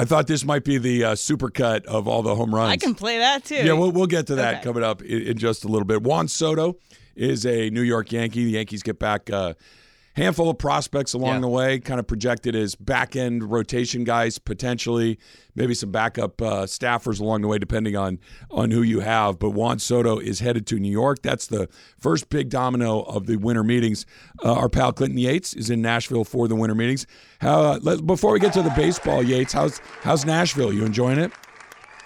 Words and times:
I 0.00 0.04
thought 0.04 0.28
this 0.28 0.44
might 0.44 0.62
be 0.62 0.78
the 0.78 1.02
uh, 1.04 1.12
supercut 1.14 1.84
of 1.86 2.06
all 2.06 2.22
the 2.22 2.34
home 2.36 2.54
runs. 2.54 2.70
I 2.70 2.76
can 2.76 2.94
play 2.94 3.18
that 3.18 3.44
too. 3.44 3.56
Yeah, 3.56 3.72
we'll, 3.72 3.90
we'll 3.90 4.06
get 4.06 4.28
to 4.28 4.36
that 4.36 4.54
Okay. 4.56 4.62
coming 4.62 4.84
up 4.84 5.02
in, 5.02 5.22
in 5.22 5.38
just 5.38 5.64
a 5.64 5.68
little 5.68 5.84
bit. 5.86 6.02
Juan 6.04 6.28
Soto 6.28 6.76
is 7.16 7.44
a 7.44 7.68
New 7.70 7.82
York 7.82 8.12
Yankee. 8.12 8.44
The 8.44 8.52
Yankees 8.52 8.84
get 8.84 9.00
back 9.00 9.28
a 9.28 9.56
handful 10.18 10.50
of 10.50 10.58
prospects 10.58 11.14
along 11.14 11.36
Yeah. 11.36 11.40
the 11.40 11.48
way, 11.48 11.78
kind 11.78 11.98
of 11.98 12.06
projected 12.06 12.54
as 12.54 12.74
back 12.74 13.16
end 13.16 13.50
rotation 13.50 14.04
guys, 14.04 14.38
potentially, 14.38 15.18
maybe 15.54 15.72
some 15.74 15.90
backup 15.90 16.42
uh, 16.42 16.62
staffers 16.64 17.20
along 17.20 17.40
the 17.42 17.48
way, 17.48 17.58
depending 17.58 17.96
on 17.96 18.18
on 18.50 18.70
who 18.70 18.82
you 18.82 19.00
have. 19.00 19.38
But 19.38 19.50
Juan 19.50 19.78
Soto 19.78 20.18
is 20.18 20.40
headed 20.40 20.66
to 20.66 20.78
New 20.78 20.92
York. 20.92 21.22
That's 21.22 21.46
the 21.46 21.68
first 21.98 22.28
big 22.28 22.50
domino 22.50 23.00
of 23.02 23.26
the 23.26 23.36
winter 23.36 23.64
meetings. 23.64 24.04
Uh, 24.44 24.52
our 24.52 24.68
pal 24.68 24.92
Clinton 24.92 25.18
Yates 25.18 25.54
is 25.54 25.70
in 25.70 25.80
Nashville 25.80 26.24
for 26.24 26.48
the 26.48 26.56
winter 26.56 26.74
meetings. 26.74 27.06
How, 27.40 27.60
uh, 27.62 27.78
let, 27.80 28.06
before 28.06 28.32
we 28.32 28.40
get 28.40 28.52
to 28.54 28.62
the 28.62 28.70
baseball, 28.76 29.22
Yates, 29.22 29.52
how's 29.52 29.78
how's 30.02 30.24
Nashville? 30.26 30.72
You 30.72 30.84
enjoying 30.84 31.18
it? 31.18 31.32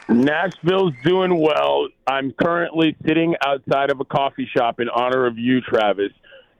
Nashville's 0.08 0.92
doing 1.04 1.40
well. 1.40 1.88
I'm 2.06 2.32
currently 2.32 2.96
sitting 3.06 3.34
outside 3.46 3.90
of 3.90 4.00
a 4.00 4.04
coffee 4.04 4.48
shop 4.54 4.80
in 4.80 4.88
honor 4.88 5.26
of 5.26 5.38
you, 5.38 5.60
Travis, 5.60 6.10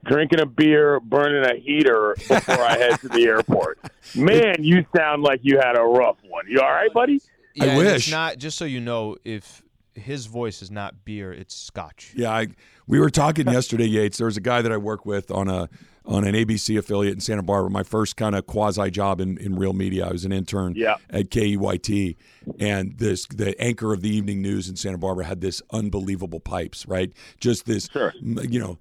drinking 0.03 0.39
a 0.41 0.45
beer, 0.45 0.99
burning 0.99 1.43
a 1.49 1.55
heater 1.59 2.15
before 2.17 2.61
I 2.61 2.77
head 2.77 2.99
to 3.01 3.09
the 3.09 3.23
airport. 3.23 3.79
Man, 4.15 4.55
you 4.59 4.85
sound 4.95 5.23
like 5.23 5.39
you 5.43 5.57
had 5.59 5.77
a 5.77 5.83
rough 5.83 6.17
one. 6.27 6.45
You 6.47 6.59
all 6.61 6.69
right, 6.71 6.93
buddy? 6.93 7.21
I 7.59 7.65
Yeah, 7.65 7.71
and 7.71 7.77
wish. 7.77 7.95
It's 8.07 8.11
not 8.11 8.37
just 8.37 8.57
so 8.57 8.65
you 8.65 8.79
know 8.81 9.17
if 9.23 9.61
his 9.95 10.25
voice 10.25 10.61
is 10.61 10.71
not 10.71 11.05
beer, 11.05 11.31
it's 11.31 11.55
scotch. 11.55 12.13
Yeah, 12.15 12.31
I, 12.31 12.47
we 12.87 12.99
were 12.99 13.09
talking 13.11 13.47
yesterday, 13.47 13.85
Yates. 13.85 14.17
There 14.17 14.25
was 14.25 14.37
a 14.37 14.41
guy 14.41 14.61
that 14.61 14.71
I 14.71 14.77
work 14.77 15.05
with 15.05 15.31
on 15.31 15.47
a 15.47 15.69
on 16.05 16.25
an 16.25 16.35
ABC 16.35 16.77
affiliate 16.77 17.13
in 17.13 17.21
Santa 17.21 17.43
Barbara. 17.43 17.71
My 17.71 17.83
first 17.83 18.17
kind 18.17 18.35
of 18.35 18.45
quasi 18.45 18.91
job 18.91 19.21
in, 19.21 19.37
in 19.37 19.55
real 19.55 19.71
media. 19.71 20.05
I 20.05 20.11
was 20.11 20.25
an 20.25 20.33
intern 20.33 20.73
Yeah. 20.75 20.95
at 21.09 21.29
KEYT, 21.29 22.17
and 22.59 22.97
this 22.97 23.25
the 23.27 23.55
anchor 23.61 23.93
of 23.93 24.01
the 24.01 24.09
evening 24.09 24.41
news 24.41 24.67
in 24.67 24.75
Santa 24.75 24.97
Barbara 24.97 25.23
had 25.23 25.39
this 25.39 25.61
unbelievable 25.71 26.41
pipes, 26.41 26.85
right? 26.87 27.13
Just 27.39 27.65
this, 27.65 27.87
Sure. 27.93 28.13
you 28.21 28.59
know. 28.59 28.77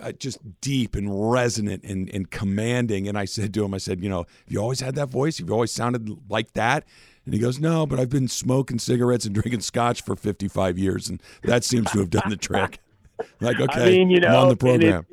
Uh, 0.00 0.12
Just 0.12 0.38
deep 0.60 0.94
and 0.94 1.30
resonant 1.32 1.84
and, 1.84 2.08
and 2.14 2.30
commanding. 2.30 3.08
And 3.08 3.18
I 3.18 3.24
said 3.24 3.52
to 3.54 3.64
him, 3.64 3.74
I 3.74 3.78
said, 3.78 4.02
you 4.02 4.08
know, 4.08 4.18
have 4.18 4.48
you 4.48 4.60
always 4.60 4.80
had 4.80 4.94
that 4.96 5.08
voice? 5.08 5.38
Have 5.38 5.48
you 5.48 5.54
always 5.54 5.72
sounded 5.72 6.08
like 6.28 6.52
that? 6.52 6.84
And 7.24 7.34
he 7.34 7.40
goes, 7.40 7.60
no, 7.60 7.86
but 7.86 8.00
I've 8.00 8.10
been 8.10 8.28
smoking 8.28 8.78
cigarettes 8.78 9.24
and 9.26 9.34
drinking 9.34 9.60
scotch 9.60 10.02
for 10.02 10.16
55 10.16 10.78
years. 10.78 11.08
And 11.08 11.22
that 11.44 11.64
seems 11.64 11.90
to 11.92 11.98
have 11.98 12.10
done 12.10 12.28
the 12.28 12.36
trick. 12.36 12.78
Like, 13.40 13.60
okay, 13.60 13.82
I 13.82 13.84
mean, 13.84 14.10
you 14.10 14.18
know, 14.18 14.28
I'm 14.28 14.34
on 14.34 14.48
the 14.48 14.56
program. 14.56 15.06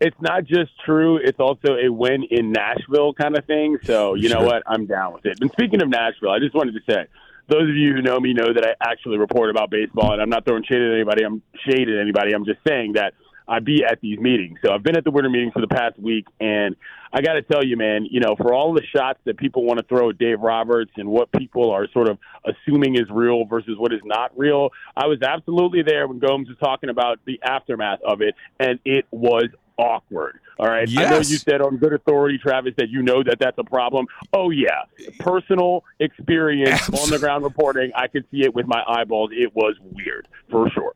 It's, 0.00 0.16
not 0.20 0.44
just 0.44 0.72
true; 0.84 1.18
it's 1.18 1.38
also 1.38 1.74
a 1.74 1.88
win 1.88 2.24
in 2.30 2.50
Nashville 2.50 3.12
kind 3.14 3.38
of 3.38 3.44
thing. 3.44 3.78
So, 3.84 4.14
you 4.14 4.28
know 4.28 4.40
Sure. 4.40 4.46
what? 4.46 4.62
I'm 4.66 4.86
down 4.86 5.12
with 5.12 5.24
it. 5.26 5.38
And 5.40 5.48
speaking 5.52 5.80
of 5.80 5.88
Nashville, 5.88 6.30
I 6.30 6.40
just 6.40 6.54
wanted 6.54 6.72
to 6.72 6.80
say, 6.92 7.06
those 7.48 7.68
of 7.68 7.76
you 7.76 7.94
who 7.94 8.02
know 8.02 8.18
me 8.18 8.32
know 8.32 8.52
that 8.52 8.64
I 8.64 8.74
actually 8.90 9.18
report 9.18 9.50
about 9.50 9.70
baseball, 9.70 10.12
and 10.12 10.20
I'm 10.22 10.30
not 10.30 10.44
throwing 10.44 10.64
shade 10.64 10.80
at 10.80 10.92
anybody. 10.92 11.24
I'm 11.24 11.42
shade 11.68 11.88
at 11.88 11.98
anybody. 12.00 12.32
I'm 12.32 12.44
just 12.44 12.60
saying 12.66 12.94
that 12.94 13.14
I 13.48 13.60
be 13.60 13.84
at 13.84 14.00
these 14.00 14.18
meetings. 14.18 14.58
So 14.64 14.72
I've 14.72 14.82
been 14.82 14.96
at 14.96 15.04
the 15.04 15.10
winter 15.10 15.30
meetings 15.30 15.52
for 15.52 15.60
the 15.60 15.68
past 15.68 15.98
week, 15.98 16.26
and 16.38 16.76
I 17.12 17.22
got 17.22 17.34
to 17.34 17.42
tell 17.42 17.64
you, 17.64 17.76
man, 17.76 18.06
you 18.10 18.20
know, 18.20 18.36
for 18.36 18.52
all 18.52 18.74
the 18.74 18.82
shots 18.94 19.18
that 19.24 19.38
people 19.38 19.64
want 19.64 19.78
to 19.78 19.86
throw 19.86 20.10
at 20.10 20.18
Dave 20.18 20.40
Roberts 20.40 20.92
and 20.96 21.08
what 21.08 21.32
people 21.32 21.70
are 21.70 21.88
sort 21.92 22.08
of 22.08 22.18
assuming 22.44 22.96
is 22.96 23.08
real 23.10 23.46
versus 23.46 23.78
what 23.78 23.92
is 23.92 24.00
not 24.04 24.36
real, 24.36 24.70
I 24.96 25.06
was 25.06 25.22
absolutely 25.22 25.82
there 25.82 26.06
when 26.06 26.18
Gomes 26.18 26.48
was 26.48 26.58
talking 26.58 26.90
about 26.90 27.20
the 27.24 27.40
aftermath 27.42 28.00
of 28.06 28.20
it, 28.20 28.34
and 28.60 28.78
it 28.84 29.06
was 29.10 29.48
awkward. 29.78 30.40
All 30.58 30.66
right. 30.66 30.88
I 30.98 31.08
know 31.08 31.18
you 31.18 31.36
said 31.36 31.60
on 31.60 31.76
good 31.76 31.92
authority, 31.92 32.36
Travis, 32.36 32.74
that 32.78 32.90
you 32.90 33.00
know 33.00 33.22
that 33.22 33.38
that's 33.38 33.58
a 33.58 33.64
problem. 33.64 34.06
Oh 34.32 34.50
yeah, 34.50 34.82
personal 35.20 35.84
experience 36.00 36.88
on 36.88 37.10
the 37.10 37.18
ground 37.18 37.44
reporting. 37.44 37.92
I 37.94 38.08
could 38.08 38.24
see 38.32 38.42
it 38.42 38.54
with 38.54 38.66
my 38.66 38.82
eyeballs. 38.86 39.30
It 39.32 39.54
was 39.54 39.76
weird 39.80 40.26
for 40.50 40.68
sure. 40.70 40.94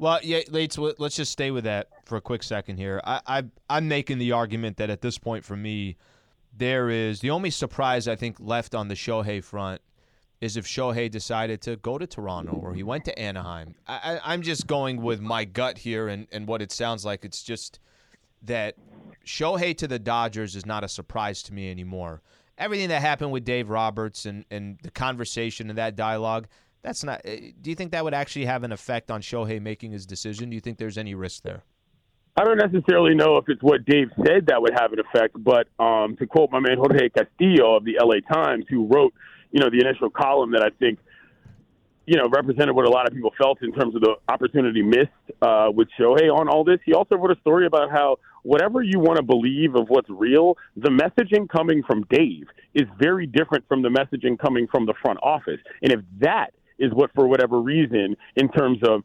Well, 0.00 0.18
yeah, 0.22 0.40
let's 0.48 0.78
let's 0.78 1.14
just 1.14 1.30
stay 1.30 1.50
with 1.50 1.64
that 1.64 1.88
for 2.06 2.16
a 2.16 2.22
quick 2.22 2.42
second 2.42 2.78
here. 2.78 3.02
I, 3.04 3.20
I 3.26 3.42
I'm 3.68 3.86
making 3.86 4.16
the 4.16 4.32
argument 4.32 4.78
that 4.78 4.88
at 4.88 5.02
this 5.02 5.18
point 5.18 5.44
for 5.44 5.58
me, 5.58 5.98
there 6.56 6.88
is 6.88 7.20
the 7.20 7.28
only 7.28 7.50
surprise 7.50 8.08
I 8.08 8.16
think 8.16 8.38
left 8.40 8.74
on 8.74 8.88
the 8.88 8.94
Shohei 8.94 9.44
front 9.44 9.82
is 10.40 10.56
if 10.56 10.66
Shohei 10.66 11.10
decided 11.10 11.60
to 11.62 11.76
go 11.76 11.98
to 11.98 12.06
Toronto 12.06 12.52
or 12.52 12.72
he 12.72 12.82
went 12.82 13.04
to 13.04 13.18
Anaheim. 13.18 13.74
I, 13.86 14.00
I, 14.02 14.32
I'm 14.32 14.40
just 14.40 14.66
going 14.66 15.02
with 15.02 15.20
my 15.20 15.44
gut 15.44 15.76
here 15.76 16.08
and, 16.08 16.26
and 16.32 16.46
what 16.46 16.62
it 16.62 16.72
sounds 16.72 17.04
like. 17.04 17.26
It's 17.26 17.42
just 17.42 17.78
that 18.40 18.76
Shohei 19.26 19.76
to 19.76 19.86
the 19.86 19.98
Dodgers 19.98 20.56
is 20.56 20.64
not 20.64 20.82
a 20.82 20.88
surprise 20.88 21.42
to 21.42 21.52
me 21.52 21.70
anymore. 21.70 22.22
Everything 22.56 22.88
that 22.88 23.02
happened 23.02 23.32
with 23.32 23.44
Dave 23.44 23.68
Roberts 23.68 24.24
and, 24.24 24.46
and 24.50 24.78
the 24.82 24.90
conversation 24.90 25.68
and 25.68 25.76
that 25.76 25.94
dialogue, 25.94 26.48
that's 26.82 27.04
not. 27.04 27.20
eh, 27.24 27.52
Do 27.60 27.70
you 27.70 27.76
think 27.76 27.92
that 27.92 28.04
would 28.04 28.14
actually 28.14 28.46
have 28.46 28.62
an 28.64 28.72
effect 28.72 29.10
on 29.10 29.20
Shohei 29.20 29.60
making 29.60 29.92
his 29.92 30.06
decision? 30.06 30.50
Do 30.50 30.54
you 30.54 30.60
think 30.60 30.78
there's 30.78 30.98
any 30.98 31.14
risk 31.14 31.42
there? 31.42 31.62
I 32.36 32.44
don't 32.44 32.58
necessarily 32.58 33.14
know 33.14 33.36
if 33.36 33.44
it's 33.48 33.62
what 33.62 33.84
Dave 33.84 34.08
said 34.24 34.46
that 34.46 34.62
would 34.62 34.72
have 34.78 34.92
an 34.92 35.00
effect, 35.00 35.36
but 35.42 35.66
um, 35.82 36.16
to 36.16 36.26
quote 36.26 36.50
my 36.50 36.60
man 36.60 36.78
Jorge 36.78 37.08
Castillo 37.10 37.76
of 37.76 37.84
the 37.84 37.98
LA 38.02 38.20
Times, 38.32 38.64
who 38.70 38.86
wrote, 38.86 39.12
you 39.50 39.60
know, 39.60 39.68
the 39.68 39.80
initial 39.86 40.10
column 40.10 40.52
that 40.52 40.62
I 40.62 40.70
think, 40.78 41.00
you 42.06 42.16
know, 42.16 42.28
represented 42.28 42.74
what 42.74 42.86
a 42.86 42.90
lot 42.90 43.06
of 43.06 43.14
people 43.14 43.32
felt 43.36 43.58
in 43.62 43.72
terms 43.72 43.94
of 43.94 44.00
the 44.00 44.14
opportunity 44.28 44.80
missed 44.80 45.10
uh, 45.42 45.68
with 45.72 45.88
Shohei 45.98 46.32
on 46.32 46.48
all 46.48 46.64
this. 46.64 46.78
He 46.86 46.94
also 46.94 47.16
wrote 47.16 47.36
a 47.36 47.40
story 47.40 47.66
about 47.66 47.90
how 47.90 48.18
whatever 48.42 48.80
you 48.80 49.00
want 49.00 49.16
to 49.16 49.22
believe 49.22 49.74
of 49.74 49.88
what's 49.88 50.08
real, 50.08 50.56
the 50.76 50.88
messaging 50.88 51.48
coming 51.48 51.82
from 51.82 52.04
Dave 52.10 52.46
is 52.74 52.84
very 52.98 53.26
different 53.26 53.66
from 53.68 53.82
the 53.82 53.88
messaging 53.90 54.38
coming 54.38 54.66
from 54.68 54.86
the 54.86 54.94
front 55.02 55.18
office. 55.22 55.58
And 55.82 55.92
if 55.92 56.00
that 56.20 56.52
is 56.80 56.92
what, 56.92 57.12
for 57.14 57.28
whatever 57.28 57.60
reason, 57.60 58.16
in 58.34 58.48
terms 58.48 58.78
of 58.82 59.04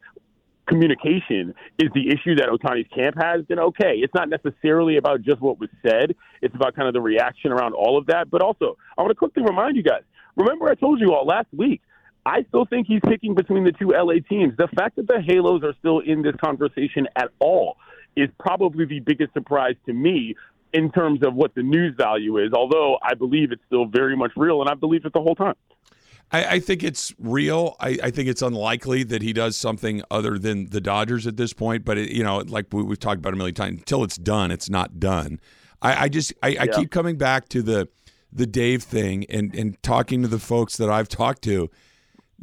communication 0.67 1.53
is 1.77 1.89
the 1.93 2.07
issue 2.09 2.35
that 2.35 2.49
Ohtani's 2.49 2.87
camp 2.93 3.15
has, 3.21 3.41
then 3.47 3.59
okay. 3.59 3.97
It's 3.97 4.13
not 4.15 4.29
necessarily 4.29 4.97
about 4.97 5.21
just 5.21 5.39
what 5.39 5.59
was 5.59 5.69
said. 5.85 6.15
It's 6.41 6.55
about 6.55 6.75
kind 6.75 6.87
of 6.87 6.93
the 6.93 7.01
reaction 7.01 7.51
around 7.51 7.73
all 7.73 7.97
of 7.97 8.07
that. 8.07 8.31
But 8.31 8.41
also, 8.41 8.77
I 8.97 9.01
want 9.01 9.11
to 9.11 9.15
quickly 9.15 9.43
remind 9.43 9.77
you 9.77 9.83
guys 9.83 10.01
remember, 10.35 10.69
I 10.69 10.75
told 10.75 10.99
you 10.99 11.13
all 11.13 11.25
last 11.25 11.47
week, 11.55 11.81
I 12.25 12.43
still 12.49 12.65
think 12.65 12.87
he's 12.87 13.01
picking 13.07 13.35
between 13.35 13.63
the 13.63 13.71
two 13.71 13.91
LA 13.91 14.15
teams. 14.27 14.57
The 14.57 14.67
fact 14.75 14.95
that 14.95 15.07
the 15.07 15.21
Halos 15.21 15.63
are 15.63 15.75
still 15.79 15.99
in 15.99 16.23
this 16.23 16.35
conversation 16.43 17.07
at 17.15 17.29
all 17.39 17.77
is 18.15 18.29
probably 18.39 18.85
the 18.85 18.99
biggest 18.99 19.33
surprise 19.33 19.75
to 19.85 19.93
me 19.93 20.35
in 20.73 20.91
terms 20.91 21.21
of 21.25 21.35
what 21.35 21.53
the 21.55 21.63
news 21.63 21.93
value 21.95 22.37
is, 22.37 22.51
although 22.53 22.97
I 23.01 23.13
believe 23.13 23.51
it's 23.51 23.61
still 23.67 23.85
very 23.85 24.17
much 24.17 24.31
real, 24.35 24.61
and 24.61 24.69
I 24.69 24.73
believe 24.73 25.05
it 25.05 25.13
the 25.13 25.21
whole 25.21 25.35
time. 25.35 25.55
I, 26.31 26.45
I 26.45 26.59
think 26.59 26.83
it's 26.83 27.13
real. 27.19 27.75
I, 27.79 27.97
I 28.03 28.11
think 28.11 28.27
it's 28.27 28.41
unlikely 28.41 29.03
that 29.03 29.21
he 29.21 29.33
does 29.33 29.55
something 29.55 30.01
other 30.09 30.37
than 30.37 30.69
the 30.69 30.81
Dodgers 30.81 31.27
at 31.27 31.37
this 31.37 31.53
point. 31.53 31.85
But 31.85 31.97
it, 31.97 32.11
you 32.11 32.23
know, 32.23 32.37
like 32.37 32.67
we, 32.71 32.83
we've 32.83 32.99
talked 32.99 33.19
about 33.19 33.33
a 33.33 33.37
million 33.37 33.55
times, 33.55 33.79
until 33.79 34.03
it's 34.03 34.17
done, 34.17 34.51
it's 34.51 34.69
not 34.69 34.99
done. 34.99 35.39
I, 35.81 36.05
I 36.05 36.09
just 36.09 36.33
I, 36.41 36.57
I 36.61 36.67
keep 36.67 36.91
coming 36.91 37.17
back 37.17 37.49
to 37.49 37.61
the 37.61 37.87
the 38.31 38.47
Dave 38.47 38.83
thing 38.83 39.25
and 39.29 39.53
and 39.55 39.81
talking 39.83 40.21
to 40.23 40.27
the 40.27 40.39
folks 40.39 40.77
that 40.77 40.89
I've 40.89 41.09
talked 41.09 41.43
to. 41.43 41.69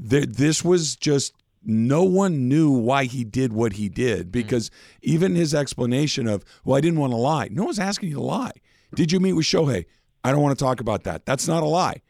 Th- 0.09 0.27
this 0.27 0.65
was 0.65 0.97
just 0.97 1.35
no 1.65 2.03
one 2.03 2.49
knew 2.49 2.71
why 2.71 3.05
he 3.05 3.25
did 3.25 3.53
what 3.53 3.75
he 3.75 3.89
did 3.89 4.29
mm. 4.29 4.33
because 4.33 4.71
even 5.03 5.35
his 5.35 5.55
explanation 5.55 6.27
of 6.27 6.45
well 6.65 6.77
I 6.77 6.81
didn't 6.81 7.01
want 7.01 7.13
to 7.13 7.17
lie. 7.19 7.49
No 7.51 7.65
one's 7.65 7.79
asking 7.79 8.11
you 8.11 8.17
to 8.17 8.23
lie. 8.23 8.53
Did 8.95 9.11
you 9.11 9.21
meet 9.21 9.33
with 9.33 9.47
Shohei? 9.47 9.87
I 10.25 10.31
don't 10.31 10.41
want 10.41 10.57
to 10.57 10.65
talk 10.65 10.81
about 10.81 11.05
that. 11.05 11.27
That's 11.27 11.49
not 11.49 11.63
a 11.63 11.67
lie. 11.67 12.03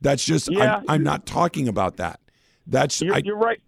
That's 0.00 0.24
just 0.24 0.50
Yeah. 0.50 0.76
I'm, 0.76 0.84
I'm 0.88 1.02
not 1.02 1.26
talking 1.26 1.68
about 1.68 1.96
that. 1.96 2.20
That's 2.66 3.00
You're, 3.00 3.14
I, 3.14 3.22
you're 3.24 3.36
right. 3.36 3.60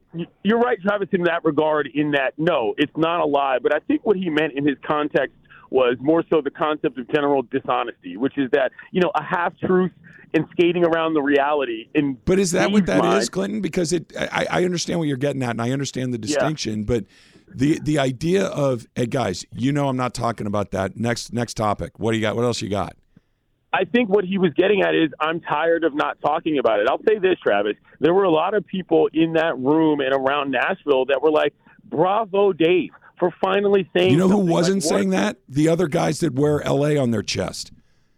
You're 0.42 0.58
right, 0.58 0.80
Travis, 0.82 1.08
in 1.12 1.22
that 1.24 1.44
regard. 1.44 1.88
In 1.94 2.10
that, 2.12 2.34
no, 2.36 2.74
it's 2.76 2.92
not 2.96 3.20
a 3.20 3.24
lie. 3.24 3.58
But 3.62 3.74
I 3.74 3.78
think 3.78 4.04
what 4.04 4.16
he 4.16 4.28
meant 4.28 4.54
in 4.54 4.66
his 4.66 4.76
context 4.84 5.34
was 5.70 5.96
more 6.00 6.24
so 6.28 6.40
the 6.40 6.50
concept 6.50 6.98
of 6.98 7.08
general 7.08 7.42
dishonesty, 7.42 8.16
which 8.16 8.36
is 8.36 8.50
that 8.52 8.72
you 8.92 9.00
know 9.00 9.12
a 9.14 9.22
half 9.22 9.56
truth 9.58 9.92
and 10.34 10.46
skating 10.52 10.84
around 10.84 11.14
the 11.14 11.22
reality. 11.22 11.88
In 11.94 12.18
But 12.24 12.38
is 12.38 12.52
that 12.52 12.70
what 12.70 12.86
that 12.86 12.98
is, 12.98 13.02
mind- 13.02 13.32
Clinton? 13.32 13.60
Because 13.60 13.92
it, 13.92 14.12
I, 14.16 14.46
I 14.50 14.64
understand 14.64 14.98
what 14.98 15.08
you're 15.08 15.16
getting 15.16 15.42
at, 15.42 15.50
and 15.50 15.62
I 15.62 15.70
understand 15.70 16.12
the 16.12 16.18
distinction. 16.18 16.84
But 16.84 17.06
the 17.48 17.80
the 17.80 17.98
idea 17.98 18.46
of, 18.46 18.86
hey 18.94 19.06
guys, 19.06 19.44
you 19.52 19.72
know, 19.72 19.88
I'm 19.88 19.96
not 19.96 20.14
talking 20.14 20.46
about 20.46 20.72
that. 20.72 20.96
Next 20.96 21.32
next 21.32 21.54
topic. 21.54 21.98
What 21.98 22.12
do 22.12 22.18
you 22.18 22.22
got? 22.22 22.36
What 22.36 22.44
else 22.44 22.60
you 22.60 22.68
got? 22.68 22.96
I 23.72 23.84
think 23.84 24.08
what 24.08 24.24
he 24.24 24.38
was 24.38 24.52
getting 24.54 24.82
at 24.82 24.94
is 24.94 25.10
I'm 25.20 25.40
tired 25.40 25.84
of 25.84 25.94
not 25.94 26.20
talking 26.20 26.58
about 26.58 26.80
it. 26.80 26.88
I'll 26.88 27.02
say 27.08 27.18
this, 27.18 27.38
Travis. 27.40 27.76
There 28.00 28.12
were 28.12 28.24
a 28.24 28.30
lot 28.30 28.54
of 28.54 28.66
people 28.66 29.08
in 29.12 29.34
that 29.34 29.56
room 29.58 30.00
and 30.00 30.12
around 30.12 30.50
Nashville 30.50 31.04
that 31.06 31.22
were 31.22 31.30
like, 31.30 31.54
"Bravo, 31.84 32.52
Dave, 32.52 32.90
for 33.18 33.30
finally 33.40 33.88
saying." 33.96 34.10
You 34.10 34.16
know 34.16 34.28
who 34.28 34.38
wasn't 34.38 34.82
Like, 34.82 34.90
saying 34.90 35.10
that? 35.10 35.36
The 35.48 35.68
other 35.68 35.86
guys 35.86 36.18
that 36.20 36.34
wear 36.34 36.60
LA 36.64 37.00
on 37.00 37.12
their 37.12 37.22
chest. 37.22 37.72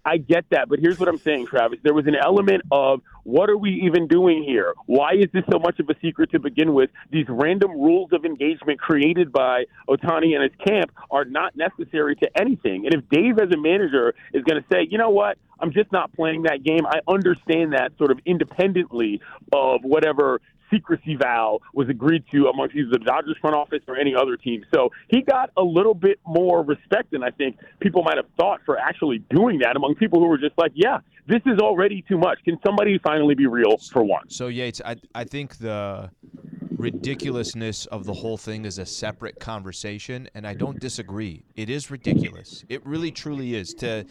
I 0.04 0.16
get 0.16 0.46
that, 0.50 0.68
but 0.68 0.80
here's 0.80 0.98
what 0.98 1.08
I'm 1.08 1.18
saying, 1.18 1.46
Travis. 1.46 1.78
There 1.82 1.94
was 1.94 2.06
an 2.06 2.16
element 2.16 2.62
of 2.72 3.02
what 3.24 3.48
are 3.48 3.56
we 3.56 3.82
even 3.84 4.06
doing 4.08 4.42
here? 4.42 4.74
Why 4.86 5.12
is 5.12 5.26
this 5.32 5.44
so 5.50 5.58
much 5.58 5.78
of 5.78 5.88
a 5.88 5.94
secret 6.00 6.30
to 6.32 6.38
begin 6.38 6.74
with? 6.74 6.90
These 7.10 7.26
random 7.28 7.70
rules 7.72 8.12
of 8.12 8.24
engagement 8.24 8.80
created 8.80 9.32
by 9.32 9.64
Ohtani 9.88 10.34
and 10.34 10.42
his 10.42 10.52
camp 10.66 10.90
are 11.10 11.24
not 11.24 11.56
necessary 11.56 12.16
to 12.16 12.40
anything. 12.40 12.86
And 12.86 12.94
if 12.94 13.08
Dave, 13.08 13.38
as 13.38 13.52
a 13.52 13.56
manager, 13.56 14.14
is 14.32 14.42
going 14.42 14.60
to 14.60 14.68
say, 14.72 14.88
you 14.90 14.98
know 14.98 15.10
what, 15.10 15.38
I'm 15.60 15.72
just 15.72 15.92
not 15.92 16.12
playing 16.12 16.42
that 16.42 16.64
game, 16.64 16.84
I 16.86 17.00
understand 17.06 17.74
that 17.74 17.92
sort 17.96 18.10
of 18.10 18.18
independently 18.26 19.20
of 19.52 19.82
whatever 19.84 20.40
secrecy 20.72 21.16
vow 21.16 21.60
was 21.74 21.88
agreed 21.88 22.24
to 22.32 22.46
amongst 22.46 22.74
either 22.74 22.90
the 22.90 22.98
Dodgers 22.98 23.36
front 23.40 23.54
office 23.54 23.82
or 23.86 23.96
any 23.96 24.14
other 24.14 24.36
team. 24.36 24.64
So 24.74 24.90
he 25.08 25.22
got 25.22 25.50
a 25.56 25.62
little 25.62 25.94
bit 25.94 26.18
more 26.26 26.62
respect 26.62 27.10
than 27.12 27.22
I 27.22 27.30
think 27.30 27.58
people 27.80 28.02
might 28.02 28.16
have 28.16 28.26
thought 28.38 28.60
for 28.64 28.78
actually 28.78 29.18
doing 29.30 29.58
that 29.60 29.76
among 29.76 29.94
people 29.96 30.20
who 30.20 30.26
were 30.26 30.38
just 30.38 30.56
like, 30.56 30.72
yeah, 30.74 30.98
this 31.26 31.42
is 31.46 31.58
already 31.60 32.04
too 32.08 32.18
much. 32.18 32.38
Can 32.44 32.58
somebody 32.64 32.98
finally 32.98 33.34
be 33.34 33.46
real 33.46 33.76
for 33.78 34.02
once? 34.02 34.34
So 34.36 34.48
Yates, 34.48 34.80
I 34.84 34.96
I 35.14 35.24
think 35.24 35.58
the 35.58 36.10
ridiculousness 36.76 37.86
of 37.86 38.04
the 38.04 38.12
whole 38.12 38.36
thing 38.36 38.64
is 38.64 38.78
a 38.78 38.86
separate 38.86 39.38
conversation, 39.38 40.28
and 40.34 40.46
I 40.46 40.54
don't 40.54 40.80
disagree. 40.80 41.44
It 41.54 41.70
is 41.70 41.90
ridiculous. 41.90 42.64
It 42.68 42.84
really 42.84 43.12
truly 43.12 43.54
is 43.54 43.72
to 43.74 44.04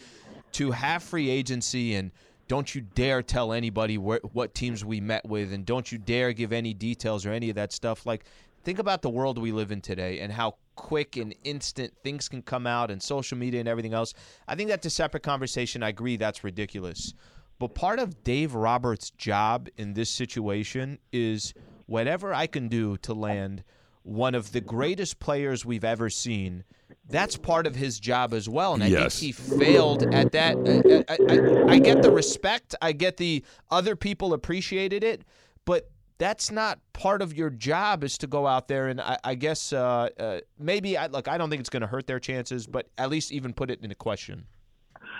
to 0.52 0.70
have 0.70 1.02
free 1.02 1.28
agency 1.30 1.94
and 1.94 2.10
don't 2.52 2.74
you 2.74 2.82
dare 2.82 3.22
tell 3.22 3.54
anybody 3.54 3.96
what 3.96 4.54
teams 4.54 4.84
we 4.84 5.00
met 5.00 5.26
with, 5.26 5.54
and 5.54 5.64
don't 5.64 5.90
you 5.90 5.96
dare 5.96 6.34
give 6.34 6.52
any 6.52 6.74
details 6.74 7.24
or 7.24 7.32
any 7.32 7.48
of 7.48 7.54
that 7.56 7.72
stuff. 7.72 8.04
Like, 8.04 8.26
think 8.62 8.78
about 8.78 9.00
the 9.00 9.08
world 9.08 9.38
we 9.38 9.52
live 9.52 9.72
in 9.72 9.80
today 9.80 10.20
and 10.20 10.30
how 10.30 10.56
quick 10.76 11.16
and 11.16 11.34
instant 11.44 11.94
things 12.04 12.28
can 12.28 12.42
come 12.42 12.66
out 12.66 12.90
and 12.90 13.02
social 13.02 13.38
media 13.38 13.60
and 13.60 13.70
everything 13.70 13.94
else. 13.94 14.12
I 14.46 14.54
think 14.54 14.68
that's 14.68 14.84
a 14.84 14.90
separate 14.90 15.22
conversation. 15.22 15.82
I 15.82 15.88
agree 15.88 16.18
that's 16.18 16.44
ridiculous. 16.44 17.14
But 17.58 17.74
part 17.74 17.98
of 17.98 18.22
Dave 18.22 18.54
Roberts' 18.54 19.08
job 19.08 19.70
in 19.78 19.94
this 19.94 20.10
situation 20.10 20.98
is 21.10 21.54
whatever 21.86 22.34
I 22.34 22.48
can 22.48 22.68
do 22.68 22.98
to 22.98 23.14
land 23.14 23.64
one 24.02 24.34
of 24.34 24.52
the 24.52 24.60
greatest 24.60 25.20
players 25.20 25.64
we've 25.64 25.84
ever 25.84 26.10
seen. 26.10 26.64
That's 27.08 27.36
part 27.36 27.66
of 27.66 27.74
his 27.74 27.98
job 28.00 28.32
as 28.32 28.48
well, 28.48 28.74
and 28.74 28.82
I 28.82 28.86
Yes. 28.86 29.18
think 29.18 29.26
he 29.26 29.32
failed 29.32 30.04
at 30.12 30.32
that. 30.32 30.60
I, 30.64 31.04
I, 31.08 31.18
I, 31.28 31.42
I 31.66 31.78
get 31.78 32.00
the 32.02 32.10
respect. 32.10 32.74
I 32.80 32.92
get 32.92 33.16
the 33.16 33.44
other 33.70 33.96
people 33.96 34.32
appreciated 34.32 35.02
it, 35.02 35.22
but 35.64 35.90
that's 36.18 36.50
not 36.52 36.78
part 36.92 37.20
of 37.20 37.36
your 37.36 37.50
job. 37.50 38.04
Is 38.04 38.16
to 38.18 38.26
go 38.28 38.46
out 38.46 38.68
there 38.68 38.86
and 38.86 39.00
I, 39.00 39.18
I 39.24 39.34
guess 39.34 39.72
uh, 39.72 40.08
uh, 40.18 40.40
maybe 40.58 40.96
I, 40.96 41.06
look. 41.08 41.26
I 41.26 41.36
don't 41.38 41.50
think 41.50 41.60
it's 41.60 41.70
going 41.70 41.80
to 41.80 41.88
hurt 41.88 42.06
their 42.06 42.20
chances, 42.20 42.66
but 42.66 42.88
at 42.96 43.10
least 43.10 43.32
even 43.32 43.52
put 43.52 43.70
it 43.70 43.80
in 43.82 43.90
a 43.90 43.94
question. 43.96 44.46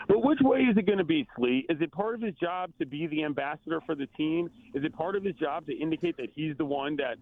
But 0.08 0.24
which 0.24 0.38
way 0.40 0.60
is 0.60 0.76
it 0.76 0.86
going 0.86 0.98
to 0.98 1.04
be, 1.04 1.26
Slee? 1.36 1.66
Is 1.68 1.78
it 1.80 1.92
part 1.92 2.14
of 2.14 2.22
his 2.22 2.34
job 2.36 2.72
to 2.78 2.86
be 2.86 3.06
the 3.06 3.24
ambassador 3.24 3.80
for 3.84 3.94
the 3.94 4.06
team? 4.06 4.50
Is 4.74 4.84
it 4.84 4.92
part 4.94 5.16
of 5.16 5.24
his 5.24 5.34
job 5.36 5.66
to 5.66 5.72
indicate 5.76 6.16
that 6.16 6.28
he's 6.34 6.56
the 6.56 6.64
one 6.64 6.96
that 6.96 7.16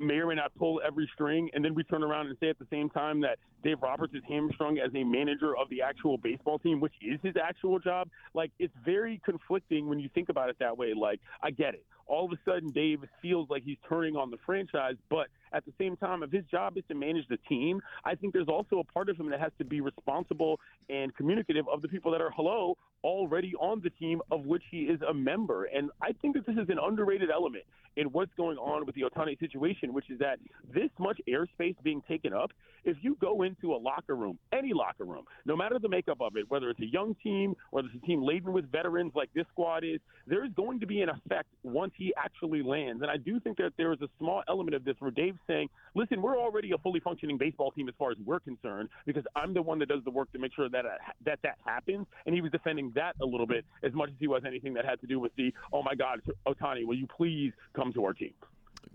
may 0.00 0.14
or 0.14 0.26
may 0.26 0.34
not 0.34 0.54
pull 0.54 0.80
every 0.86 1.08
string, 1.14 1.50
and 1.52 1.64
then 1.64 1.74
we 1.74 1.84
turn 1.84 2.02
around 2.02 2.26
and 2.26 2.36
say 2.40 2.48
at 2.48 2.58
the 2.58 2.66
same 2.70 2.88
time 2.90 3.20
that 3.20 3.38
Dave 3.62 3.82
Roberts 3.82 4.14
is 4.14 4.22
hamstrung 4.26 4.78
as 4.78 4.90
a 4.94 5.04
manager 5.04 5.56
of 5.56 5.68
the 5.68 5.82
actual 5.82 6.16
baseball 6.16 6.58
team, 6.58 6.80
which 6.80 6.94
is 7.02 7.20
his 7.22 7.34
actual 7.36 7.78
job. 7.78 8.08
Like 8.34 8.50
it's 8.58 8.74
very 8.84 9.20
conflicting 9.24 9.88
when 9.88 10.00
you 10.00 10.08
think 10.14 10.28
about 10.28 10.48
it 10.48 10.56
that 10.60 10.76
way. 10.76 10.94
Like 10.94 11.20
I 11.42 11.50
get 11.50 11.74
it. 11.74 11.84
All 12.06 12.24
of 12.24 12.32
a 12.32 12.38
sudden, 12.44 12.70
Dave 12.70 13.04
feels 13.22 13.48
like 13.50 13.62
he's 13.62 13.78
turning 13.88 14.16
on 14.16 14.30
the 14.30 14.38
franchise, 14.44 14.96
but 15.08 15.28
at 15.52 15.64
the 15.64 15.72
same 15.78 15.96
time, 15.96 16.22
if 16.22 16.30
his 16.30 16.44
job 16.50 16.76
is 16.76 16.84
to 16.88 16.94
manage 16.94 17.26
the 17.28 17.38
team, 17.48 17.80
I 18.04 18.14
think 18.14 18.32
there's 18.32 18.48
also 18.48 18.78
a 18.78 18.84
part 18.84 19.08
of 19.08 19.16
him 19.16 19.30
that 19.30 19.40
has 19.40 19.52
to 19.58 19.64
be 19.64 19.80
responsible 19.80 20.60
and 20.88 21.14
communicative 21.16 21.66
of 21.68 21.82
the 21.82 21.88
people 21.88 22.12
that 22.12 22.20
are 22.20 22.30
hello 22.30 22.76
already 23.02 23.54
on 23.58 23.80
the 23.82 23.90
team 23.90 24.20
of 24.30 24.44
which 24.44 24.62
he 24.70 24.82
is 24.82 25.00
a 25.08 25.14
member. 25.14 25.64
And 25.64 25.90
I 26.02 26.12
think 26.20 26.36
that 26.36 26.46
this 26.46 26.56
is 26.56 26.68
an 26.68 26.78
underrated 26.82 27.30
element 27.30 27.64
in 27.96 28.06
what's 28.08 28.32
going 28.36 28.56
on 28.58 28.86
with 28.86 28.94
the 28.94 29.02
Ohtani 29.02 29.38
situation, 29.38 29.92
which 29.92 30.10
is 30.10 30.18
that 30.20 30.38
this 30.72 30.90
much 30.98 31.20
airspace 31.28 31.74
being 31.82 32.02
taken 32.08 32.32
up, 32.32 32.52
if 32.84 32.96
you 33.02 33.16
go 33.20 33.42
into 33.42 33.74
a 33.74 33.76
locker 33.76 34.14
room, 34.14 34.38
any 34.52 34.72
locker 34.72 35.04
room, 35.04 35.24
no 35.44 35.56
matter 35.56 35.78
the 35.78 35.88
makeup 35.88 36.18
of 36.20 36.36
it, 36.36 36.48
whether 36.48 36.70
it's 36.70 36.80
a 36.80 36.86
young 36.86 37.14
team, 37.22 37.54
whether 37.70 37.88
it's 37.92 38.02
a 38.02 38.06
team 38.06 38.22
laden 38.22 38.52
with 38.52 38.70
veterans 38.70 39.12
like 39.14 39.28
this 39.34 39.44
squad 39.52 39.84
is, 39.84 40.00
there 40.26 40.44
is 40.44 40.52
going 40.54 40.80
to 40.80 40.86
be 40.86 41.02
an 41.02 41.08
effect 41.08 41.48
once 41.62 41.92
he 41.96 42.14
actually 42.16 42.62
lands. 42.62 43.02
And 43.02 43.10
I 43.10 43.16
do 43.16 43.40
think 43.40 43.58
that 43.58 43.72
there 43.76 43.92
is 43.92 44.00
a 44.02 44.08
small 44.18 44.42
element 44.48 44.74
of 44.74 44.84
this 44.84 44.94
where 45.00 45.10
Dave's 45.10 45.38
saying, 45.46 45.68
listen, 45.94 46.22
we're 46.22 46.38
already 46.38 46.72
a 46.72 46.78
fully 46.78 47.00
functioning 47.00 47.38
baseball 47.38 47.70
team 47.70 47.88
as 47.88 47.94
far 47.98 48.10
as 48.10 48.16
we're 48.24 48.40
concerned 48.40 48.88
because 49.06 49.24
I'm 49.36 49.54
the 49.54 49.62
one 49.62 49.78
that 49.80 49.88
does 49.88 50.04
the 50.04 50.10
work 50.10 50.32
to 50.32 50.38
make 50.38 50.54
sure 50.54 50.68
that 50.68 50.86
uh, 50.86 50.90
that, 51.24 51.38
that 51.42 51.58
happens. 51.64 52.06
And 52.26 52.34
he 52.34 52.40
was 52.40 52.50
defending 52.50 52.92
that 52.94 53.16
a 53.20 53.26
little 53.26 53.46
bit 53.46 53.64
as 53.82 53.92
much 53.92 54.10
as 54.10 54.16
he 54.18 54.28
was 54.28 54.42
anything 54.46 54.74
that 54.74 54.84
had 54.84 55.00
to 55.00 55.06
do 55.06 55.18
with 55.20 55.34
the, 55.36 55.52
oh 55.72 55.82
my 55.82 55.94
God, 55.94 56.20
Ohtani, 56.46 56.84
will 56.84 56.96
you 56.96 57.06
please 57.06 57.52
come 57.74 57.92
to 57.94 58.04
our 58.04 58.12
team? 58.12 58.32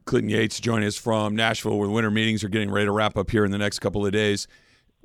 Clinton 0.05 0.29
Yates 0.29 0.59
joining 0.59 0.87
us 0.87 0.97
from 0.97 1.35
Nashville, 1.35 1.77
where 1.77 1.87
the 1.87 1.93
winter 1.93 2.11
meetings 2.11 2.43
are 2.43 2.49
getting 2.49 2.71
ready 2.71 2.85
to 2.85 2.91
wrap 2.91 3.17
up 3.17 3.31
here 3.31 3.43
in 3.45 3.51
the 3.51 3.57
next 3.57 3.79
couple 3.79 4.05
of 4.05 4.11
days. 4.11 4.47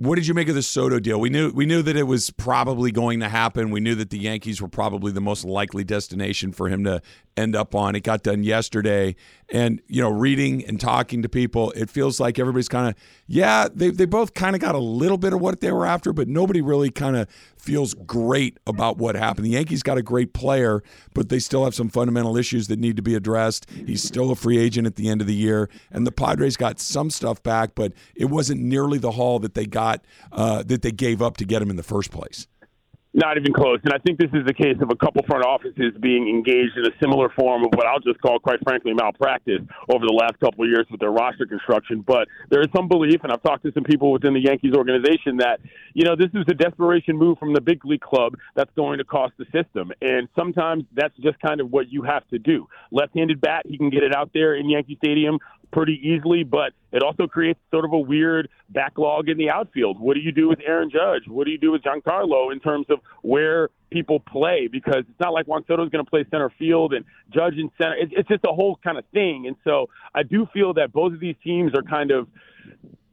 What 0.00 0.14
did 0.14 0.26
you 0.26 0.32
make 0.32 0.48
of 0.48 0.54
the 0.54 0.62
Soto 0.62 0.98
deal? 0.98 1.20
We 1.20 1.28
knew 1.28 1.50
we 1.50 1.66
knew 1.66 1.82
that 1.82 1.94
it 1.94 2.04
was 2.04 2.30
probably 2.30 2.90
going 2.90 3.20
to 3.20 3.28
happen. 3.28 3.70
We 3.70 3.80
knew 3.80 3.94
that 3.96 4.08
the 4.08 4.18
Yankees 4.18 4.62
were 4.62 4.68
probably 4.68 5.12
the 5.12 5.20
most 5.20 5.44
likely 5.44 5.84
destination 5.84 6.52
for 6.52 6.70
him 6.70 6.84
to 6.84 7.02
end 7.36 7.54
up 7.54 7.74
on. 7.74 7.94
It 7.94 8.02
got 8.02 8.22
done 8.22 8.42
yesterday, 8.42 9.14
and 9.52 9.82
you 9.88 10.00
know, 10.00 10.08
reading 10.08 10.64
and 10.64 10.80
talking 10.80 11.20
to 11.20 11.28
people, 11.28 11.70
it 11.72 11.90
feels 11.90 12.18
like 12.18 12.38
everybody's 12.38 12.68
kind 12.68 12.88
of 12.88 12.94
yeah. 13.26 13.68
They 13.70 13.90
they 13.90 14.06
both 14.06 14.32
kind 14.32 14.56
of 14.56 14.62
got 14.62 14.74
a 14.74 14.78
little 14.78 15.18
bit 15.18 15.34
of 15.34 15.40
what 15.42 15.60
they 15.60 15.70
were 15.70 15.84
after, 15.84 16.14
but 16.14 16.28
nobody 16.28 16.62
really 16.62 16.90
kind 16.90 17.14
of 17.14 17.28
feels 17.58 17.92
great 17.92 18.56
about 18.66 18.96
what 18.96 19.16
happened. 19.16 19.44
The 19.44 19.50
Yankees 19.50 19.82
got 19.82 19.98
a 19.98 20.02
great 20.02 20.32
player, 20.32 20.82
but 21.12 21.28
they 21.28 21.38
still 21.38 21.64
have 21.64 21.74
some 21.74 21.90
fundamental 21.90 22.38
issues 22.38 22.68
that 22.68 22.78
need 22.78 22.96
to 22.96 23.02
be 23.02 23.14
addressed. 23.14 23.68
He's 23.70 24.02
still 24.02 24.30
a 24.30 24.34
free 24.34 24.56
agent 24.56 24.86
at 24.86 24.96
the 24.96 25.10
end 25.10 25.20
of 25.20 25.26
the 25.26 25.34
year, 25.34 25.68
and 25.90 26.06
the 26.06 26.12
Padres 26.12 26.56
got 26.56 26.80
some 26.80 27.10
stuff 27.10 27.42
back, 27.42 27.74
but 27.74 27.92
it 28.14 28.26
wasn't 28.26 28.62
nearly 28.62 28.96
the 28.96 29.10
haul 29.10 29.38
that 29.40 29.52
they 29.52 29.66
got 29.66 29.89
uh, 30.32 30.62
that 30.62 30.82
they 30.82 30.92
gave 30.92 31.22
up 31.22 31.36
to 31.38 31.44
get 31.44 31.62
him 31.62 31.70
in 31.70 31.76
the 31.76 31.82
first 31.82 32.10
place. 32.10 32.46
Not 33.12 33.36
even 33.36 33.52
close. 33.52 33.80
And 33.82 33.92
I 33.92 33.98
think 33.98 34.20
this 34.20 34.30
is 34.32 34.46
the 34.46 34.54
case 34.54 34.76
of 34.80 34.90
a 34.92 34.94
couple 34.94 35.24
front 35.26 35.44
offices 35.44 35.92
being 35.98 36.28
engaged 36.28 36.76
in 36.76 36.86
a 36.86 36.94
similar 37.02 37.28
form 37.30 37.64
of 37.64 37.70
what 37.74 37.84
I'll 37.84 37.98
just 37.98 38.20
call, 38.20 38.38
quite 38.38 38.60
frankly, 38.62 38.94
malpractice 38.94 39.62
over 39.88 40.06
the 40.06 40.12
last 40.12 40.38
couple 40.38 40.62
of 40.62 40.70
years 40.70 40.86
with 40.92 41.00
their 41.00 41.10
roster 41.10 41.44
construction. 41.44 42.04
But 42.06 42.28
there 42.50 42.60
is 42.60 42.68
some 42.74 42.86
belief, 42.86 43.24
and 43.24 43.32
I've 43.32 43.42
talked 43.42 43.64
to 43.64 43.72
some 43.72 43.82
people 43.82 44.12
within 44.12 44.32
the 44.32 44.40
Yankees 44.40 44.74
organization, 44.74 45.38
that, 45.38 45.58
you 45.92 46.04
know, 46.04 46.14
this 46.14 46.30
is 46.34 46.44
a 46.48 46.54
desperation 46.54 47.16
move 47.16 47.36
from 47.38 47.52
the 47.52 47.60
big 47.60 47.84
league 47.84 48.00
club 48.00 48.36
that's 48.54 48.70
going 48.76 48.98
to 48.98 49.04
cost 49.04 49.32
the 49.38 49.46
system. 49.46 49.90
And 50.00 50.28
sometimes 50.36 50.84
that's 50.94 51.16
just 51.16 51.40
kind 51.40 51.60
of 51.60 51.72
what 51.72 51.90
you 51.90 52.02
have 52.02 52.22
to 52.28 52.38
do. 52.38 52.68
Left 52.92 53.12
handed 53.16 53.40
bat, 53.40 53.62
he 53.66 53.76
can 53.76 53.90
get 53.90 54.04
it 54.04 54.14
out 54.14 54.30
there 54.32 54.54
in 54.54 54.70
Yankee 54.70 54.96
Stadium 55.02 55.40
pretty 55.72 56.00
easily, 56.02 56.42
but 56.42 56.72
it 56.92 57.02
also 57.02 57.26
creates 57.26 57.60
sort 57.70 57.84
of 57.84 57.92
a 57.92 57.98
weird 57.98 58.48
backlog 58.70 59.28
in 59.28 59.38
the 59.38 59.50
outfield. 59.50 60.00
What 60.00 60.14
do 60.14 60.20
you 60.20 60.32
do 60.32 60.48
with 60.48 60.58
Aaron 60.66 60.90
Judge? 60.90 61.28
What 61.28 61.44
do 61.44 61.50
you 61.50 61.58
do 61.58 61.70
with 61.70 61.82
Giancarlo 61.82 62.52
in 62.52 62.60
terms 62.60 62.86
of 62.90 63.00
where 63.22 63.68
people 63.90 64.20
play? 64.20 64.68
Because 64.70 65.04
it's 65.08 65.20
not 65.20 65.32
like 65.32 65.46
Juan 65.46 65.64
Soto 65.66 65.84
is 65.84 65.90
going 65.90 66.04
to 66.04 66.10
play 66.10 66.24
center 66.30 66.50
field 66.58 66.92
and 66.92 67.04
Judge 67.30 67.54
in 67.54 67.70
center. 67.80 67.94
It's, 67.96 68.12
it's 68.16 68.28
just 68.28 68.44
a 68.44 68.52
whole 68.52 68.78
kind 68.82 68.98
of 68.98 69.04
thing. 69.12 69.46
And 69.46 69.56
so 69.64 69.88
I 70.14 70.22
do 70.22 70.46
feel 70.52 70.74
that 70.74 70.92
both 70.92 71.12
of 71.12 71.20
these 71.20 71.36
teams 71.44 71.72
are 71.74 71.82
kind 71.82 72.10
of 72.10 72.26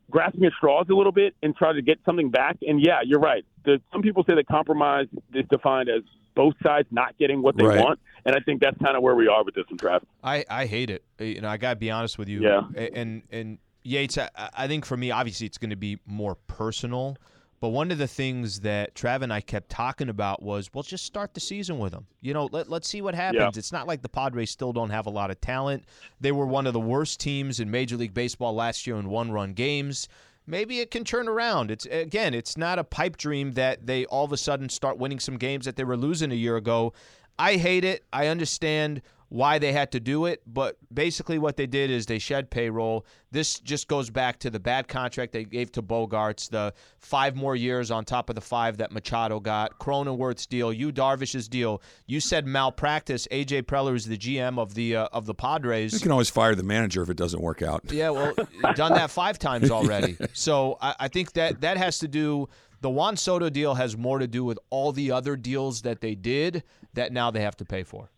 grasping 0.09 0.45
at 0.45 0.53
straws 0.53 0.87
a 0.89 0.93
little 0.93 1.11
bit 1.11 1.35
and 1.43 1.55
trying 1.55 1.75
to 1.75 1.81
get 1.81 1.99
something 2.05 2.29
back. 2.29 2.57
And 2.67 2.81
yeah, 2.83 3.01
you're 3.03 3.19
right. 3.19 3.45
The, 3.65 3.81
some 3.91 4.01
people 4.01 4.23
say 4.27 4.35
that 4.35 4.47
compromise 4.47 5.07
is 5.33 5.45
defined 5.49 5.89
as 5.89 6.03
both 6.37 6.53
sides 6.63 6.87
not 6.91 7.17
getting 7.17 7.41
what 7.41 7.57
they 7.57 7.65
Right. 7.65 7.83
want, 7.83 7.99
and 8.23 8.33
I 8.35 8.39
think 8.39 8.61
that's 8.61 8.77
kind 8.77 8.95
of 8.95 9.03
where 9.03 9.15
we 9.15 9.27
are 9.27 9.43
with 9.43 9.55
this 9.55 9.65
one, 9.67 9.77
Travis. 9.77 10.07
I, 10.23 10.45
I 10.49 10.65
hate 10.67 10.89
it. 10.89 11.03
Uh, 11.19 11.25
You 11.25 11.41
know, 11.41 11.49
I 11.49 11.57
gotta 11.57 11.75
be 11.75 11.91
honest 11.91 12.17
with 12.17 12.29
you. 12.29 12.41
Yeah. 12.41 12.61
And 12.93 13.23
and 13.31 13.57
Yates, 13.83 14.17
I, 14.17 14.29
I 14.55 14.67
think 14.67 14.85
for 14.85 14.95
me, 14.95 15.11
obviously, 15.11 15.47
it's 15.47 15.57
going 15.57 15.69
to 15.71 15.75
be 15.77 15.97
more 16.05 16.35
personal. 16.47 17.17
But 17.59 17.69
one 17.69 17.89
of 17.89 17.97
the 17.97 18.07
things 18.07 18.59
that 18.59 18.93
Trav 18.93 19.23
and 19.23 19.33
I 19.33 19.41
kept 19.41 19.69
talking 19.69 20.09
about 20.09 20.43
was, 20.43 20.69
well, 20.73 20.83
just 20.83 21.05
start 21.05 21.33
the 21.33 21.39
season 21.39 21.79
with 21.79 21.91
them. 21.91 22.05
You 22.21 22.33
know, 22.35 22.47
let, 22.51 22.69
let's 22.69 22.87
see 22.87 23.01
what 23.01 23.15
happens. 23.15 23.41
Yeah. 23.55 23.59
It's 23.59 23.71
not 23.71 23.87
like 23.87 24.03
the 24.03 24.09
Padres 24.09 24.51
still 24.51 24.73
don't 24.73 24.91
have 24.91 25.07
a 25.07 25.09
lot 25.09 25.31
of 25.31 25.41
talent. 25.41 25.85
They 26.21 26.31
were 26.31 26.45
one 26.45 26.67
of 26.67 26.73
the 26.73 26.79
worst 26.79 27.19
teams 27.19 27.59
in 27.59 27.71
Major 27.71 27.97
League 27.97 28.13
Baseball 28.13 28.53
last 28.53 28.85
year 28.85 28.97
in 28.97 29.09
one-run 29.09 29.53
games. 29.53 30.07
Maybe 30.47 30.79
it 30.79 30.89
can 30.91 31.03
turn 31.03 31.27
around. 31.27 31.69
It's 31.69 31.85
again, 31.85 32.33
it's 32.33 32.55
not 32.55 32.79
a 32.79 32.83
pipe 32.83 33.17
dream 33.17 33.53
that 33.53 33.85
they 33.85 34.05
all 34.05 34.23
of 34.23 34.31
a 34.31 34.37
sudden 34.37 34.69
start 34.69 34.97
winning 34.97 35.19
some 35.19 35.37
games 35.37 35.65
that 35.65 35.75
they 35.75 35.83
were 35.83 35.97
losing 35.97 36.31
a 36.31 36.35
year 36.35 36.55
ago. 36.55 36.93
I 37.37 37.57
hate 37.57 37.83
it. 37.83 38.05
I 38.13 38.27
understand 38.27 39.01
why 39.29 39.59
they 39.59 39.73
had 39.73 39.91
to 39.91 39.99
do 39.99 40.25
it, 40.25 40.41
but 40.47 40.77
basically 40.93 41.37
what 41.37 41.57
they 41.57 41.67
did 41.67 41.91
is 41.91 42.05
they 42.05 42.19
shed 42.19 42.49
payroll. 42.49 43.05
This 43.31 43.59
just 43.59 43.87
goes 43.87 44.09
back 44.09 44.39
to 44.39 44.49
the 44.49 44.59
bad 44.59 44.87
contract 44.87 45.33
they 45.33 45.43
gave 45.43 45.71
to 45.73 45.81
Bogaerts, 45.81 46.49
the 46.49 46.73
five 46.99 47.35
more 47.35 47.55
years 47.55 47.91
on 47.91 48.05
top 48.05 48.29
of 48.29 48.35
the 48.35 48.41
five 48.41 48.77
that 48.77 48.91
Machado 48.91 49.39
got, 49.39 49.79
Cronenworth's 49.79 50.45
deal, 50.45 50.71
you 50.71 50.93
Darvish's 50.93 51.49
deal. 51.49 51.81
You 52.05 52.21
said 52.21 52.47
malpractice. 52.47 53.27
AJ 53.29 53.63
Preller 53.63 53.95
is 53.95 54.05
the 54.05 54.17
GM 54.17 54.57
of 54.57 54.75
the 54.75 54.95
uh, 54.95 55.07
of 55.11 55.25
the 55.25 55.33
Padres. 55.33 55.93
You 55.93 55.99
can 55.99 56.11
always 56.11 56.29
fire 56.29 56.55
the 56.55 56.63
manager 56.63 57.01
if 57.01 57.09
it 57.09 57.17
doesn't 57.17 57.41
work 57.41 57.61
out. 57.61 57.83
Yeah, 57.91 58.11
well, 58.11 58.33
done 58.75 58.93
that 58.93 59.11
five 59.11 59.37
times 59.39 59.71
already. 59.71 60.17
So 60.33 60.77
I, 60.81 60.95
I 60.99 61.07
think 61.07 61.33
that 61.33 61.61
that 61.61 61.77
has 61.77 61.99
to 61.99 62.07
do. 62.07 62.47
The 62.81 62.89
Juan 62.89 63.17
Soto 63.17 63.49
deal 63.49 63.73
has 63.73 63.97
more 63.97 64.19
to 64.19 64.27
do 64.27 64.43
with 64.43 64.59
all 64.69 64.91
the 64.91 65.11
other 65.11 65.35
deals 65.35 65.81
that 65.81 65.99
they 65.99 66.15
did 66.15 66.63
that 66.93 67.11
now 67.11 67.31
they 67.31 67.41
have 67.41 67.55
to 67.57 67.65
pay 67.65 67.83
for. 67.83 68.11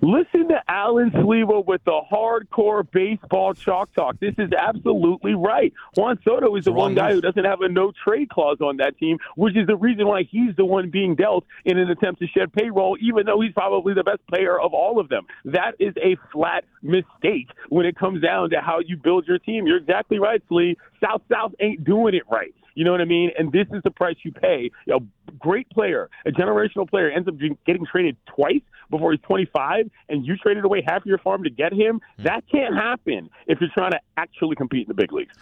Listen 0.00 0.48
to 0.48 0.62
Alan 0.68 1.10
Sliwa 1.10 1.64
with 1.66 1.82
the 1.84 2.00
hardcore 2.10 2.88
baseball 2.90 3.54
chalk 3.54 3.92
talk. 3.94 4.18
This 4.20 4.34
is 4.38 4.50
absolutely 4.52 5.34
right. 5.34 5.72
Juan 5.96 6.18
Soto 6.24 6.54
is 6.56 6.64
the 6.64 6.72
one 6.72 6.94
guy 6.94 7.12
who 7.12 7.20
doesn't 7.20 7.44
have 7.44 7.60
a 7.60 7.68
no 7.68 7.92
trade 8.04 8.28
clause 8.28 8.58
on 8.60 8.78
that 8.78 8.98
team, 8.98 9.18
which 9.36 9.56
is 9.56 9.66
the 9.66 9.76
reason 9.76 10.06
why 10.06 10.22
he's 10.22 10.54
the 10.56 10.64
one 10.64 10.90
being 10.90 11.14
dealt 11.14 11.44
in 11.64 11.78
an 11.78 11.90
attempt 11.90 12.20
to 12.20 12.26
shed 12.26 12.52
payroll, 12.52 12.96
even 13.00 13.26
though 13.26 13.40
he's 13.40 13.52
probably 13.52 13.94
the 13.94 14.04
best 14.04 14.26
player 14.26 14.58
of 14.58 14.72
all 14.72 14.98
of 15.00 15.08
them. 15.08 15.26
That 15.44 15.72
is 15.78 15.94
a 16.02 16.16
flat 16.32 16.64
mistake 16.82 17.48
when 17.68 17.86
it 17.86 17.96
comes 17.96 18.22
down 18.22 18.50
to 18.50 18.60
how 18.60 18.80
you 18.80 18.96
build 18.96 19.26
your 19.26 19.38
team. 19.38 19.66
You're 19.66 19.78
exactly 19.78 20.18
right, 20.18 20.42
Slee. 20.48 20.76
South 21.02 21.22
South 21.30 21.54
ain't 21.60 21.84
doing 21.84 22.14
it 22.14 22.22
right. 22.30 22.54
You 22.78 22.84
know 22.84 22.92
what 22.92 23.00
I 23.00 23.06
mean? 23.06 23.32
And 23.36 23.50
this 23.50 23.66
is 23.72 23.82
the 23.82 23.90
price 23.90 24.14
you 24.22 24.30
pay. 24.30 24.70
A 24.88 25.00
great 25.36 25.68
player, 25.70 26.08
a 26.24 26.30
generational 26.30 26.88
player, 26.88 27.10
ends 27.10 27.26
up 27.26 27.34
getting 27.66 27.84
traded 27.84 28.16
twice 28.26 28.60
before 28.88 29.10
he's 29.10 29.20
25, 29.22 29.90
and 30.08 30.24
you 30.24 30.36
traded 30.36 30.64
away 30.64 30.84
half 30.86 31.02
of 31.02 31.06
your 31.06 31.18
farm 31.18 31.42
to 31.42 31.50
get 31.50 31.72
him. 31.72 32.00
Hmm. 32.18 32.22
That 32.22 32.44
can't 32.48 32.76
happen 32.76 33.30
if 33.48 33.60
you're 33.60 33.70
trying 33.74 33.90
to 33.90 34.00
actually 34.16 34.54
compete 34.54 34.82
in 34.82 34.88
the 34.88 34.94
big 34.94 35.12
leagues 35.12 35.34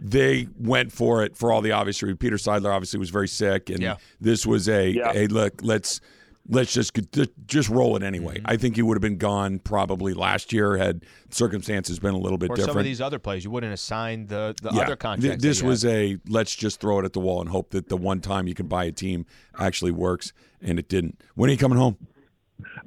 they 0.00 0.48
went 0.58 0.90
for 0.90 1.22
it 1.22 1.36
for 1.36 1.52
all 1.52 1.60
the 1.62 1.70
obvious 1.70 2.02
reasons. 2.02 2.18
Peter 2.18 2.34
Seidler 2.34 2.74
obviously 2.74 2.98
was 2.98 3.10
very 3.10 3.28
sick, 3.28 3.70
and 3.70 3.80
yeah. 3.80 3.96
this 4.20 4.44
was 4.44 4.68
a 4.68 4.90
yeah. 4.90 5.12
a 5.14 5.28
look. 5.28 5.60
Let's 5.62 6.00
let's 6.48 6.72
just 6.72 6.98
just 7.46 7.68
roll 7.68 7.96
it 7.96 8.02
anyway. 8.02 8.36
Mm-hmm. 8.38 8.46
I 8.46 8.56
think 8.56 8.76
he 8.76 8.82
would 8.82 8.96
have 8.96 9.02
been 9.02 9.18
gone 9.18 9.58
probably 9.58 10.14
last 10.14 10.52
year 10.52 10.76
had 10.76 11.04
circumstances 11.30 11.98
been 11.98 12.14
a 12.14 12.18
little 12.18 12.38
bit 12.38 12.50
or 12.50 12.56
different. 12.56 12.72
Some 12.72 12.78
of 12.78 12.84
these 12.84 13.00
other 13.00 13.18
plays 13.18 13.44
you 13.44 13.50
wouldn't 13.50 13.70
have 13.70 13.80
signed 13.80 14.28
the, 14.28 14.54
the 14.62 14.70
yeah. 14.72 14.82
other 14.82 14.96
contracts. 14.96 15.42
this 15.42 15.62
was 15.62 15.84
a 15.84 16.18
let's 16.28 16.54
just 16.54 16.80
throw 16.80 16.98
it 17.00 17.04
at 17.04 17.12
the 17.12 17.20
wall 17.20 17.40
and 17.40 17.50
hope 17.50 17.70
that 17.70 17.88
the 17.88 17.96
one 17.96 18.20
time 18.20 18.46
you 18.46 18.54
can 18.54 18.66
buy 18.66 18.84
a 18.84 18.92
team 18.92 19.26
actually 19.58 19.92
works, 19.92 20.32
and 20.60 20.78
it 20.78 20.88
didn't. 20.88 21.20
When 21.34 21.48
are 21.48 21.52
you 21.52 21.58
coming 21.58 21.78
home? 21.78 21.96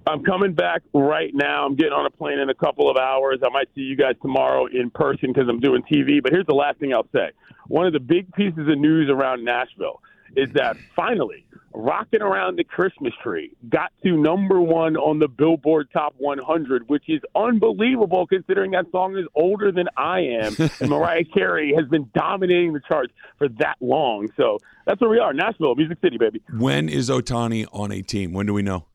I'm 0.05 0.23
coming 0.23 0.53
back 0.53 0.81
right 0.93 1.31
now. 1.33 1.65
I'm 1.65 1.75
getting 1.75 1.91
on 1.91 2.05
a 2.05 2.09
plane 2.09 2.39
in 2.39 2.49
a 2.49 2.55
couple 2.55 2.89
of 2.89 2.95
hours. 2.95 3.39
I 3.45 3.49
might 3.49 3.67
see 3.75 3.81
you 3.81 3.97
guys 3.97 4.15
tomorrow 4.21 4.65
in 4.67 4.89
person 4.89 5.33
because 5.33 5.49
I'm 5.49 5.59
doing 5.59 5.83
TV. 5.91 6.23
But 6.23 6.31
here's 6.31 6.45
the 6.45 6.55
last 6.55 6.79
thing 6.79 6.93
I'll 6.93 7.09
say. 7.13 7.31
One 7.67 7.85
of 7.85 7.91
the 7.91 7.99
big 7.99 8.31
pieces 8.33 8.59
of 8.59 8.77
news 8.77 9.09
around 9.09 9.43
Nashville 9.43 10.01
is 10.37 10.53
that 10.53 10.77
finally 10.95 11.45
Rocking 11.73 12.21
Around 12.21 12.57
the 12.57 12.63
Christmas 12.63 13.13
Tree 13.21 13.51
got 13.69 13.91
to 14.03 14.15
number 14.15 14.61
one 14.61 14.95
on 14.95 15.19
the 15.19 15.27
Billboard 15.27 15.89
Top 15.91 16.13
100, 16.17 16.87
which 16.87 17.03
is 17.07 17.21
unbelievable 17.35 18.25
considering 18.27 18.71
that 18.71 18.85
song 18.91 19.17
is 19.17 19.25
older 19.35 19.71
than 19.71 19.87
I 19.97 20.19
am. 20.19 20.55
and 20.79 20.89
Mariah 20.89 21.25
Carey 21.25 21.73
has 21.75 21.87
been 21.87 22.09
dominating 22.15 22.73
the 22.73 22.81
charts 22.87 23.13
for 23.37 23.49
that 23.59 23.75
long. 23.81 24.29
So 24.37 24.59
that's 24.85 25.01
where 25.01 25.09
we 25.09 25.19
are 25.19 25.33
Nashville, 25.33 25.75
Music 25.75 25.97
City, 26.01 26.17
baby. 26.17 26.41
When 26.57 26.87
is 26.87 27.09
Ohtani 27.09 27.65
on 27.73 27.91
a 27.91 28.01
team? 28.01 28.33
When 28.33 28.45
do 28.45 28.53
we 28.53 28.61
know? 28.61 28.85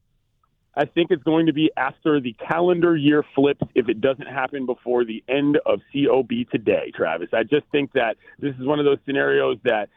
I 0.75 0.87
think 0.87 1.11
it's 1.11 1.22
going 1.22 1.46
to 1.46 1.52
be 1.52 1.70
after 1.76 2.18
the 2.20 2.34
calendar 2.34 2.96
year 2.96 3.25
flips 3.34 3.62
if 3.75 3.88
it 3.88 4.00
doesn't 4.00 4.26
happen 4.26 4.64
before 4.64 5.04
the 5.04 5.22
end 5.28 5.58
of 5.66 5.80
COB 5.92 6.30
today, 6.50 6.90
Travis. 6.96 7.28
I 7.32 7.42
just 7.42 7.66
think 7.70 7.92
that 7.92 8.16
this 8.38 8.54
is 8.58 8.66
one 8.66 8.78
of 8.78 8.87
those 8.87 8.99
scenarios 9.04 9.58
that 9.64 9.90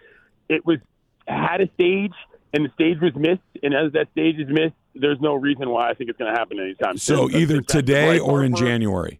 it 0.49 0.65
was 0.65 0.79
had 1.27 1.61
a 1.61 1.69
stage 1.73 2.13
and 2.53 2.65
the 2.65 2.71
stage 2.73 2.97
was 3.01 3.13
missed, 3.15 3.41
and 3.63 3.73
as 3.73 3.91
that 3.93 4.07
stage 4.11 4.37
is 4.37 4.47
missed, 4.47 4.75
there's 4.93 5.19
no 5.19 5.33
reason 5.33 5.69
why 5.69 5.89
I 5.89 5.93
think 5.93 6.09
it's 6.09 6.17
going 6.17 6.33
to 6.33 6.39
happen 6.39 6.59
anytime 6.59 6.97
soon. 6.97 7.29
So 7.29 7.37
either 7.37 7.61
today 7.61 8.17
or 8.17 8.43
in 8.43 8.55
January. 8.55 9.19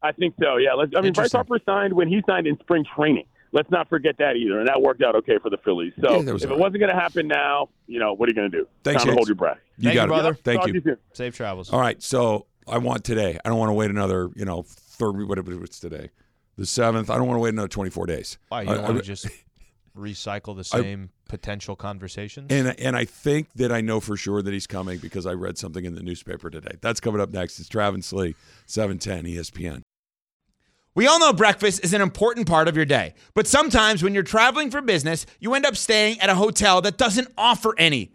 I 0.00 0.12
think 0.12 0.34
so. 0.40 0.58
Yeah. 0.58 0.74
Let's, 0.74 0.92
I 0.96 1.00
mean, 1.00 1.12
Bryce 1.12 1.32
Harper 1.32 1.58
signed 1.66 1.92
when 1.92 2.06
he 2.06 2.22
signed 2.26 2.46
in 2.46 2.56
spring 2.60 2.84
training. 2.94 3.24
Let's 3.50 3.70
not 3.70 3.88
forget 3.88 4.16
that 4.18 4.36
either, 4.36 4.58
and 4.58 4.68
that 4.68 4.80
worked 4.82 5.02
out 5.02 5.16
okay 5.16 5.38
for 5.42 5.48
the 5.48 5.56
Phillies. 5.64 5.94
So 6.00 6.20
yeah, 6.20 6.34
if 6.34 6.44
it 6.44 6.58
wasn't 6.58 6.80
going 6.80 6.94
to 6.94 7.00
happen 7.00 7.26
now, 7.26 7.70
you 7.86 7.98
know 7.98 8.12
what 8.12 8.28
are 8.28 8.30
you 8.30 8.34
going 8.36 8.50
to 8.50 8.58
do? 8.58 8.68
Thanks, 8.84 9.02
Time 9.02 9.12
to 9.12 9.16
hold 9.16 9.26
your 9.26 9.36
breath. 9.36 9.56
You 9.78 9.84
Thank 9.84 9.94
got 9.94 10.02
you, 10.02 10.08
brother. 10.08 10.34
Thank 10.34 10.66
you. 10.66 10.82
you 10.84 10.96
Safe 11.14 11.34
travels. 11.34 11.72
All 11.72 11.80
right. 11.80 12.00
So 12.02 12.46
I 12.68 12.76
want 12.76 13.04
today. 13.04 13.38
I 13.42 13.48
don't 13.48 13.58
want 13.58 13.70
to 13.70 13.74
wait 13.74 13.90
another. 13.90 14.28
You 14.36 14.44
know, 14.44 14.64
third. 14.68 15.26
Whatever 15.26 15.64
it's 15.64 15.80
today, 15.80 16.10
the 16.56 16.66
seventh. 16.66 17.08
I 17.08 17.16
don't 17.16 17.26
want 17.26 17.36
to 17.36 17.40
wait 17.40 17.54
another 17.54 17.68
twenty 17.68 17.88
four 17.88 18.04
days. 18.04 18.36
Why 18.50 18.62
you 18.62 18.68
don't 18.68 18.82
want 18.82 18.98
to 18.98 19.02
just 19.02 19.26
recycle 19.98 20.56
the 20.56 20.64
same 20.64 21.10
I, 21.12 21.30
potential 21.30 21.76
conversations. 21.76 22.46
And 22.50 22.78
and 22.80 22.96
I 22.96 23.04
think 23.04 23.52
that 23.54 23.72
I 23.72 23.80
know 23.80 24.00
for 24.00 24.16
sure 24.16 24.42
that 24.42 24.52
he's 24.52 24.66
coming 24.66 24.98
because 24.98 25.26
I 25.26 25.32
read 25.32 25.58
something 25.58 25.84
in 25.84 25.94
the 25.94 26.02
newspaper 26.02 26.50
today. 26.50 26.76
That's 26.80 27.00
coming 27.00 27.20
up 27.20 27.30
next. 27.30 27.58
It's 27.58 27.68
Travis 27.68 28.12
Lee, 28.12 28.34
seven 28.66 28.98
ten 28.98 29.24
ESPN. 29.24 29.82
We 30.94 31.06
all 31.06 31.20
know 31.20 31.32
breakfast 31.32 31.84
is 31.84 31.92
an 31.92 32.00
important 32.00 32.48
part 32.48 32.66
of 32.66 32.74
your 32.74 32.84
day, 32.84 33.14
but 33.34 33.46
sometimes 33.46 34.02
when 34.02 34.14
you're 34.14 34.24
traveling 34.24 34.70
for 34.70 34.80
business, 34.80 35.26
you 35.38 35.54
end 35.54 35.64
up 35.64 35.76
staying 35.76 36.20
at 36.20 36.28
a 36.28 36.34
hotel 36.34 36.80
that 36.80 36.96
doesn't 36.96 37.28
offer 37.38 37.74
any. 37.78 38.14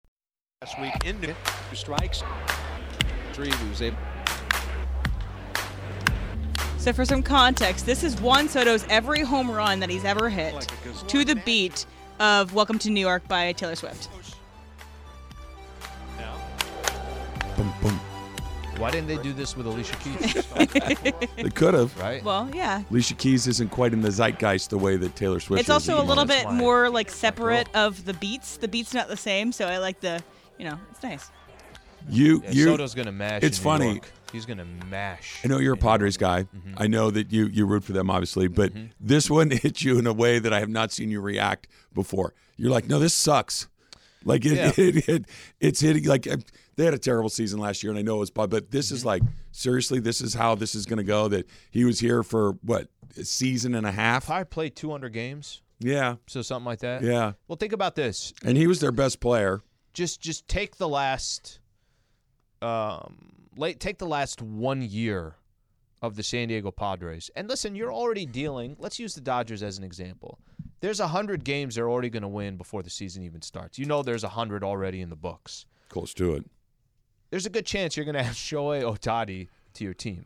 Last 0.63 0.79
week 0.79 1.05
into 1.05 1.35
strikes. 1.73 2.21
Three 3.33 3.49
was 3.67 3.81
able. 3.81 3.97
So 6.77 6.93
for 6.93 7.03
some 7.03 7.23
context, 7.23 7.87
this 7.87 8.03
is 8.03 8.21
Juan 8.21 8.47
Soto's 8.47 8.85
every 8.87 9.21
home 9.21 9.49
run 9.49 9.79
that 9.79 9.89
he's 9.89 10.05
ever 10.05 10.29
hit 10.29 10.53
like 10.53 11.07
to 11.07 11.25
the 11.25 11.33
beat 11.37 11.87
of 12.19 12.53
"Welcome 12.53 12.77
to 12.77 12.91
New 12.91 12.99
York" 12.99 13.27
by 13.27 13.53
Taylor 13.53 13.75
Swift. 13.75 14.07
Boom, 17.57 17.73
boom. 17.81 17.99
Why 18.77 18.91
didn't 18.91 19.07
they 19.07 19.17
do 19.17 19.33
this 19.33 19.57
with 19.57 19.65
Alicia 19.65 19.95
Keys? 19.95 20.45
they 21.37 21.49
could 21.49 21.73
have. 21.73 21.97
Right. 21.97 22.23
Well, 22.23 22.47
yeah. 22.53 22.83
Alicia 22.91 23.15
Keys 23.15 23.47
isn't 23.47 23.71
quite 23.71 23.93
in 23.93 24.03
the 24.03 24.11
zeitgeist 24.11 24.69
the 24.69 24.77
way 24.77 24.95
that 24.95 25.15
Taylor 25.15 25.39
Swift 25.39 25.61
it's 25.61 25.69
is. 25.69 25.75
It's 25.75 25.89
also 25.89 26.03
a 26.03 26.05
little 26.05 26.25
bit 26.25 26.51
more 26.51 26.87
like 26.91 27.09
separate 27.09 27.67
of 27.73 28.05
the 28.05 28.13
beats. 28.13 28.57
The 28.57 28.67
beat's 28.67 28.93
not 28.93 29.07
the 29.07 29.17
same, 29.17 29.51
so 29.51 29.65
I 29.65 29.79
like 29.79 30.01
the 30.01 30.23
you 30.61 30.69
know, 30.69 30.77
it's 30.91 31.01
nice. 31.01 31.31
You, 32.07 32.43
yeah, 32.43 32.51
you. 32.51 32.65
Soto's 32.65 32.93
gonna 32.93 33.11
mash. 33.11 33.41
It's 33.41 33.57
funny. 33.57 33.93
York. 33.93 34.11
He's 34.31 34.45
gonna 34.45 34.67
mash. 34.91 35.39
I 35.43 35.47
know 35.47 35.57
you're 35.57 35.73
a 35.73 35.77
Padres 35.77 36.17
guy. 36.17 36.43
Mm-hmm. 36.43 36.73
I 36.77 36.85
know 36.85 37.09
that 37.09 37.31
you 37.31 37.47
you 37.47 37.65
root 37.65 37.83
for 37.83 37.93
them, 37.93 38.11
obviously, 38.11 38.47
but 38.47 38.71
mm-hmm. 38.71 38.85
this 38.99 39.27
one 39.27 39.49
hit 39.51 39.83
you 39.83 39.97
in 39.97 40.05
a 40.05 40.13
way 40.13 40.37
that 40.37 40.53
I 40.53 40.59
have 40.59 40.69
not 40.69 40.91
seen 40.91 41.09
you 41.09 41.19
react 41.19 41.67
before. 41.95 42.35
You're 42.57 42.69
like, 42.69 42.87
no, 42.87 42.99
this 42.99 43.15
sucks. 43.15 43.67
Like 44.23 44.45
it, 44.45 44.53
yeah. 44.53 44.71
it, 44.77 45.09
it, 45.09 45.25
it's 45.59 45.79
hitting. 45.79 46.03
Like 46.05 46.27
uh, 46.27 46.37
they 46.75 46.85
had 46.85 46.93
a 46.93 46.99
terrible 46.99 47.29
season 47.29 47.59
last 47.59 47.81
year, 47.81 47.91
and 47.91 47.97
I 47.97 48.03
know 48.03 48.17
it 48.17 48.19
was, 48.19 48.29
but 48.29 48.51
this 48.69 48.87
mm-hmm. 48.87 48.95
is 48.95 49.03
like 49.03 49.23
seriously, 49.51 49.99
this 49.99 50.21
is 50.21 50.35
how 50.35 50.53
this 50.53 50.75
is 50.75 50.85
going 50.85 50.97
to 50.97 51.03
go. 51.03 51.27
That 51.27 51.47
he 51.71 51.85
was 51.85 51.99
here 51.99 52.21
for 52.21 52.51
what 52.61 52.87
a 53.17 53.25
season 53.25 53.73
and 53.73 53.87
a 53.87 53.91
half. 53.91 54.29
I 54.29 54.43
played 54.43 54.75
200 54.75 55.09
games. 55.09 55.63
Yeah. 55.79 56.17
So 56.27 56.43
something 56.43 56.67
like 56.67 56.79
that. 56.81 57.01
Yeah. 57.01 57.31
Well, 57.47 57.55
think 57.55 57.73
about 57.73 57.95
this. 57.95 58.31
And 58.45 58.55
he 58.55 58.67
was 58.67 58.79
their 58.79 58.91
best 58.91 59.19
player 59.19 59.61
just 59.93 60.21
just 60.21 60.47
take 60.47 60.77
the 60.77 60.87
last 60.87 61.59
um 62.61 63.47
late 63.55 63.79
take 63.79 63.97
the 63.97 64.07
last 64.07 64.41
one 64.41 64.81
year 64.81 65.35
of 66.01 66.15
the 66.15 66.23
San 66.23 66.47
Diego 66.47 66.71
Padres. 66.71 67.29
And 67.35 67.47
listen, 67.47 67.75
you're 67.75 67.93
already 67.93 68.25
dealing, 68.25 68.75
let's 68.79 68.99
use 68.99 69.13
the 69.13 69.21
Dodgers 69.21 69.61
as 69.61 69.77
an 69.77 69.83
example. 69.83 70.39
There's 70.79 70.99
a 70.99 71.03
100 71.03 71.43
games 71.43 71.75
they're 71.75 71.89
already 71.89 72.09
going 72.09 72.23
to 72.23 72.27
win 72.27 72.57
before 72.57 72.81
the 72.81 72.89
season 72.89 73.23
even 73.23 73.43
starts. 73.43 73.77
You 73.77 73.85
know 73.85 74.01
there's 74.01 74.23
a 74.23 74.27
100 74.27 74.63
already 74.63 75.01
in 75.01 75.09
the 75.09 75.15
books. 75.15 75.67
Close 75.89 76.13
to 76.15 76.33
it. 76.33 76.45
There's 77.29 77.45
a 77.45 77.51
good 77.51 77.67
chance 77.67 77.95
you're 77.95 78.05
going 78.05 78.15
to 78.15 78.23
have 78.23 78.35
Shohei 78.35 78.81
Ohtani 78.81 79.47
to 79.75 79.83
your 79.83 79.93
team. 79.93 80.25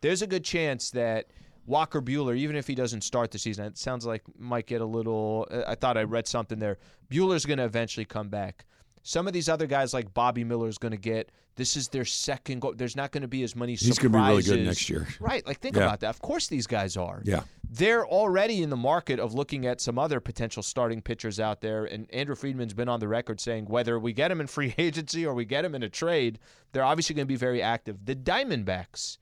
There's 0.00 0.20
a 0.20 0.26
good 0.26 0.44
chance 0.44 0.90
that 0.90 1.28
Walker 1.66 2.02
Buehler, 2.02 2.36
even 2.36 2.56
if 2.56 2.66
he 2.66 2.74
doesn't 2.74 3.02
start 3.02 3.30
the 3.30 3.38
season, 3.38 3.64
it 3.66 3.78
sounds 3.78 4.04
like 4.04 4.22
might 4.38 4.66
get 4.66 4.80
a 4.80 4.86
little. 4.86 5.48
I 5.66 5.76
thought 5.76 5.96
I 5.96 6.02
read 6.02 6.26
something 6.26 6.58
there. 6.58 6.78
Buehler's 7.10 7.46
going 7.46 7.58
to 7.58 7.64
eventually 7.64 8.04
come 8.04 8.28
back. 8.28 8.66
Some 9.06 9.26
of 9.26 9.34
these 9.34 9.50
other 9.50 9.66
guys, 9.66 9.92
like 9.92 10.12
Bobby 10.14 10.44
Miller, 10.44 10.66
is 10.66 10.78
going 10.78 10.92
to 10.92 10.98
get. 10.98 11.30
This 11.56 11.76
is 11.76 11.88
their 11.88 12.06
second 12.06 12.60
goal. 12.60 12.72
There's 12.74 12.96
not 12.96 13.12
going 13.12 13.20
to 13.22 13.28
be 13.28 13.42
as 13.44 13.54
many. 13.54 13.76
surprises. 13.76 13.86
He's 13.86 13.98
going 14.00 14.12
to 14.12 14.18
be 14.18 14.24
really 14.24 14.42
good 14.42 14.66
next 14.66 14.88
year. 14.90 15.06
Right. 15.20 15.46
Like 15.46 15.60
think 15.60 15.76
Yeah. 15.76 15.82
about 15.84 16.00
that. 16.00 16.08
Of 16.08 16.20
course, 16.22 16.48
these 16.48 16.66
guys 16.66 16.96
are. 16.96 17.20
Yeah. 17.24 17.42
They're 17.70 18.06
already 18.06 18.62
in 18.62 18.70
the 18.70 18.76
market 18.76 19.20
of 19.20 19.34
looking 19.34 19.66
at 19.66 19.80
some 19.80 19.98
other 19.98 20.18
potential 20.20 20.62
starting 20.62 21.00
pitchers 21.02 21.38
out 21.38 21.60
there. 21.60 21.84
And 21.84 22.10
Andrew 22.12 22.34
Friedman's 22.34 22.72
been 22.74 22.88
on 22.88 22.98
the 22.98 23.06
record 23.06 23.40
saying 23.40 23.66
whether 23.66 23.98
we 24.00 24.12
get 24.14 24.30
him 24.30 24.40
in 24.40 24.46
free 24.46 24.74
agency 24.78 25.24
or 25.26 25.34
we 25.34 25.44
get 25.44 25.64
him 25.64 25.74
in 25.74 25.82
a 25.82 25.88
trade, 25.90 26.38
they're 26.72 26.82
obviously 26.82 27.14
going 27.14 27.26
to 27.26 27.32
be 27.32 27.36
very 27.36 27.62
active. 27.62 28.04
The 28.06 28.16
Diamondbacks 28.16 29.18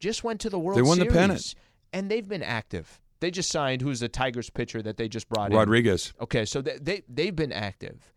just 0.00 0.24
went 0.24 0.40
to 0.40 0.50
the 0.50 0.58
World 0.58 0.76
They 0.78 0.82
won 0.82 0.98
the 0.98 1.06
pennant. 1.06 1.54
and 1.92 2.10
they've 2.10 2.28
been 2.28 2.42
active. 2.42 3.00
They 3.20 3.30
just 3.30 3.50
signed 3.50 3.80
who's 3.80 4.00
the 4.00 4.08
Tigers 4.08 4.50
pitcher 4.50 4.82
that 4.82 4.96
they 4.96 5.08
just 5.08 5.28
brought 5.28 5.50
in. 5.50 5.56
Rodriguez. 5.56 6.12
Okay, 6.20 6.44
so 6.44 6.60
they, 6.60 6.78
they 6.80 7.02
they've 7.08 7.34
been 7.34 7.52
active. 7.52 8.12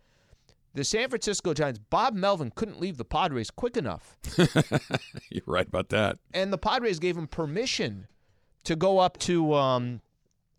The 0.74 0.84
San 0.84 1.10
Francisco 1.10 1.54
Giants, 1.54 1.80
Bob 1.90 2.14
Melvin 2.14 2.52
couldn't 2.56 2.80
leave 2.80 2.98
the 2.98 3.04
Padres 3.06 3.52
quick 3.52 3.76
enough. 3.76 4.18
You're 5.30 5.44
right 5.46 5.68
about 5.68 5.90
that. 5.90 6.18
and 6.34 6.52
the 6.54 6.58
Padres 6.58 7.00
gave 7.00 7.18
him 7.18 7.28
permission 7.28 8.08
to 8.64 8.76
go 8.76 9.00
up 9.00 9.18
to, 9.20 9.54
um, 9.54 10.02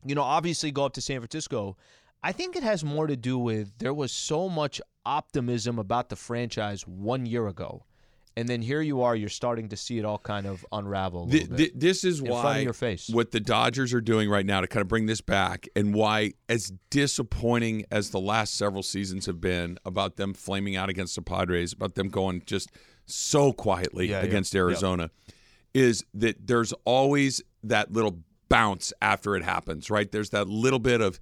you 0.05 0.15
know, 0.15 0.23
obviously 0.23 0.71
go 0.71 0.85
up 0.85 0.93
to 0.95 1.01
San 1.01 1.19
Francisco. 1.21 1.77
I 2.23 2.33
think 2.33 2.57
it 2.57 2.63
has 2.63 2.85
more 2.85 3.07
to 3.07 3.17
do 3.17 3.39
with 3.39 3.79
there 3.79 3.95
was 3.95 4.13
so 4.13 4.49
much 4.49 4.81
optimism 5.07 5.79
about 5.79 6.09
the 6.09 6.17
franchise 6.17 6.87
one 6.87 7.25
year 7.27 7.49
ago, 7.49 7.85
and 8.37 8.49
then 8.49 8.63
here 8.63 8.81
you 8.81 9.03
are, 9.03 9.15
you're 9.17 9.29
starting 9.29 9.69
to 9.71 9.77
see 9.77 9.99
it 9.99 10.05
all 10.05 10.19
kind 10.19 10.47
of 10.47 10.65
unravel. 10.73 11.25
A 11.25 11.31
Th- 11.31 11.43
little 11.43 11.57
th- 11.57 11.73
bit. 11.73 11.81
this 11.81 12.05
is 12.05 12.21
In 12.21 12.29
why 12.31 12.43
front 12.43 12.59
of 12.59 12.65
your 12.65 12.73
face. 12.73 13.09
what 13.09 13.31
the 13.31 13.41
Dodgers 13.41 13.93
are 13.93 14.01
doing 14.01 14.29
right 14.31 14.47
now 14.47 14.61
to 14.61 14.67
kind 14.67 14.81
of 14.83 14.89
bring 14.89 15.07
this 15.07 15.21
back, 15.21 15.69
and 15.77 15.95
why 15.95 16.33
as 16.49 16.73
disappointing 16.91 17.85
as 17.91 18.11
the 18.11 18.21
last 18.21 18.55
several 18.55 18.83
seasons 18.83 19.27
have 19.27 19.41
been 19.41 19.79
about 19.85 20.17
them 20.17 20.33
flaming 20.35 20.77
out 20.77 20.89
against 20.89 21.15
the 21.17 21.23
Padres, 21.23 21.73
about 21.73 21.95
them 21.95 22.09
going 22.09 22.43
just 22.47 22.71
so 23.07 23.53
quietly 23.53 24.09
Yeah, 24.09 24.21
yeah. 24.21 24.27
against 24.27 24.55
Yep. 24.55 24.61
Arizona, 24.61 25.11
is 25.75 26.05
that 26.15 26.47
there's 26.47 26.73
always 26.85 27.43
that 27.65 27.93
little 27.93 28.19
bounce 28.49 28.93
after 29.01 29.35
it 29.37 29.43
happens, 29.45 29.91
right? 29.91 30.11
There's 30.11 30.31
that 30.31 30.49
little 30.49 30.79
bit 30.79 31.01
of 31.01 31.21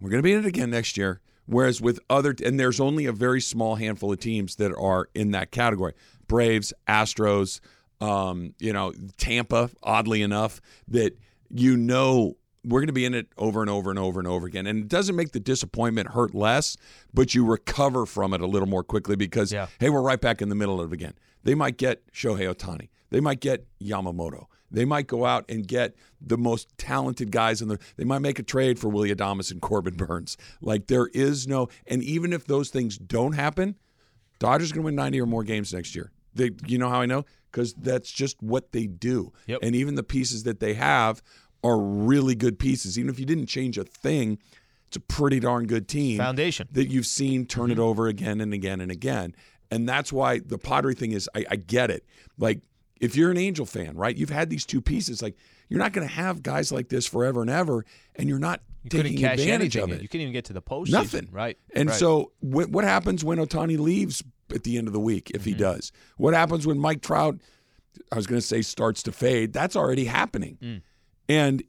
we're 0.00 0.10
going 0.10 0.18
to 0.22 0.26
be 0.26 0.32
in 0.32 0.40
it 0.40 0.46
again 0.46 0.70
next 0.70 0.96
year. 0.96 1.20
Whereas 1.48 1.80
with 1.80 2.00
other, 2.10 2.34
and 2.44 2.58
there's 2.58 2.80
only 2.80 3.06
a 3.06 3.12
very 3.12 3.40
small 3.40 3.76
handful 3.76 4.12
of 4.12 4.18
teams 4.18 4.56
that 4.56 4.74
are 4.76 5.08
in 5.14 5.30
that 5.30 5.52
category 5.52 5.92
Braves, 6.28 6.72
Astros, 6.88 7.60
um, 8.00 8.54
you 8.58 8.72
know, 8.72 8.92
Tampa, 9.16 9.70
oddly 9.82 10.22
enough, 10.22 10.60
that 10.88 11.18
you 11.50 11.76
know 11.76 12.36
we're 12.64 12.80
going 12.80 12.88
to 12.88 12.92
be 12.92 13.04
in 13.04 13.14
it 13.14 13.28
over 13.38 13.60
and 13.60 13.70
over 13.70 13.90
and 13.90 13.98
over 13.98 14.18
and 14.18 14.28
over 14.28 14.46
again. 14.46 14.66
And 14.66 14.80
it 14.80 14.88
doesn't 14.88 15.14
make 15.14 15.30
the 15.32 15.38
disappointment 15.40 16.08
hurt 16.08 16.34
less, 16.34 16.76
but 17.14 17.32
you 17.34 17.44
recover 17.44 18.06
from 18.06 18.34
it 18.34 18.40
a 18.40 18.46
little 18.46 18.66
more 18.68 18.82
quickly 18.82 19.14
because, 19.14 19.52
Yeah. 19.52 19.68
hey, 19.78 19.88
we're 19.88 20.02
right 20.02 20.20
back 20.20 20.42
in 20.42 20.48
the 20.48 20.56
middle 20.56 20.80
of 20.80 20.90
it 20.92 20.94
again. 20.94 21.12
They 21.44 21.54
might 21.54 21.76
get 21.76 22.02
Shohei 22.12 22.52
Ohtani, 22.52 22.88
they 23.10 23.20
might 23.20 23.40
get 23.40 23.66
Yamamoto. 23.80 24.46
They 24.68 24.84
might 24.84 25.06
go 25.06 25.24
out 25.24 25.44
and 25.48 25.64
get 25.64 25.94
the 26.20 26.36
most 26.36 26.66
talented 26.76 27.30
guys 27.30 27.62
in 27.62 27.68
the. 27.68 27.78
They 27.96 28.02
might 28.02 28.18
make 28.18 28.40
a 28.40 28.42
trade 28.42 28.80
for 28.80 28.88
Willy 28.88 29.14
Adames 29.14 29.52
and 29.52 29.62
Corbin 29.62 29.94
Burnes. 29.96 30.36
Like 30.60 30.88
there 30.88 31.06
is 31.14 31.46
no, 31.46 31.68
and 31.86 32.02
even 32.02 32.32
if 32.32 32.46
those 32.46 32.70
things 32.70 32.98
don't 32.98 33.34
happen, 33.34 33.76
Dodgers 34.40 34.72
going 34.72 34.82
to 34.82 34.86
win 34.86 34.96
90 34.96 35.20
or 35.20 35.26
more 35.26 35.44
games 35.44 35.72
next 35.72 35.94
year. 35.94 36.10
They, 36.36 36.50
you 36.66 36.78
know 36.78 36.88
how 36.88 37.00
I 37.00 37.06
know? 37.06 37.24
Because 37.50 37.74
that's 37.74 38.10
just 38.10 38.42
what 38.42 38.72
they 38.72 38.86
do. 38.86 39.32
Yep. 39.46 39.60
And 39.62 39.74
even 39.74 39.94
the 39.94 40.02
pieces 40.02 40.42
that 40.44 40.60
they 40.60 40.74
have 40.74 41.22
are 41.64 41.78
really 41.78 42.34
good 42.34 42.58
pieces. 42.58 42.98
Even 42.98 43.10
if 43.10 43.18
you 43.18 43.26
didn't 43.26 43.46
change 43.46 43.78
a 43.78 43.84
thing, 43.84 44.38
it's 44.88 44.96
a 44.96 45.00
pretty 45.00 45.40
darn 45.40 45.66
good 45.66 45.88
team 45.88 46.18
Foundation. 46.18 46.68
that 46.72 46.88
you've 46.88 47.06
seen 47.06 47.46
turn 47.46 47.70
it 47.70 47.74
mm-hmm. 47.74 47.82
over 47.82 48.06
again 48.06 48.40
and 48.40 48.52
again 48.52 48.80
and 48.80 48.90
again. 48.90 49.34
And 49.70 49.88
that's 49.88 50.12
why 50.12 50.38
the 50.38 50.58
Padre 50.58 50.94
thing 50.94 51.12
is, 51.12 51.28
I, 51.34 51.44
I 51.50 51.56
get 51.56 51.90
it. 51.90 52.04
Like, 52.38 52.60
if 53.00 53.16
you're 53.16 53.30
an 53.30 53.36
Angel 53.36 53.66
fan, 53.66 53.96
right, 53.96 54.16
you've 54.16 54.30
had 54.30 54.48
these 54.48 54.64
two 54.64 54.80
pieces. 54.80 55.20
Like, 55.20 55.36
you're 55.68 55.80
not 55.80 55.92
going 55.92 56.06
to 56.06 56.14
have 56.14 56.42
guys 56.42 56.70
like 56.70 56.88
this 56.88 57.04
forever 57.06 57.40
and 57.40 57.50
ever, 57.50 57.84
and 58.14 58.28
you're 58.28 58.38
not 58.38 58.60
You 58.84 58.90
taking 58.90 59.24
advantage 59.24 59.76
anything. 59.76 59.82
of 59.82 59.92
it. 59.92 60.02
You 60.02 60.08
couldn't 60.08 60.22
even 60.22 60.32
get 60.32 60.44
to 60.46 60.52
the 60.52 60.62
postseason. 60.62 60.90
Nothing. 60.90 61.28
Right. 61.32 61.58
And 61.74 61.88
right. 61.88 61.98
so, 61.98 62.32
what, 62.40 62.70
what 62.70 62.84
happens 62.84 63.24
when 63.24 63.38
Ohtani 63.38 63.78
leaves 63.78 64.22
at 64.54 64.64
the 64.64 64.78
end 64.78 64.86
of 64.86 64.92
the 64.92 65.00
week, 65.00 65.30
if 65.34 65.44
he 65.44 65.52
Mm-hmm. 65.52 65.60
does? 65.60 65.92
What 66.16 66.34
happens 66.34 66.66
when 66.66 66.78
Mike 66.78 67.02
Trout, 67.02 67.38
I 68.12 68.16
was 68.16 68.26
going 68.26 68.40
to 68.40 68.46
say, 68.46 68.62
starts 68.62 69.02
to 69.04 69.12
fade? 69.12 69.52
That's 69.52 69.76
already 69.76 70.04
happening. 70.04 70.58
Mm. 70.62 70.82
And 71.28 71.62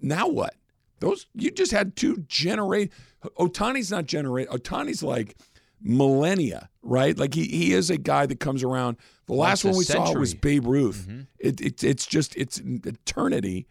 now 0.00 0.28
what? 0.28 0.54
Those 1.00 1.26
you 1.34 1.50
just 1.50 1.72
had 1.72 1.96
two 1.96 2.18
generate. 2.28 2.92
Ohtani's 3.38 3.90
not 3.90 4.06
generate. 4.06 4.48
Ohtani's 4.50 5.02
like 5.02 5.36
millennia, 5.80 6.68
right? 6.82 7.16
Like 7.18 7.34
he 7.34 7.44
he 7.46 7.72
is 7.72 7.90
a 7.90 7.96
guy 7.96 8.26
that 8.26 8.38
comes 8.38 8.62
around. 8.62 8.98
The 9.26 9.34
last 9.34 9.64
Once 9.64 9.74
one 9.74 9.78
we 9.78 9.84
saw 9.84 10.12
was. 10.18 10.34
Babe 10.34 10.66
Ruth. 10.66 11.08
It, 11.40 11.60
it 11.60 11.82
it's 11.82 12.06
just 12.06 12.36
it's 12.36 12.58
an 12.58 12.82
eternity. 12.84 13.66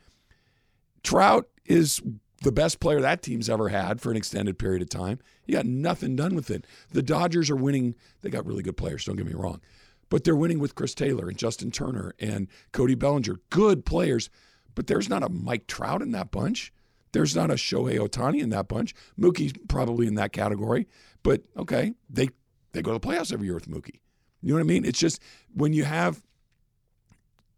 Trout 1.03 1.47
is 1.65 2.01
the 2.41 2.51
best 2.51 2.79
player 2.79 3.01
that 3.01 3.21
team's 3.21 3.49
ever 3.49 3.69
had 3.69 4.01
for 4.01 4.11
an 4.11 4.17
extended 4.17 4.57
period 4.57 4.81
of 4.81 4.89
time. 4.89 5.19
He 5.43 5.53
got 5.53 5.65
nothing 5.65 6.15
done 6.15 6.35
with 6.35 6.49
it. 6.49 6.65
The 6.91 7.03
Dodgers 7.03 7.49
are 7.49 7.55
winning. 7.55 7.95
They 8.21 8.29
got 8.29 8.45
really 8.45 8.63
good 8.63 8.77
players, 8.77 9.05
don't 9.05 9.15
get 9.15 9.27
me 9.27 9.33
wrong. 9.33 9.61
But 10.09 10.23
they're 10.23 10.35
winning 10.35 10.59
with 10.59 10.75
Chris 10.75 10.93
Taylor 10.93 11.29
and 11.29 11.37
Justin 11.37 11.71
Turner 11.71 12.13
and 12.19 12.47
Cody 12.73 12.95
Bellinger. 12.95 13.39
Good 13.49 13.85
players. 13.85 14.29
But 14.75 14.87
there's 14.87 15.09
not 15.09 15.23
a 15.23 15.29
Mike 15.29 15.67
Trout 15.67 16.01
in 16.01 16.11
that 16.11 16.31
bunch. 16.31 16.73
There's 17.13 17.35
not 17.35 17.51
a 17.51 17.55
Shohei 17.55 17.97
Ohtani 17.97 18.41
in 18.41 18.49
that 18.49 18.67
bunch. 18.67 18.93
Mookie's 19.19 19.53
probably 19.67 20.07
in 20.07 20.15
that 20.15 20.33
category. 20.33 20.87
But 21.23 21.43
okay, 21.57 21.93
they 22.09 22.29
they 22.73 22.81
go 22.81 22.91
to 22.93 22.99
the 22.99 23.07
playoffs 23.07 23.33
every 23.33 23.47
year 23.47 23.55
with 23.55 23.69
Mookie. 23.69 23.99
You 24.41 24.49
know 24.49 24.55
what 24.55 24.61
I 24.61 24.63
mean? 24.63 24.85
It's 24.85 24.99
just 24.99 25.21
when 25.53 25.73
you 25.73 25.83
have 25.83 26.23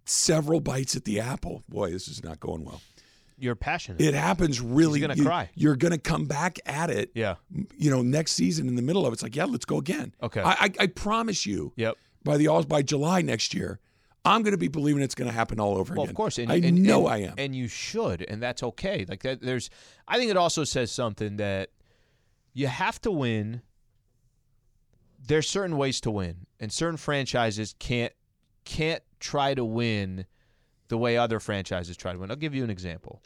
several 0.06 0.60
bites 0.60 0.96
at 0.96 1.06
the 1.06 1.20
apple, 1.20 1.64
boy, 1.70 1.92
this 1.92 2.08
is 2.08 2.24
not 2.24 2.40
going 2.40 2.66
well. 2.66 2.82
You're 3.38 3.56
passionate. 3.56 4.02
It 4.02 4.14
happens 4.14 4.62
really. 4.62 5.00
You're 5.00 5.08
gonna 5.10 5.18
you- 5.20 5.26
cry. 5.26 5.50
You're 5.56 5.76
going 5.76 5.92
to 5.92 5.98
come 5.98 6.26
back 6.26 6.60
at 6.66 6.90
it. 6.90 7.12
yeah. 7.16 7.36
You 7.78 7.90
know, 7.90 8.02
next 8.02 8.34
season 8.34 8.68
in 8.68 8.76
the 8.76 8.82
middle 8.82 9.06
of 9.06 9.12
it, 9.12 9.16
it's 9.16 9.24
like, 9.24 9.36
yeah, 9.36 9.46
let's 9.46 9.66
go 9.66 9.78
again. 9.78 10.14
Okay. 10.22 10.42
I, 10.42 10.52
I, 10.52 10.72
I 10.82 10.88
promise 10.88 11.46
you. 11.46 11.74
Yep. 11.76 11.98
By 12.24 12.38
the 12.38 12.48
all 12.48 12.64
by 12.64 12.82
July 12.82 13.22
next 13.22 13.54
year, 13.54 13.80
I'm 14.24 14.44
going 14.44 14.54
to 14.54 14.58
be 14.58 14.70
believing 14.70 15.02
it's 15.04 15.16
going 15.16 15.30
to 15.30 15.34
happen 15.36 15.60
all 15.60 15.76
over 15.78 15.94
Well, 15.94 16.04
again. 16.04 16.12
of 16.12 16.16
course, 16.16 16.38
and, 16.38 16.50
I 16.52 16.56
and- 16.56 16.82
know 16.84 17.08
and- 17.08 17.14
I 17.14 17.28
am. 17.30 17.34
and 17.38 17.54
you 17.56 17.68
should, 17.68 18.22
and 18.30 18.42
that's 18.42 18.64
okay. 18.64 19.06
Like 19.08 19.24
that, 19.24 19.42
there's. 19.42 19.70
I 20.08 20.18
think 20.18 20.32
it 20.32 20.38
also 20.38 20.64
says 20.64 20.90
something 20.92 21.36
that 21.38 21.70
you 22.54 22.68
have 22.68 23.02
to 23.02 23.12
win. 23.12 23.62
There's 25.26 25.48
certain 25.50 25.78
ways 25.78 26.02
to 26.02 26.12
win, 26.12 26.46
and 26.60 26.72
certain 26.72 26.98
franchises 26.98 27.76
can't 27.80 28.14
can't 28.66 29.04
try 29.20 29.54
to 29.54 29.64
win 29.66 30.26
the 30.94 30.98
way 31.00 31.18
other 31.18 31.40
franchises 31.40 31.98
try 31.98 32.14
to 32.14 32.20
win. 32.20 32.30
I'll 32.30 32.38
give 32.38 32.54
you 32.54 32.64
an 32.64 32.70
example. 32.70 33.20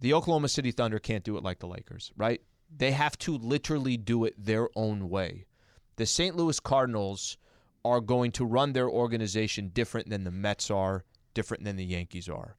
The 0.00 0.12
Oklahoma 0.12 0.48
City 0.48 0.72
Thunder 0.72 0.98
can't 0.98 1.22
do 1.22 1.36
it 1.36 1.44
like 1.44 1.60
the 1.60 1.68
Lakers, 1.68 2.10
right? 2.16 2.40
They 2.76 2.90
have 2.90 3.16
to 3.18 3.38
literally 3.38 3.96
do 3.96 4.24
it 4.24 4.34
their 4.36 4.68
own 4.74 5.08
way. 5.08 5.46
The 5.94 6.04
St. 6.04 6.34
Louis 6.34 6.58
Cardinals 6.58 7.36
are 7.84 8.00
going 8.00 8.32
to 8.32 8.44
run 8.44 8.72
their 8.72 8.88
organization 8.90 9.68
different 9.68 10.10
than 10.10 10.24
the 10.24 10.32
Mets 10.32 10.68
are, 10.68 11.04
different 11.32 11.62
than 11.62 11.76
the 11.76 11.84
Yankees 11.84 12.28
are. 12.28 12.56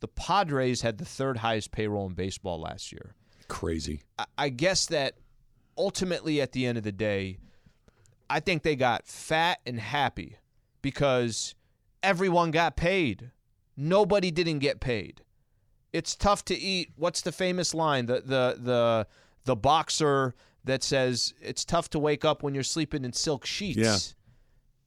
The 0.00 0.08
Padres 0.08 0.80
had 0.80 0.96
the 0.96 1.04
third 1.04 1.36
highest 1.36 1.70
payroll 1.70 2.06
in 2.06 2.14
baseball 2.14 2.58
last 2.62 2.90
year. 2.90 3.14
Crazy. 3.48 4.00
I- 4.18 4.24
I 4.38 4.48
guess 4.48 4.86
that 4.86 5.18
ultimately 5.76 6.40
at 6.40 6.52
the 6.52 6.64
end 6.64 6.78
of 6.78 6.84
the 6.84 6.90
day, 6.90 7.36
I 8.30 8.40
think 8.40 8.62
they 8.62 8.76
got 8.76 9.06
fat 9.06 9.60
and 9.66 9.78
happy 9.78 10.38
because 10.80 11.54
everyone 12.02 12.50
got 12.50 12.76
paid. 12.76 13.30
Nobody 13.76 14.30
didn't 14.30 14.60
get 14.60 14.80
paid. 14.80 15.22
It's 15.92 16.14
tough 16.14 16.44
to 16.46 16.58
eat. 16.58 16.92
What's 16.96 17.20
the 17.22 17.32
famous 17.32 17.74
line? 17.74 18.06
The 18.06 18.20
the 18.20 18.58
the 18.58 19.06
the 19.44 19.56
boxer 19.56 20.34
that 20.64 20.82
says 20.82 21.34
it's 21.40 21.64
tough 21.64 21.90
to 21.90 21.98
wake 21.98 22.24
up 22.24 22.42
when 22.42 22.54
you're 22.54 22.62
sleeping 22.62 23.04
in 23.04 23.12
silk 23.12 23.46
sheets. 23.46 23.78
Yeah. 23.78 23.96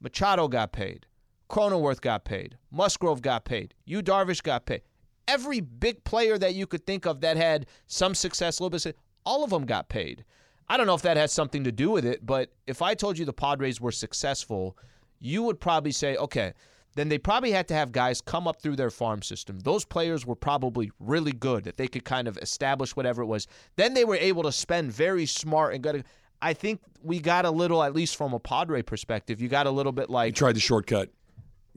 Machado 0.01 0.47
got 0.47 0.71
paid. 0.71 1.05
Cronenworth 1.49 2.01
got 2.01 2.25
paid. 2.25 2.57
Musgrove 2.71 3.21
got 3.21 3.45
paid. 3.45 3.73
You 3.85 4.01
Darvish 4.01 4.43
got 4.43 4.65
paid. 4.65 4.81
Every 5.27 5.59
big 5.59 6.03
player 6.03 6.37
that 6.37 6.55
you 6.55 6.67
could 6.67 6.85
think 6.85 7.05
of 7.05 7.21
that 7.21 7.37
had 7.37 7.67
some 7.85 8.15
success, 8.15 8.59
a 8.59 8.63
little 8.63 8.77
bit, 8.77 8.97
all 9.25 9.43
of 9.43 9.49
them 9.49 9.65
got 9.65 9.89
paid. 9.89 10.23
I 10.69 10.77
don't 10.77 10.87
know 10.87 10.95
if 10.95 11.01
that 11.03 11.17
has 11.17 11.31
something 11.31 11.63
to 11.63 11.71
do 11.71 11.89
with 11.89 12.05
it, 12.05 12.25
but 12.25 12.51
if 12.65 12.81
I 12.81 12.93
told 12.93 13.17
you 13.17 13.25
the 13.25 13.33
Padres 13.33 13.79
were 13.79 13.91
successful, 13.91 14.77
you 15.19 15.43
would 15.43 15.59
probably 15.59 15.91
say, 15.91 16.17
okay, 16.17 16.53
then 16.97 17.09
they 17.09 17.17
probably 17.17 17.51
had 17.51 17.67
to 17.67 17.73
have 17.73 17.91
guys 17.91 18.21
come 18.21 18.47
up 18.47 18.61
through 18.61 18.75
their 18.75 18.89
farm 18.89 19.21
system. 19.21 19.59
Those 19.59 19.85
players 19.85 20.25
were 20.25 20.35
probably 20.35 20.91
really 20.99 21.31
good 21.31 21.63
that 21.65 21.77
they 21.77 21.87
could 21.87 22.03
kind 22.03 22.27
of 22.27 22.37
establish 22.39 22.95
whatever 22.95 23.21
it 23.21 23.27
was. 23.27 23.47
Then 23.75 23.93
they 23.93 24.03
were 24.03 24.15
able 24.15 24.43
to 24.43 24.51
spend 24.51 24.91
very 24.91 25.25
smart 25.27 25.75
and 25.75 25.83
good. 25.83 26.03
I 26.41 26.53
think 26.53 26.81
we 27.01 27.19
got 27.19 27.45
a 27.45 27.51
little, 27.51 27.83
at 27.83 27.93
least 27.93 28.15
from 28.15 28.33
a 28.33 28.39
Padre 28.39 28.81
perspective, 28.81 29.41
you 29.41 29.47
got 29.47 29.67
a 29.67 29.71
little 29.71 29.91
bit 29.91 30.09
like 30.09 30.35
tried 30.35 30.55
the 30.55 30.59
shortcut. 30.59 31.09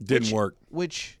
Didn't 0.01 0.23
which- 0.23 0.33
work. 0.33 0.55
which 0.69 1.19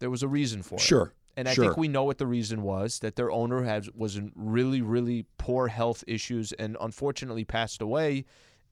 there 0.00 0.10
was 0.10 0.22
a 0.22 0.28
reason 0.28 0.62
for 0.62 0.74
it. 0.74 0.80
Sure. 0.80 1.12
And 1.36 1.48
I 1.48 1.54
sure. 1.54 1.64
think 1.64 1.76
we 1.76 1.88
know 1.88 2.04
what 2.04 2.18
the 2.18 2.26
reason 2.26 2.62
was 2.62 2.98
that 3.00 3.14
their 3.14 3.30
owner 3.30 3.62
has 3.62 3.90
was 3.94 4.16
in 4.16 4.32
really, 4.34 4.80
really 4.80 5.26
poor 5.36 5.68
health 5.68 6.02
issues 6.06 6.52
and 6.52 6.76
unfortunately 6.80 7.44
passed 7.44 7.82
away. 7.82 8.24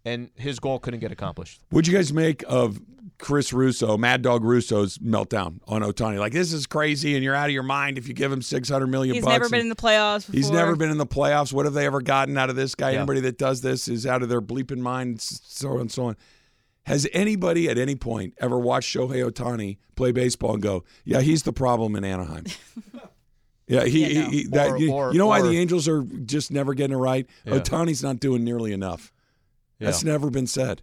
And 0.07 0.31
his 0.37 0.61
goal 0.61 0.79
couldn't 0.79 1.01
get 1.01 1.13
accomplished. 1.13 1.63
What'd 1.71 1.89
you 1.91 1.97
guys 1.97 2.13
make 2.13 2.45
of 2.47 2.79
Chris 3.19 3.55
Russo, 3.55 3.97
Mad 3.97 4.21
Dog 4.21 4.45
Russo's 4.45 4.99
meltdown 4.99 5.61
on 5.67 5.81
Ohtani? 5.81 6.19
Like 6.19 6.35
this 6.35 6.53
is 6.53 6.67
crazy, 6.67 7.15
and 7.15 7.25
you're 7.25 7.35
out 7.35 7.47
of 7.47 7.53
your 7.53 7.63
mind 7.63 7.97
if 7.97 8.07
you 8.07 8.13
give 8.13 8.31
him 8.31 8.43
six 8.43 8.69
hundred 8.69 8.89
million. 8.89 9.15
He's 9.15 9.25
bucks 9.25 9.33
never 9.33 9.49
been 9.49 9.61
in 9.61 9.69
the 9.71 9.77
playoffs. 9.77 10.27
Before. 10.27 10.35
He's 10.37 10.51
never 10.51 10.77
been 10.77 10.91
in 10.91 10.99
the 10.99 11.07
playoffs. 11.07 11.55
What 11.55 11.65
have 11.65 11.73
they 11.73 11.87
ever 11.87 12.03
gotten 12.03 12.37
out 12.37 12.51
of 12.51 12.57
this 12.57 12.75
guy? 12.75 12.91
Yeah. 12.91 12.99
Anybody 12.99 13.21
that 13.21 13.39
does 13.39 13.63
this 13.63 13.89
is 13.89 14.07
out 14.07 14.23
of 14.23 14.29
their 14.29 14.43
bleeping 14.43 14.81
mind, 14.81 15.23
so 15.23 15.71
on 15.71 15.81
and 15.81 15.91
so 15.93 16.05
on. 16.07 16.17
Has 16.83 17.09
anybody 17.15 17.71
at 17.71 17.79
any 17.79 17.95
point 17.95 18.35
ever 18.39 18.59
watched 18.59 18.95
Shohei 18.95 19.27
Ohtani 19.27 19.79
play 19.97 20.13
baseball 20.13 20.53
and 20.53 20.63
go, 20.63 20.85
"Yeah, 21.07 21.23
he's 21.23 21.45
the 21.45 21.53
problem 21.55 21.97
in 21.97 22.05
Anaheim"? 22.05 22.45
yeah, 23.67 23.85
he, 23.85 24.07
Yeah, 24.15 24.23
no. 24.25 24.29
he, 24.31 24.37
he- 24.43 24.47
that, 24.49 24.71
Or- 24.73 24.77
you, 24.79 24.93
or- 24.93 25.13
you 25.15 25.19
know 25.19 25.27
why 25.29 25.41
the 25.41 25.57
Angels 25.59 25.89
are 25.89 26.03
just 26.03 26.51
never 26.51 26.75
getting 26.75 26.95
it 26.95 27.01
right? 27.01 27.27
Yeah. 27.47 27.55
Ohtani's 27.55 28.03
not 28.03 28.21
doing 28.21 28.45
nearly 28.45 28.73
enough. 28.75 29.13
That's 29.79 30.05
never 30.05 30.31
been 30.31 30.47
said. 30.47 30.83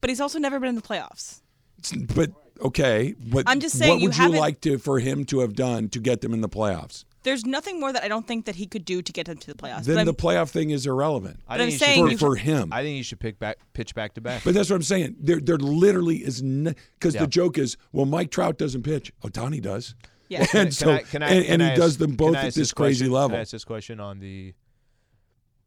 but 0.00 0.10
he's 0.10 0.20
also 0.20 0.38
never 0.38 0.58
been 0.60 0.68
in 0.70 0.74
the 0.74 0.82
playoffs. 0.82 1.40
It's, 1.78 1.92
but 1.92 2.30
okay, 2.60 3.14
but 3.18 3.44
I'm 3.46 3.60
just 3.60 3.76
saying 3.78 3.90
what 3.92 4.00
you 4.02 4.08
would 4.08 4.16
you 4.16 4.22
haven't- 4.22 4.38
like 4.40 4.60
to 4.62 4.78
for 4.78 4.98
him 4.98 5.24
to 5.26 5.40
have 5.40 5.54
done 5.54 5.88
to 5.90 5.98
get 6.00 6.20
them 6.20 6.32
in 6.34 6.40
the 6.40 6.48
playoffs? 6.48 7.04
There's 7.22 7.44
nothing 7.44 7.80
more 7.80 7.92
that 7.92 8.04
I 8.04 8.08
don't 8.08 8.24
think 8.26 8.44
that 8.44 8.54
he 8.54 8.66
could 8.66 8.84
do 8.84 9.02
to 9.02 9.12
get 9.12 9.26
them 9.26 9.36
to 9.38 9.46
the 9.48 9.54
playoffs. 9.56 9.82
Then 9.84 10.06
the 10.06 10.14
playoff 10.14 10.50
thing 10.50 10.70
is 10.70 10.86
irrelevant 10.86 11.40
I 11.48 11.54
But 11.56 11.62
I'm 11.62 11.70
think 11.70 11.72
he 11.72 11.78
saying 11.78 12.10
for, 12.18 12.18
for 12.18 12.36
him. 12.36 12.72
I 12.72 12.82
think 12.82 12.96
he 12.98 13.02
should 13.02 13.18
pick 13.18 13.40
back, 13.40 13.58
pitch 13.72 13.96
back 13.96 14.14
to 14.14 14.20
back. 14.20 14.44
But 14.44 14.54
that's 14.54 14.70
what 14.70 14.76
I'm 14.76 14.82
saying. 14.84 15.16
There, 15.18 15.40
there 15.40 15.56
literally 15.58 16.18
is 16.18 16.40
because 16.40 17.14
Yeah. 17.16 17.22
the 17.22 17.26
joke 17.26 17.58
is, 17.58 17.76
well, 17.92 18.06
Mike 18.06 18.30
Trout 18.30 18.58
doesn't 18.58 18.84
pitch. 18.84 19.12
Oh, 19.24 19.28
Ohtani 19.28 19.60
does. 19.60 19.96
Yeah. 20.28 20.40
and 20.42 20.48
Can 20.50 20.70
so 20.70 20.92
I- 20.92 21.02
can 21.02 21.22
I- 21.24 21.28
and, 21.30 21.44
can 21.44 21.52
and 21.54 21.62
I 21.62 21.66
he 21.66 21.70
ask- 21.72 21.80
does 21.80 21.96
them 21.98 22.14
both 22.14 22.36
at 22.36 22.44
ask 22.46 22.54
this 22.56 22.72
crazy 22.72 23.00
question- 23.06 23.12
level. 23.12 23.28
Can 23.30 23.38
I 23.38 23.40
ask 23.40 23.50
this 23.50 23.64
question 23.64 23.98
on 24.00 24.20
the? 24.20 24.54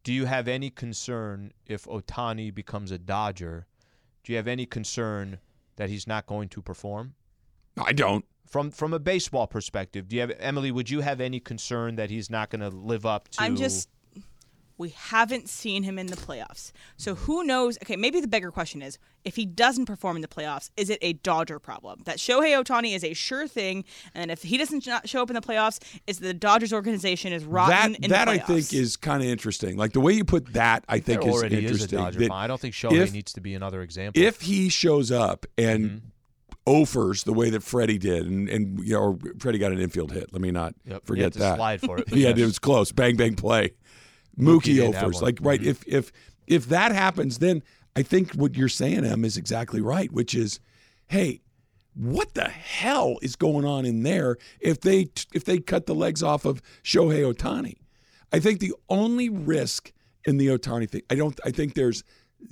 Do 0.04 0.14
you 0.14 0.26
have 0.26 0.48
any 0.48 0.70
concern 0.70 1.54
if 1.66 1.86
Ohtani 1.86 2.54
becomes 2.54 2.92
a 2.92 2.98
Dodger? 2.98 3.68
Do 4.24 4.32
you 4.32 4.38
have 4.38 4.48
any 4.48 4.66
concern 4.66 5.40
that 5.76 5.90
he's 5.90 6.08
not 6.08 6.26
going 6.26 6.50
to 6.50 6.62
perform? 6.62 7.16
I 7.78 7.94
don't. 7.94 8.26
From 8.48 8.72
from 8.72 8.94
a 8.94 9.00
baseball 9.00 9.46
perspective, 9.46 10.08
do 10.08 10.16
you 10.16 10.22
have 10.22 10.32
Emily? 10.40 10.72
Would 10.72 10.90
you 10.90 11.02
have 11.02 11.22
any 11.22 11.40
concern 11.40 11.96
that 11.98 12.10
he's 12.10 12.30
not 12.30 12.50
going 12.50 12.62
to 12.62 12.70
live 12.70 13.06
up 13.06 13.28
to? 13.30 13.42
I'm 13.42 13.56
just. 13.56 13.90
We 14.80 14.89
haven't 14.89 15.48
seen 15.50 15.84
him 15.84 16.00
in 16.00 16.08
the 16.08 16.15
playoffs. 16.15 16.72
So 16.98 17.13
who 17.13 17.44
knows? 17.44 17.78
Okay, 17.84 17.96
maybe 17.96 18.20
the 18.22 18.28
bigger 18.28 18.50
question 18.50 18.82
is 18.82 18.98
if 19.24 19.36
he 19.36 19.46
doesn't 19.46 19.86
perform 19.86 20.15
in 20.15 20.22
the 20.24 20.28
playoffs, 20.28 20.72
is 20.78 20.89
it 20.89 20.98
a 21.04 21.13
Dodger 21.13 21.60
problem? 21.60 22.02
That 22.06 22.18
Shohei 22.18 22.60
Ohtani 22.63 22.96
is 22.96 23.04
a 23.04 23.13
sure 23.13 23.48
thing, 23.48 23.84
and 24.15 24.32
if 24.32 24.42
he 24.42 24.58
doesn't 24.58 24.88
not 24.88 25.08
show 25.08 25.22
up 25.22 25.30
in 25.30 25.36
the 25.36 25.42
playoffs, 25.42 25.80
is 26.08 26.20
the 26.20 26.34
Dodgers 26.34 26.74
organization 26.74 27.34
is 27.34 27.44
rotten 27.46 27.92
That 27.92 28.04
in 28.06 28.10
that 28.10 28.26
the 28.26 28.32
I 28.32 28.38
think 28.39 28.74
is 28.74 28.98
kind 28.98 29.22
of 29.22 29.28
interesting. 29.30 29.76
Like 29.78 29.92
the 29.92 30.00
way 30.00 30.13
you 30.13 30.24
put 30.24 30.54
that, 30.54 30.86
I 30.88 31.00
think 31.00 31.22
there 31.22 31.30
is 31.30 31.36
already 31.36 31.58
is 31.58 31.63
a 31.63 31.68
interesting. 31.74 32.00
Dodger. 32.00 32.20
That 32.20 32.28
fan. 32.30 32.38
I 32.38 32.48
don't 32.48 32.60
think 32.60 32.74
Shohei 32.74 32.94
if- 33.02 33.13
needs 33.13 33.34
to 33.34 33.42
be 33.42 33.54
another 33.54 33.82
example. 33.82 34.22
if 34.24 34.42
he 34.42 34.70
shows 34.70 35.12
up 35.12 35.46
and 35.58 35.89
Mm-hmm. 35.89 36.08
offers 36.65 37.24
the 37.24 37.34
way 37.34 37.50
that 37.50 37.63
Freddie 37.63 37.98
did, 37.98 38.26
and 38.28 38.48
and 38.50 38.80
you 38.80 38.94
know, 38.94 39.18
Freddie 39.39 39.58
got 39.58 39.72
an 39.72 39.80
infield 39.80 40.12
hit. 40.12 40.32
Let 40.32 40.42
me 40.42 40.52
not 40.52 40.74
Yep, 40.86 40.94
you 40.94 41.00
forget 41.06 41.24
had 41.26 41.34
to 41.34 41.39
that. 41.39 41.56
slide 41.58 41.82
for 41.82 41.98
it, 42.00 42.08
yeah, 42.12 42.30
yes. 42.30 42.38
it 42.38 42.46
was 42.46 42.60
close. 42.60 42.92
Bang 42.92 43.15
bang 43.18 43.36
play. 43.36 43.72
Mookie, 44.39 44.82
have 44.93 44.95
offers. 45.04 45.21
Like 45.21 45.38
right, 45.41 45.62
Mhm. 45.62 45.65
if 45.67 45.84
if 45.88 46.12
if 46.47 46.67
that 46.69 46.91
happens, 46.93 47.38
then 47.39 47.62
I 47.95 48.04
think 48.04 48.34
what 48.34 48.56
you're 48.56 48.69
saying, 48.69 49.06
Em, 49.06 49.25
is 49.25 49.38
exactly 49.38 49.82
right. 49.82 50.12
Which 50.12 50.34
is, 50.34 50.60
hey, 51.08 51.41
what 51.95 52.34
the 52.34 52.47
hell 52.49 53.17
is 53.21 53.36
going 53.36 53.65
on 53.65 53.86
in 53.86 54.04
there? 54.04 54.38
If 54.60 54.82
they 54.82 55.10
if 55.34 55.43
they 55.43 55.60
cut 55.60 55.86
the 55.86 55.95
legs 55.95 56.23
off 56.23 56.45
of 56.45 56.62
Shohei 56.84 57.32
Ohtani, 57.34 57.75
I 58.32 58.39
think 58.39 58.60
the 58.60 58.73
only 58.89 59.30
risk 59.30 59.91
in 60.25 60.38
the 60.38 60.47
Ohtani 60.47 60.89
thing, 60.89 61.02
I 61.10 61.15
don't. 61.15 61.39
I 61.45 61.52
think 61.52 61.73
there's 61.73 62.04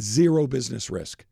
zero 0.02 0.48
business 0.48 0.90
risk 0.90 1.26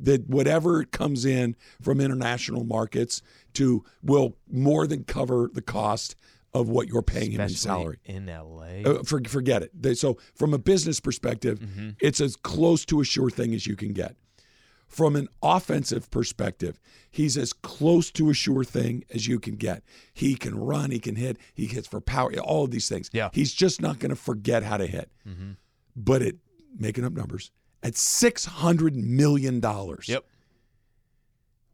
that 0.00 0.28
whatever 0.28 0.84
comes 0.84 1.24
in 1.24 1.54
from 1.80 2.00
international 2.00 2.64
markets 2.64 3.22
to 3.54 3.84
will 4.02 4.36
more 4.50 4.86
than 4.86 5.04
cover 5.04 5.48
the 5.52 5.62
cost 5.62 6.16
of 6.54 6.68
what 6.68 6.88
you're 6.88 7.02
paying 7.02 7.30
him 7.32 7.40
in 7.40 7.48
salary. 7.48 7.98
in 8.04 8.28
L.A. 8.28 8.84
Uh, 8.84 9.02
for, 9.02 9.20
forget 9.26 9.62
it. 9.62 9.70
They- 9.80 9.94
So, 9.94 10.18
from 10.34 10.52
a 10.54 10.58
business 10.58 11.00
perspective, 11.00 11.58
Mm-hmm. 11.60 11.90
it's 12.00 12.20
as 12.20 12.36
close 12.36 12.84
to 12.86 13.00
a 13.00 13.04
sure 13.04 13.30
thing 13.30 13.54
as 13.54 13.66
you 13.66 13.76
can 13.76 13.92
get. 13.92 14.16
From 14.86 15.16
an 15.16 15.28
offensive 15.42 16.10
perspective, 16.10 16.78
he's 17.10 17.38
as 17.38 17.54
close 17.54 18.10
to 18.12 18.28
a 18.28 18.34
sure 18.34 18.62
thing 18.62 19.04
as 19.14 19.26
you 19.26 19.40
can 19.40 19.56
get. 19.56 19.82
He 20.12 20.34
can 20.34 20.54
run, 20.54 20.90
he 20.90 20.98
can 20.98 21.16
hit, 21.16 21.38
he 21.54 21.64
hits 21.64 21.88
for 21.88 21.98
power, 22.02 22.30
all 22.40 22.64
of 22.64 22.70
these 22.72 22.90
things. 22.90 23.08
Yeah. 23.10 23.30
He's 23.32 23.54
just 23.54 23.80
not 23.80 23.98
going 24.00 24.10
to 24.10 24.16
forget 24.16 24.62
how 24.62 24.76
to 24.76 24.86
hit. 24.86 25.10
But 25.96 26.20
it, 26.20 26.36
making 26.78 27.06
up 27.06 27.14
numbers, 27.14 27.50
at 27.82 27.94
$600 27.94 28.94
million. 28.94 29.62
Yep. 29.62 30.24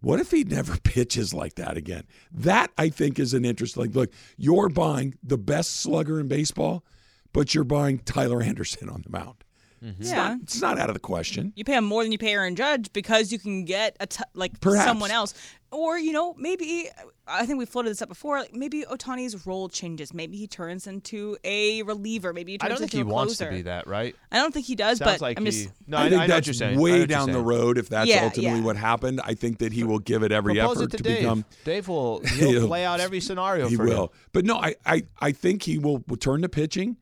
What 0.00 0.20
if 0.20 0.30
he 0.30 0.44
never 0.44 0.76
pitches 0.82 1.34
like 1.34 1.54
that 1.54 1.76
again? 1.76 2.04
That 2.32 2.70
I 2.78 2.88
think 2.88 3.18
is 3.18 3.34
an 3.34 3.44
interesting. 3.44 3.90
Look, 3.92 4.12
you're 4.36 4.68
buying 4.68 5.14
the 5.22 5.38
best 5.38 5.76
slugger 5.76 6.20
in 6.20 6.28
baseball, 6.28 6.84
but 7.32 7.54
you're 7.54 7.64
buying 7.64 7.98
Tyler 7.98 8.42
Anderson 8.42 8.88
on 8.88 9.02
the 9.02 9.10
mound. 9.10 9.44
Mm-hmm. 9.84 10.00
It's, 10.02 10.10
Yeah. 10.10 10.16
not, 10.28 10.40
it's 10.42 10.60
not 10.60 10.78
out 10.78 10.90
of 10.90 10.94
the 10.94 11.00
question. 11.00 11.52
you 11.56 11.64
pay 11.64 11.74
him 11.74 11.84
more 11.84 12.02
than 12.02 12.12
you 12.12 12.18
pay 12.18 12.32
Aaron 12.32 12.56
Judge 12.56 12.92
because 12.92 13.30
you 13.32 13.38
can 13.38 13.64
get 13.64 13.96
a 14.00 14.06
t- 14.06 14.22
like 14.34 14.60
Perhaps. 14.60 14.84
someone 14.86 15.10
else, 15.10 15.34
or 15.70 15.98
you 15.98 16.12
know 16.12 16.34
maybe 16.38 16.88
I 17.26 17.44
think 17.46 17.58
we 17.58 17.66
floated 17.66 17.90
this 17.90 18.00
up 18.02 18.08
before. 18.08 18.38
Like 18.40 18.54
maybe 18.54 18.84
Ohtani's 18.90 19.46
role 19.46 19.68
changes. 19.68 20.12
Maybe 20.14 20.36
he 20.38 20.46
turns 20.46 20.86
into 20.86 21.36
a 21.44 21.82
reliever. 21.82 22.32
Maybe 22.32 22.52
he 22.52 22.58
I 22.60 22.68
turns 22.68 22.70
don't 22.70 22.78
think 22.88 22.94
into 22.94 23.04
he 23.06 23.10
a 23.10 23.14
wants 23.14 23.36
closer. 23.36 23.50
to 23.50 23.56
be 23.56 23.62
that, 23.62 23.86
right? 23.86 24.16
I 24.32 24.38
don't 24.38 24.52
think 24.52 24.66
he 24.66 24.74
does, 24.74 24.98
Sounds 24.98 25.12
but 25.12 25.20
like 25.20 25.38
I'm 25.38 25.44
he. 25.44 25.50
just 25.52 25.68
No, 25.86 25.98
I 25.98 26.04
I, 26.06 26.08
think 26.10 26.22
I 26.22 26.26
that's 26.26 26.46
you're 26.46 26.54
saying. 26.54 26.80
Way 26.80 27.00
what 27.00 27.08
down 27.10 27.30
the 27.32 27.40
road. 27.42 27.76
If 27.78 27.88
that's 27.90 28.08
Yeah, 28.08 28.24
ultimately 28.24 28.60
yeah. 28.60 28.64
what 28.64 28.76
happened, 28.76 29.20
I 29.22 29.34
think 29.34 29.58
that 29.58 29.72
he 29.72 29.84
will 29.84 29.98
give 29.98 30.22
it 30.22 30.32
every 30.32 30.54
Propose 30.54 30.78
effort 30.78 30.84
it 30.84 30.90
to, 30.90 30.96
to 30.96 31.02
Dave. 31.02 31.18
become. 31.20 31.44
Dave 31.64 31.86
will 31.88 32.20
he'll 32.24 32.50
He'll- 32.50 32.66
play 32.66 32.84
out 32.86 33.00
every 33.00 33.20
scenario 33.20 33.68
He 33.68 33.76
for 33.76 33.84
will, 33.84 34.02
him. 34.04 34.08
but 34.32 34.44
no, 34.46 34.56
I, 34.56 34.74
I, 34.86 35.02
I 35.20 35.32
think 35.32 35.62
he 35.64 35.78
will 35.78 36.02
return 36.08 36.42
to 36.42 36.48
pitching. 36.48 36.96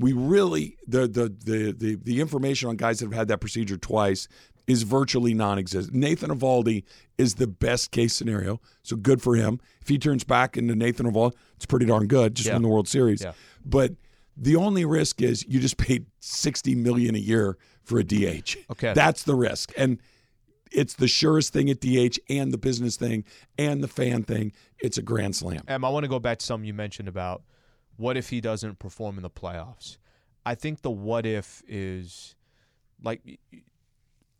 We 0.00 0.12
really 0.12 0.76
the, 0.86 1.00
the 1.06 1.28
the 1.44 1.72
the 1.72 1.94
the 2.02 2.20
information 2.20 2.68
on 2.68 2.76
guys 2.76 2.98
that 2.98 3.06
have 3.06 3.12
had 3.14 3.28
that 3.28 3.40
procedure 3.40 3.76
twice 3.76 4.26
is 4.66 4.82
virtually 4.82 5.34
non-existent. 5.34 5.94
Nathan 5.96 6.30
Eovaldi 6.30 6.84
is 7.18 7.34
the 7.36 7.46
best 7.46 7.90
case 7.90 8.14
scenario, 8.14 8.60
so 8.82 8.96
good 8.96 9.20
for 9.20 9.34
him. 9.36 9.60
If 9.82 9.88
he 9.88 9.98
turns 9.98 10.24
back 10.24 10.56
into 10.56 10.74
Nathan 10.74 11.10
Eovaldi, 11.10 11.34
it's 11.56 11.66
pretty 11.66 11.86
darn 11.86 12.06
good. 12.06 12.34
Just 12.34 12.46
Yeah. 12.48 12.54
win 12.54 12.62
the 12.62 12.68
World 12.68 12.88
Series. 12.88 13.20
Yeah. 13.22 13.32
But 13.64 13.94
the 14.36 14.56
only 14.56 14.84
risk 14.84 15.20
is 15.22 15.44
you 15.46 15.60
just 15.60 15.76
paid 15.76 16.06
sixty 16.20 16.74
million 16.74 17.14
a 17.14 17.18
year 17.18 17.58
for 17.82 17.98
a 17.98 18.04
DH. 18.04 18.56
Okay. 18.70 18.92
that's 18.94 19.24
the 19.24 19.34
risk, 19.34 19.72
and 19.76 19.98
it's 20.72 20.94
the 20.94 21.08
surest 21.08 21.52
thing 21.52 21.68
at 21.68 21.80
DH 21.80 22.18
and 22.28 22.52
the 22.52 22.58
business 22.58 22.96
thing 22.96 23.24
and 23.58 23.82
the 23.82 23.88
fan 23.88 24.22
thing. 24.22 24.52
It's 24.78 24.96
a 24.98 25.02
grand 25.02 25.34
slam. 25.36 25.62
Em, 25.68 25.84
I 25.84 25.88
want 25.88 26.04
to 26.04 26.08
go 26.08 26.20
back 26.20 26.38
to 26.38 26.46
something 26.46 26.66
you 26.66 26.74
mentioned 26.74 27.08
about 27.08 27.42
what 28.00 28.16
if 28.16 28.30
he 28.30 28.40
doesn't 28.40 28.78
perform 28.78 29.18
in 29.18 29.22
the 29.22 29.28
playoffs. 29.28 29.98
I 30.46 30.54
think 30.54 30.80
the 30.80 30.90
what 30.90 31.26
if 31.26 31.62
is 31.68 32.34
like, 33.02 33.20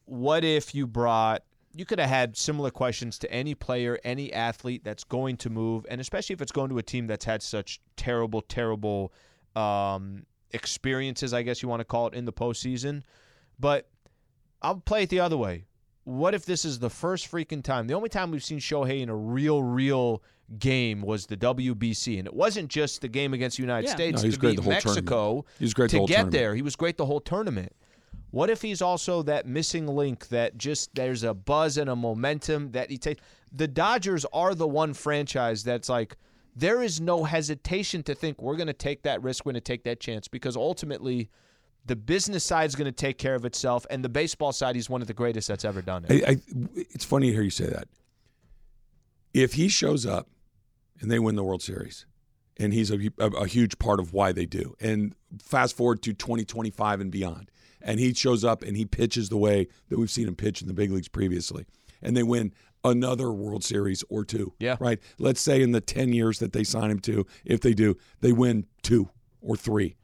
what 0.06 0.44
if 0.44 0.74
you 0.74 0.86
brought, 0.86 1.42
you 1.74 1.84
could 1.84 1.98
have 1.98 2.08
had 2.08 2.38
similar 2.38 2.70
questions 2.70 3.18
to 3.18 3.30
any 3.30 3.54
player, 3.54 3.98
any 4.02 4.32
athlete 4.32 4.82
that's 4.82 5.04
going 5.04 5.36
to 5.36 5.50
move, 5.50 5.84
and 5.90 6.00
especially 6.00 6.32
if 6.32 6.40
it's 6.40 6.52
going 6.52 6.70
to 6.70 6.78
a 6.78 6.82
team 6.82 7.06
that's 7.06 7.26
had 7.26 7.42
such 7.42 7.82
terrible, 7.96 8.40
terrible 8.40 9.12
um, 9.54 10.24
experiences, 10.52 11.34
I 11.34 11.42
guess 11.42 11.62
you 11.62 11.68
want 11.68 11.80
to 11.80 11.84
call 11.84 12.06
it, 12.06 12.14
in 12.14 12.24
the 12.24 12.32
postseason. 12.32 13.02
But 13.58 13.90
I'll 14.62 14.76
play 14.76 15.02
it 15.02 15.10
the 15.10 15.20
other 15.20 15.36
way. 15.36 15.66
What 16.04 16.34
if 16.34 16.46
this 16.46 16.64
is 16.64 16.78
the 16.78 16.88
first 16.88 17.30
freaking 17.30 17.62
time? 17.62 17.88
The 17.88 17.94
only 17.94 18.08
time 18.08 18.30
we've 18.30 18.42
seen 18.42 18.58
Shohei 18.58 19.02
in 19.02 19.10
a 19.10 19.14
real, 19.14 19.62
real 19.62 20.22
game 20.58 21.00
was 21.02 21.26
the 21.26 21.36
WBC, 21.36 22.18
and 22.18 22.26
it 22.26 22.34
wasn't 22.34 22.68
just 22.68 23.00
the 23.00 23.08
game 23.08 23.32
against 23.34 23.56
the 23.56 23.62
United 23.62 23.88
Yeah. 23.88 23.94
States. 23.94 24.16
No, 24.16 24.22
he 24.22 24.28
was 24.28 24.34
to 24.34 24.40
great 24.40 24.50
beat 24.50 24.56
the 24.56 24.62
whole 24.62 24.72
Mexico 24.72 25.00
tournament. 25.04 25.46
He 25.58 25.64
was 25.64 25.74
great 25.74 25.86
the 25.90 25.92
to 25.92 25.98
whole 25.98 26.06
get 26.06 26.14
tournament. 26.14 26.32
there. 26.32 26.54
He 26.54 26.62
was 26.62 26.76
great 26.76 26.96
the 26.96 27.06
whole 27.06 27.20
tournament. 27.20 27.72
What 28.32 28.48
if 28.50 28.62
he's 28.62 28.80
also 28.80 29.22
that 29.22 29.46
missing 29.46 29.86
link 29.88 30.28
that 30.28 30.56
just 30.56 30.94
there's 30.94 31.24
a 31.24 31.34
buzz 31.34 31.76
and 31.76 31.90
a 31.90 31.96
momentum 31.96 32.70
that 32.72 32.90
he 32.90 32.96
takes? 32.98 33.20
The 33.52 33.66
Dodgers 33.66 34.24
are 34.32 34.54
the 34.54 34.68
one 34.68 34.94
franchise 34.94 35.64
that's 35.64 35.88
like 35.88 36.16
there 36.54 36.82
is 36.82 37.00
no 37.00 37.24
hesitation 37.24 38.02
to 38.04 38.14
think 38.14 38.40
we're 38.40 38.56
going 38.56 38.66
to 38.68 38.72
take 38.72 39.02
that 39.02 39.22
risk, 39.22 39.44
we're 39.44 39.52
going 39.52 39.60
to 39.60 39.64
take 39.72 39.82
that 39.84 39.98
chance 40.00 40.28
because 40.28 40.56
ultimately 40.56 41.28
the 41.86 41.96
business 41.96 42.44
side 42.44 42.66
is 42.68 42.76
going 42.76 42.86
to 42.86 42.92
take 42.92 43.18
care 43.18 43.34
of 43.34 43.44
itself, 43.44 43.86
and 43.90 44.04
the 44.04 44.08
baseball 44.08 44.52
side, 44.52 44.74
he's 44.76 44.90
one 44.90 45.00
of 45.00 45.08
the 45.08 45.14
greatest 45.14 45.48
that's 45.48 45.64
ever 45.64 45.80
done 45.82 46.04
it. 46.08 46.22
I, 46.24 46.32
I, 46.32 46.36
it's 46.76 47.04
funny 47.04 47.28
to 47.28 47.32
hear 47.32 47.42
you 47.42 47.50
say 47.50 47.66
that. 47.66 47.88
If 49.32 49.54
he 49.54 49.68
shows 49.68 50.04
up 50.06 50.28
and 51.00 51.10
they 51.10 51.18
win 51.18 51.34
the 51.34 51.44
World 51.44 51.62
Series, 51.62 52.06
and 52.58 52.72
he's 52.72 52.90
a, 52.90 52.98
a, 53.18 53.26
a 53.28 53.46
huge 53.46 53.78
part 53.78 54.00
of 54.00 54.12
why 54.12 54.32
they 54.32 54.46
do, 54.46 54.74
and 54.80 55.14
fast 55.42 55.76
forward 55.76 56.02
to 56.02 56.12
2025 56.12 57.00
and 57.00 57.10
beyond, 57.10 57.50
and 57.80 57.98
he 57.98 58.12
shows 58.14 58.44
up 58.44 58.62
and 58.62 58.76
he 58.76 58.84
pitches 58.84 59.28
the 59.28 59.36
way 59.38 59.68
that 59.88 59.98
we've 59.98 60.10
seen 60.10 60.28
him 60.28 60.36
pitch 60.36 60.60
in 60.60 60.68
the 60.68 60.74
big 60.74 60.90
leagues 60.90 61.08
previously, 61.08 61.66
and 62.02 62.16
they 62.16 62.22
win 62.22 62.52
another 62.84 63.30
World 63.30 63.62
Series 63.62 64.02
or 64.08 64.24
two. 64.24 64.54
Yeah. 64.58 64.76
Right? 64.80 64.98
Let's 65.18 65.40
say 65.40 65.60
in 65.62 65.72
the 65.72 65.82
10 65.82 66.12
years 66.14 66.38
that 66.38 66.52
they 66.54 66.64
sign 66.64 66.90
him 66.90 66.98
to, 67.00 67.26
if 67.44 67.60
they 67.60 67.74
do, 67.74 67.96
they 68.20 68.32
win 68.32 68.66
two 68.82 69.10
or 69.42 69.54
three. 69.56 69.96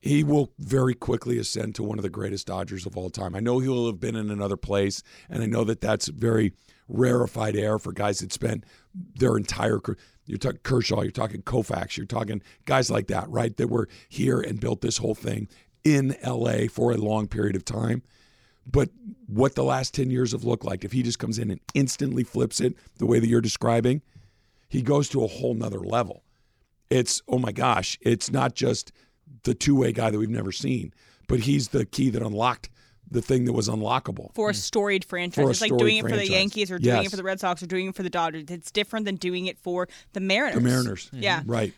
he 0.00 0.22
will 0.22 0.52
very 0.58 0.94
quickly 0.94 1.38
ascend 1.38 1.74
to 1.76 1.82
one 1.82 1.98
of 1.98 2.02
the 2.02 2.10
greatest 2.10 2.46
Dodgers 2.46 2.84
of 2.86 2.96
all 2.96 3.08
time. 3.08 3.34
I 3.34 3.40
know 3.40 3.58
he 3.58 3.68
will 3.68 3.86
have 3.86 4.00
been 4.00 4.16
in 4.16 4.30
another 4.30 4.56
place, 4.56 5.02
and 5.30 5.42
I 5.42 5.46
know 5.46 5.64
that 5.64 5.80
that's 5.80 6.08
very 6.08 6.52
rarefied 6.88 7.56
air 7.56 7.78
for 7.78 7.92
guys 7.92 8.18
that 8.18 8.32
spent 8.32 8.64
their 9.14 9.36
entire 9.36 9.78
career. 9.78 9.98
You're 10.26 10.38
talking 10.38 10.60
Kershaw, 10.62 11.02
you're 11.02 11.10
talking 11.10 11.42
Koufax, 11.42 11.96
you're 11.96 12.06
talking 12.06 12.42
guys 12.64 12.90
like 12.90 13.08
that, 13.08 13.28
right? 13.28 13.56
That 13.56 13.68
were 13.68 13.88
here 14.08 14.40
and 14.40 14.60
built 14.60 14.80
this 14.80 14.98
whole 14.98 15.14
thing 15.14 15.48
in 15.84 16.16
LA 16.24 16.66
for 16.70 16.92
a 16.92 16.96
long 16.96 17.28
period 17.28 17.56
of 17.56 17.64
time. 17.64 18.02
But 18.66 18.90
what 19.26 19.54
the 19.54 19.64
last 19.64 19.94
10 19.94 20.10
years 20.10 20.32
have 20.32 20.44
looked 20.44 20.64
like, 20.64 20.84
if 20.84 20.92
he 20.92 21.02
just 21.02 21.18
comes 21.18 21.38
in 21.38 21.50
and 21.50 21.60
instantly 21.74 22.24
flips 22.24 22.60
it 22.60 22.74
the 22.96 23.06
way 23.06 23.18
that 23.18 23.28
you're 23.28 23.42
describing, 23.42 24.00
he 24.68 24.80
goes 24.80 25.08
to 25.10 25.22
a 25.22 25.28
whole 25.28 25.54
nother 25.54 25.80
level. 25.80 26.24
It's, 26.88 27.22
oh 27.28 27.38
my 27.38 27.52
gosh, 27.52 27.98
it's 28.00 28.30
not 28.30 28.54
just 28.54 28.92
the 29.42 29.54
two 29.54 29.76
way 29.76 29.92
guy 29.92 30.10
that 30.10 30.18
we've 30.18 30.30
never 30.30 30.52
seen, 30.52 30.94
but 31.28 31.40
he's 31.40 31.68
the 31.68 31.84
key 31.84 32.10
that 32.10 32.22
unlocked 32.22 32.70
the 33.14 33.22
thing 33.22 33.44
that 33.46 33.52
was 33.52 33.68
unlockable. 33.68 34.34
for 34.34 34.50
a 34.50 34.52
mm. 34.52 34.56
storied 34.56 35.04
franchise. 35.04 35.42
For 35.42 35.48
a 35.48 35.50
it's 35.52 35.60
like 35.60 35.68
storied 35.68 35.80
doing 35.80 35.96
it 35.98 36.08
for 36.10 36.16
the. 36.16 36.28
Yankees 36.28 36.70
or 36.70 36.78
doing 36.78 36.96
Yes. 36.96 37.06
it 37.06 37.10
for 37.10 37.16
the 37.16 37.22
Red 37.22 37.40
Sox 37.40 37.62
or 37.62 37.66
doing 37.66 37.88
it 37.88 37.94
for 37.94 38.02
the 38.02 38.10
Dodgers. 38.10 38.44
It's 38.48 38.70
different 38.70 39.06
than 39.06 39.16
doing 39.16 39.46
it 39.46 39.58
for 39.58 39.88
the 40.12 40.20
Mariners. 40.20 40.54
The 40.56 40.60
Mariners. 40.68 41.06
Mm-hmm. 41.06 41.22
Yeah. 41.22 41.42
Right. 41.46 41.72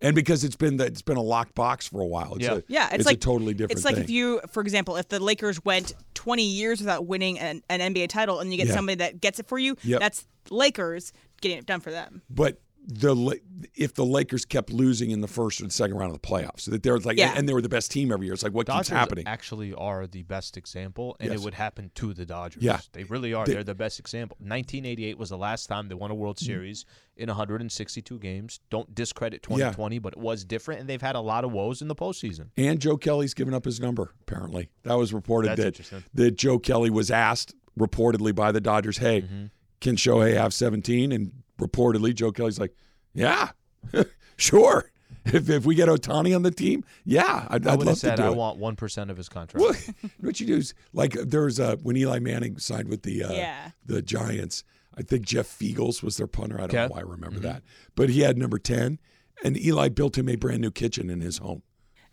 And 0.00 0.16
because 0.16 0.42
it's 0.42 0.56
been 0.56 0.78
the, 0.78 0.86
it's 0.86 1.00
been 1.02 1.16
a 1.16 1.22
locked 1.22 1.54
box 1.54 1.86
for 1.86 2.00
a 2.00 2.06
while. 2.06 2.34
It's 2.34 2.44
Yeah. 2.44 2.54
a, 2.54 2.62
Yeah, 2.66 2.86
it's, 2.86 2.94
it's 2.96 3.06
like 3.06 3.16
a 3.18 3.20
totally 3.20 3.54
different 3.54 3.72
It's 3.78 3.84
like 3.84 3.94
thing. 3.94 4.04
if 4.04 4.10
you, 4.10 4.40
for 4.50 4.60
example, 4.60 4.96
if 4.96 5.08
the 5.08 5.20
Lakers 5.20 5.64
went 5.64 5.92
20 6.14 6.42
years 6.42 6.80
without 6.80 7.06
winning 7.06 7.38
an, 7.38 7.62
an 7.70 7.78
NBA 7.94 8.08
title, 8.08 8.40
and 8.40 8.50
you 8.50 8.56
get 8.58 8.66
Yeah. 8.66 8.74
somebody 8.74 8.96
that 8.96 9.20
gets 9.20 9.38
it 9.38 9.46
for 9.46 9.58
you, 9.60 9.76
Yep. 9.84 10.00
that's 10.00 10.26
Lakers 10.50 11.12
getting 11.40 11.58
it 11.58 11.66
done 11.66 11.78
for 11.80 11.92
them. 11.92 12.22
but 12.28 12.60
the 12.84 13.40
if 13.74 13.94
the 13.94 14.04
Lakers 14.04 14.44
kept 14.44 14.70
losing 14.70 15.12
in 15.12 15.20
the 15.20 15.28
first 15.28 15.60
or 15.60 15.64
the 15.64 15.70
second 15.70 15.96
round 15.96 16.12
of 16.14 16.20
the 16.20 16.26
playoffs, 16.26 16.64
that 16.68 16.82
they're 16.82 16.98
like, 16.98 17.16
Yeah. 17.16 17.32
and 17.36 17.48
they 17.48 17.54
were 17.54 17.62
the 17.62 17.68
best 17.68 17.92
team 17.92 18.10
every 18.10 18.26
year. 18.26 18.34
It's 18.34 18.42
like 18.42 18.52
what 18.52 18.66
Dodgers 18.66 18.88
keeps 18.88 18.98
happening? 18.98 19.26
actually 19.26 19.72
are 19.74 20.06
the 20.08 20.22
best 20.24 20.56
example, 20.56 21.16
and 21.20 21.30
Yes. 21.30 21.40
it 21.40 21.44
would 21.44 21.54
happen 21.54 21.92
to 21.94 22.12
the 22.12 22.26
Dodgers. 22.26 22.62
Yeah. 22.62 22.80
They 22.92 23.04
really 23.04 23.32
are. 23.34 23.46
They- 23.46 23.52
They, 23.52 23.58
are 23.60 23.64
the 23.64 23.74
best 23.76 24.00
example. 24.00 24.36
1988 24.40 25.16
was 25.16 25.28
the 25.30 25.38
last 25.38 25.66
time 25.66 25.88
they 25.88 25.94
won 25.94 26.10
a 26.10 26.14
World 26.14 26.38
Series 26.40 26.84
in 27.16 27.28
162 27.28 28.18
games. 28.18 28.58
Don't 28.70 28.92
discredit 28.94 29.42
2020, 29.44 29.98
but 30.00 30.14
it 30.14 30.18
was 30.18 30.44
different, 30.44 30.80
and 30.80 30.88
they've 30.88 31.00
had 31.02 31.14
a 31.14 31.20
lot 31.20 31.44
of 31.44 31.52
woes 31.52 31.82
in 31.82 31.88
the 31.88 31.94
postseason. 31.94 32.48
And 32.56 32.80
Joe 32.80 32.96
Kelly's 32.96 33.34
given 33.34 33.54
up 33.54 33.64
his 33.64 33.78
number. 33.78 34.12
Apparently, 34.22 34.70
that 34.82 34.94
was 34.94 35.12
reported 35.14 35.56
That's 35.56 35.88
that 35.90 36.02
that 36.14 36.30
Joe 36.36 36.58
Kelly 36.58 36.90
was 36.90 37.10
asked 37.12 37.54
reportedly 37.78 38.34
by 38.34 38.50
the 38.50 38.60
Dodgers, 38.60 38.98
"Hey, 38.98 39.22
Mm-hmm. 39.22 39.44
can 39.80 39.94
Shohei 39.96 40.34
have 40.34 40.52
17?" 40.52 41.12
And 41.12 41.41
reportedly, 41.66 42.14
Joe 42.14 42.32
Kelly's 42.32 42.58
like, 42.58 42.74
"Yeah, 43.14 43.50
sure. 44.36 44.90
If 45.24 45.48
if 45.48 45.64
we 45.64 45.74
get 45.76 45.88
Ohtani 45.88 46.34
on 46.34 46.42
the 46.42 46.50
team, 46.50 46.84
yeah, 47.04 47.46
I'd, 47.48 47.66
I 47.66 47.74
I'd 47.74 47.78
love 47.78 47.88
have 47.88 47.98
said 47.98 48.16
to 48.16 48.22
do 48.22 48.28
I 48.28 48.32
it." 48.32 48.36
want 48.36 48.58
one 48.58 48.74
percent 48.76 49.10
of 49.10 49.16
his 49.16 49.28
contract. 49.28 49.62
Well, 49.62 50.10
what 50.20 50.40
you 50.40 50.46
do 50.46 50.56
is 50.56 50.74
like 50.92 51.12
there's 51.12 51.60
uh, 51.60 51.76
when 51.82 51.96
Eli 51.96 52.18
Manning 52.18 52.58
signed 52.58 52.88
with 52.88 53.02
the 53.02 53.24
uh, 53.24 53.32
Yeah. 53.32 53.70
the 53.86 54.02
Giants. 54.02 54.64
I 54.98 55.02
think 55.02 55.24
Jeff 55.24 55.46
Feagles 55.46 56.02
was 56.02 56.18
their 56.18 56.26
punter. 56.26 56.56
I 56.56 56.66
don't 56.66 56.70
Okay. 56.70 56.82
know 56.82 56.88
why 56.88 56.98
I 56.98 57.02
remember 57.04 57.38
that, 57.40 57.62
but 57.94 58.10
he 58.10 58.20
had 58.20 58.36
number 58.36 58.58
ten, 58.58 58.98
and 59.44 59.56
Eli 59.56 59.88
built 59.88 60.18
him 60.18 60.28
a 60.28 60.36
brand 60.36 60.60
new 60.60 60.70
kitchen 60.70 61.08
in 61.08 61.20
his 61.20 61.38
home. 61.38 61.62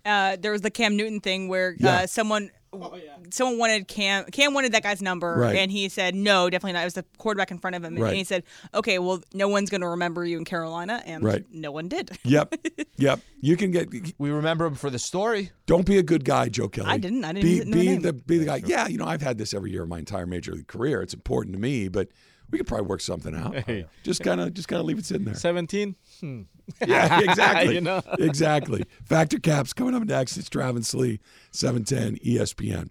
Uh, 0.05 0.37
there 0.39 0.51
was 0.53 0.61
the 0.61 0.71
Cam 0.71 0.95
Newton 0.95 1.19
thing 1.19 1.47
where 1.49 1.75
Yeah. 1.77 2.01
uh, 2.03 2.07
someone 2.07 2.51
Oh, 2.71 2.95
someone 3.31 3.57
wanted 3.57 3.87
Cam 3.87 4.25
Cam 4.25 4.53
wanted 4.53 4.73
that 4.73 4.83
guy's 4.83 5.01
number 5.01 5.35
Right. 5.37 5.55
and 5.55 5.71
he 5.71 5.89
said 5.89 6.13
no 6.13 6.49
definitely 6.51 6.73
not 6.73 6.81
it 6.81 6.85
was 6.85 6.93
the 6.93 7.05
quarterback 7.17 7.49
in 7.49 7.57
front 7.57 7.75
of 7.75 7.83
him 7.83 7.95
and 7.95 8.03
Right. 8.03 8.15
he 8.15 8.23
said 8.23 8.43
okay 8.75 8.99
well 8.99 9.21
no 9.33 9.47
one's 9.47 9.69
going 9.71 9.81
to 9.81 9.87
remember 9.87 10.23
you 10.25 10.37
in 10.37 10.45
Carolina 10.45 11.01
and 11.05 11.23
Right. 11.23 11.43
no 11.51 11.71
one 11.71 11.87
did 11.87 12.11
Yep, 12.23 12.55
yep. 12.97 13.19
You 13.41 13.55
can 13.57 13.71
get. 13.71 13.87
We 14.17 14.29
remember 14.31 14.65
him 14.65 14.75
for 14.75 14.89
the 14.89 14.99
story. 14.99 15.51
Don't 15.65 15.85
be 15.85 15.97
a 15.97 16.03
good 16.03 16.25
guy, 16.25 16.49
Joe 16.49 16.67
Kelly. 16.67 16.89
I 16.89 16.97
didn't. 16.97 17.23
I 17.23 17.31
didn't 17.31 17.49
Be, 17.49 17.59
know 17.59 17.65
the 17.65 17.71
be 17.71 17.95
the 17.97 18.13
be 18.13 18.37
the 18.37 18.45
guy. 18.45 18.61
Yeah, 18.65 18.87
you 18.87 18.97
know 18.97 19.05
I've 19.05 19.21
had 19.21 19.37
this 19.37 19.53
every 19.53 19.71
year 19.71 19.83
of 19.83 19.89
my 19.89 19.97
entire 19.99 20.25
major 20.27 20.51
league 20.51 20.67
career. 20.67 21.01
It's 21.01 21.13
important 21.13 21.53
to 21.55 21.59
me, 21.59 21.87
but 21.87 22.09
we 22.51 22.57
could 22.57 22.67
probably 22.67 22.87
work 22.87 23.01
something 23.01 23.35
out. 23.35 23.55
Just 24.03 24.23
kind 24.23 24.41
of 24.41 24.53
just 24.53 24.67
kind 24.67 24.79
of 24.79 24.85
leave 24.85 24.99
it 24.99 25.05
sitting 25.05 25.25
there. 25.25 25.35
17? 25.35 25.95
Hmm. 26.19 26.41
Yeah, 26.85 27.19
exactly. 27.23 27.75
You 27.75 27.81
know? 27.81 28.01
exactly. 28.19 28.83
Fact 29.05 29.33
or 29.33 29.39
Caps 29.39 29.73
coming 29.73 29.95
up 29.95 30.03
next. 30.03 30.37
It's 30.37 30.49
Travis 30.49 30.93
Lee, 30.93 31.13
E 31.13 31.19
710 31.51 32.17
ESPN. 32.25 32.89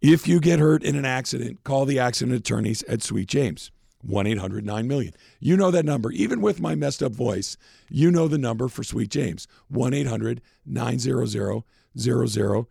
If 0.00 0.26
you 0.26 0.40
get 0.40 0.58
hurt 0.58 0.82
in 0.82 0.96
an 0.96 1.04
accident, 1.04 1.62
call 1.64 1.84
the 1.84 1.98
accident 1.98 2.36
attorneys 2.36 2.82
at 2.84 3.02
Sweet 3.02 3.28
James. 3.28 3.70
1 4.04 4.26
800 4.26 4.66
9 4.66 4.88
million. 4.88 5.14
You 5.38 5.56
know 5.56 5.70
that 5.70 5.84
number. 5.84 6.10
Even 6.10 6.40
with 6.40 6.60
my 6.60 6.74
messed 6.74 7.04
up 7.04 7.12
voice, 7.12 7.56
you 7.88 8.10
know 8.10 8.26
the 8.26 8.38
number 8.38 8.66
for 8.68 8.82
Sweet 8.82 9.10
James 9.10 9.46
1 9.68 9.94
800 9.94 10.40
900 10.66 11.54
0000. 11.96 12.66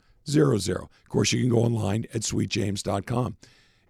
Of 0.75 1.09
course, 1.09 1.31
you 1.31 1.39
can 1.41 1.49
go 1.49 1.59
online 1.59 2.05
at 2.13 2.21
sweetjames.com. 2.21 3.37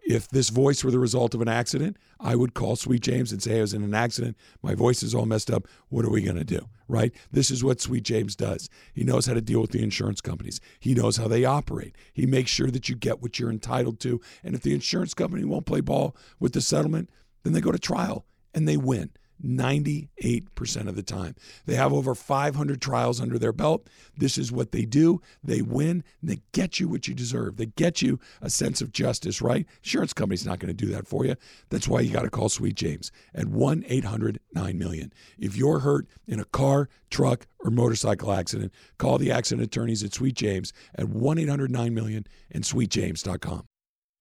If 0.03 0.27
this 0.27 0.49
voice 0.49 0.83
were 0.83 0.91
the 0.91 0.99
result 0.99 1.35
of 1.35 1.41
an 1.41 1.47
accident, 1.47 1.97
I 2.19 2.35
would 2.35 2.53
call 2.53 2.75
Sweet 2.75 3.01
James 3.01 3.31
and 3.31 3.41
say 3.41 3.59
I 3.59 3.61
was 3.61 3.73
in 3.73 3.83
an 3.83 3.93
accident. 3.93 4.35
My 4.61 4.73
voice 4.73 5.03
is 5.03 5.13
all 5.13 5.25
messed 5.25 5.51
up. 5.51 5.67
What 5.89 6.05
are 6.05 6.09
we 6.09 6.23
going 6.23 6.37
to 6.37 6.43
do? 6.43 6.67
Right? 6.87 7.13
This 7.31 7.51
is 7.51 7.63
what 7.63 7.81
Sweet 7.81 8.03
James 8.03 8.35
does. 8.35 8.69
He 8.93 9.03
knows 9.03 9.27
how 9.27 9.35
to 9.35 9.41
deal 9.41 9.61
with 9.61 9.71
the 9.71 9.83
insurance 9.83 10.19
companies. 10.19 10.59
He 10.79 10.95
knows 10.95 11.17
how 11.17 11.27
they 11.27 11.45
operate. 11.45 11.95
He 12.13 12.25
makes 12.25 12.49
sure 12.49 12.71
that 12.71 12.89
you 12.89 12.95
get 12.95 13.21
what 13.21 13.39
you're 13.39 13.51
entitled 13.51 13.99
to. 14.01 14.19
And 14.43 14.55
if 14.55 14.61
the 14.61 14.73
insurance 14.73 15.13
company 15.13 15.45
won't 15.45 15.67
play 15.67 15.81
ball 15.81 16.15
with 16.39 16.53
the 16.53 16.61
settlement, 16.61 17.09
then 17.43 17.53
they 17.53 17.61
go 17.61 17.71
to 17.71 17.79
trial 17.79 18.25
and 18.53 18.67
they 18.67 18.77
win. 18.77 19.11
98% 19.45 20.87
of 20.87 20.95
the 20.95 21.03
time. 21.03 21.35
They 21.65 21.75
have 21.75 21.93
over 21.93 22.15
500 22.15 22.81
trials 22.81 23.19
under 23.19 23.37
their 23.37 23.53
belt. 23.53 23.87
This 24.17 24.37
is 24.37 24.51
what 24.51 24.71
they 24.71 24.85
do. 24.85 25.21
They 25.43 25.61
win 25.61 26.03
they 26.23 26.41
get 26.51 26.79
you 26.79 26.87
what 26.87 27.07
you 27.07 27.13
deserve. 27.13 27.57
They 27.57 27.67
get 27.67 28.01
you 28.01 28.19
a 28.41 28.49
sense 28.49 28.81
of 28.81 28.91
justice, 28.91 29.41
right? 29.41 29.65
Insurance 29.83 30.13
company's 30.13 30.45
not 30.45 30.59
going 30.59 30.75
to 30.75 30.85
do 30.85 30.91
that 30.93 31.07
for 31.07 31.25
you. 31.25 31.35
That's 31.69 31.87
why 31.87 32.01
you 32.01 32.11
got 32.11 32.23
to 32.23 32.29
call 32.29 32.49
Sweet 32.49 32.75
James 32.75 33.11
at 33.33 33.47
1 33.47 33.85
800 33.87 34.39
9 34.53 34.77
million. 34.77 35.13
If 35.37 35.55
you're 35.55 35.79
hurt 35.79 36.07
in 36.27 36.39
a 36.39 36.45
car, 36.45 36.89
truck, 37.09 37.47
or 37.59 37.71
motorcycle 37.71 38.31
accident, 38.31 38.71
call 38.97 39.17
the 39.17 39.31
accident 39.31 39.65
attorneys 39.65 40.03
at 40.03 40.13
Sweet 40.13 40.35
James 40.35 40.73
at 40.95 41.09
1 41.09 41.37
800 41.37 41.71
9 41.71 41.93
million 41.93 42.25
and 42.51 42.63
sweetjames.com. 42.63 43.65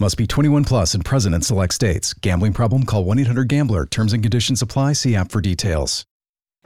Must 0.00 0.16
be 0.16 0.26
21 0.26 0.64
plus 0.64 0.94
and 0.94 1.04
present 1.04 1.36
in 1.36 1.42
select 1.42 1.72
states. 1.72 2.14
Gambling 2.14 2.52
problem? 2.52 2.82
Call 2.84 3.04
1 3.04 3.20
800 3.20 3.46
Gambler. 3.46 3.86
Terms 3.86 4.12
and 4.12 4.24
conditions 4.24 4.60
apply. 4.60 4.94
See 4.94 5.14
app 5.14 5.30
for 5.30 5.40
details. 5.40 6.04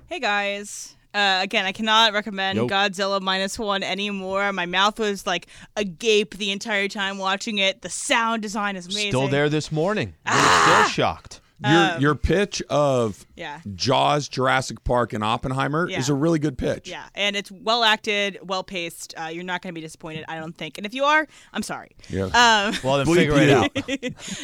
Hey 0.07 0.19
guys. 0.19 0.97
Uh, 1.13 1.41
again, 1.43 1.67
I 1.67 1.73
cannot 1.73 2.15
recommend 2.15 2.57
Nope. 2.57 2.71
Godzilla 2.71 3.21
minus 3.21 3.59
one 3.59 3.83
anymore. 3.83 4.51
My 4.53 4.65
mouth 4.65 4.99
was 4.99 5.27
like 5.27 5.47
agape 5.77 6.39
the 6.39 6.51
entire 6.53 6.89
time 6.89 7.19
watching 7.19 7.59
it. 7.59 7.83
The 7.83 7.91
sound 7.91 8.41
design 8.41 8.77
is 8.77 8.87
amazing. 8.87 9.11
Still 9.11 9.29
there 9.29 9.51
this 9.51 9.71
morning. 9.71 10.15
Ah! 10.25 10.85
still 10.87 10.91
shocked. 10.95 11.43
Your, 11.65 11.71
Um, 11.97 12.01
your 12.01 12.15
pitch 12.15 12.63
of 12.71 13.27
Yeah. 13.35 13.61
Jaws, 13.75 14.29
Jurassic 14.29 14.85
Park, 14.85 15.13
and 15.13 15.25
Oppenheimer 15.25 15.89
Yeah. 15.91 15.99
is 15.99 16.09
a 16.09 16.15
really 16.15 16.39
good 16.39 16.57
pitch. 16.57 16.89
Yeah, 16.89 17.03
and 17.17 17.35
it's 17.35 17.51
well 17.51 17.83
acted, 17.83 18.39
well 18.45 18.63
paced. 18.63 19.13
Uh, 19.21 19.25
you're 19.27 19.43
not 19.43 19.61
going 19.63 19.75
to 19.75 19.75
be 19.75 19.81
disappointed, 19.85 20.25
I 20.29 20.39
don't 20.39 20.57
think. 20.57 20.79
And 20.79 20.87
if 20.87 20.95
you 20.95 21.03
are, 21.05 21.27
I'm 21.53 21.63
sorry. 21.65 21.91
Yeah. 22.09 22.25
Um, 22.27 22.77
Well, 22.85 22.99
then 23.05 23.07
figure 23.13 23.37
it 23.39 23.51
out. 23.51 23.71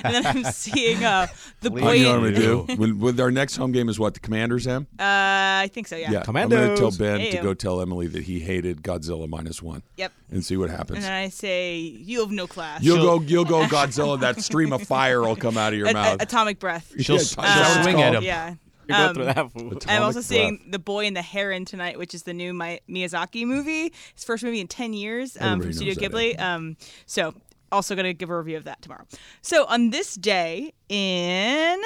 and 0.04 0.14
then 0.14 0.26
I'm 0.26 0.44
seeing 0.52 1.04
uh, 1.04 1.28
the 1.60 1.70
I 1.70 1.72
boy. 1.72 1.78
know 1.80 1.86
what 1.86 1.96
in- 1.96 2.06
I'm 2.06 2.20
gonna 2.20 2.36
do. 2.36 2.66
When, 2.76 2.98
with 2.98 3.20
our 3.20 3.30
next 3.30 3.56
home 3.56 3.70
game 3.70 3.88
is 3.88 3.98
what 3.98 4.14
the 4.14 4.20
Commanders, 4.20 4.66
Em? 4.66 4.88
Uh, 4.98 5.02
I 5.04 5.70
think 5.72 5.86
so. 5.86 5.96
Yeah. 5.96 6.06
I'm 6.26 6.32
gonna 6.34 6.48
tell 6.76 6.90
Commandos. 6.90 6.98
Ben 6.98 7.18
to 7.20 7.24
Hey-o. 7.26 7.42
go 7.44 7.54
tell 7.54 7.80
Emily 7.80 8.08
that 8.08 8.24
he 8.24 8.40
hated 8.40 8.82
Godzilla 8.82 9.28
minus 9.28 9.62
one, 9.62 9.82
Yep. 9.98 10.12
and 10.32 10.44
see 10.44 10.56
what 10.56 10.70
happens. 10.70 10.96
And 10.96 11.04
then 11.04 11.12
I 11.12 11.28
say, 11.28 11.76
you 11.78 12.20
have 12.20 12.30
no 12.32 12.46
class. 12.48 12.82
You'll 12.82 12.98
go, 13.02 13.20
you'll 13.26 13.44
go 13.44 13.62
Godzilla. 13.66 14.18
That 14.18 14.40
stream 14.42 14.72
of 14.72 14.82
fire 14.82 15.20
will 15.22 15.36
come 15.36 15.56
out 15.56 15.72
of 15.72 15.78
your 15.78 15.86
A- 15.86 15.90
a- 15.90 15.94
mouth. 15.94 16.22
atomic 16.22 16.58
breath. 16.58 16.92
She'll, 17.04 17.16
Yeah, 17.16 17.22
she'll 17.22 17.24
is 17.24 17.34
that 17.36 17.58
what 17.68 17.76
it's 17.76 17.82
swing 17.84 17.96
called? 17.96 18.06
at 18.06 18.14
him. 18.14 18.22
Yeah. 18.24 18.54
Um, 18.90 19.14
through 19.14 19.24
that. 19.24 19.38
I'm 19.38 19.46
Atomic 19.72 20.00
also 20.00 20.12
breath. 20.14 20.24
seeing 20.26 20.66
The 20.68 20.78
Boy 20.78 21.06
and 21.06 21.16
the 21.16 21.22
Heron 21.22 21.64
tonight, 21.64 21.98
which 21.98 22.14
is 22.14 22.24
the 22.24 22.34
new 22.34 22.52
Mi- 22.52 22.80
Miyazaki 22.88 23.46
movie. 23.46 23.92
His 24.14 24.24
first 24.24 24.44
movie 24.44 24.60
in 24.60 24.68
10 24.68 24.92
years 24.92 25.38
um, 25.40 25.60
from 25.62 25.72
Studio 25.72 25.94
Ghibli. 25.94 26.38
Um, 26.38 26.76
so, 27.06 27.34
also 27.72 27.94
going 27.94 28.04
to 28.04 28.12
give 28.12 28.28
a 28.28 28.36
review 28.36 28.58
of 28.58 28.64
that 28.64 28.82
tomorrow. 28.82 29.06
So, 29.40 29.64
on 29.66 29.88
this 29.90 30.14
day 30.16 30.72
in 30.90 31.80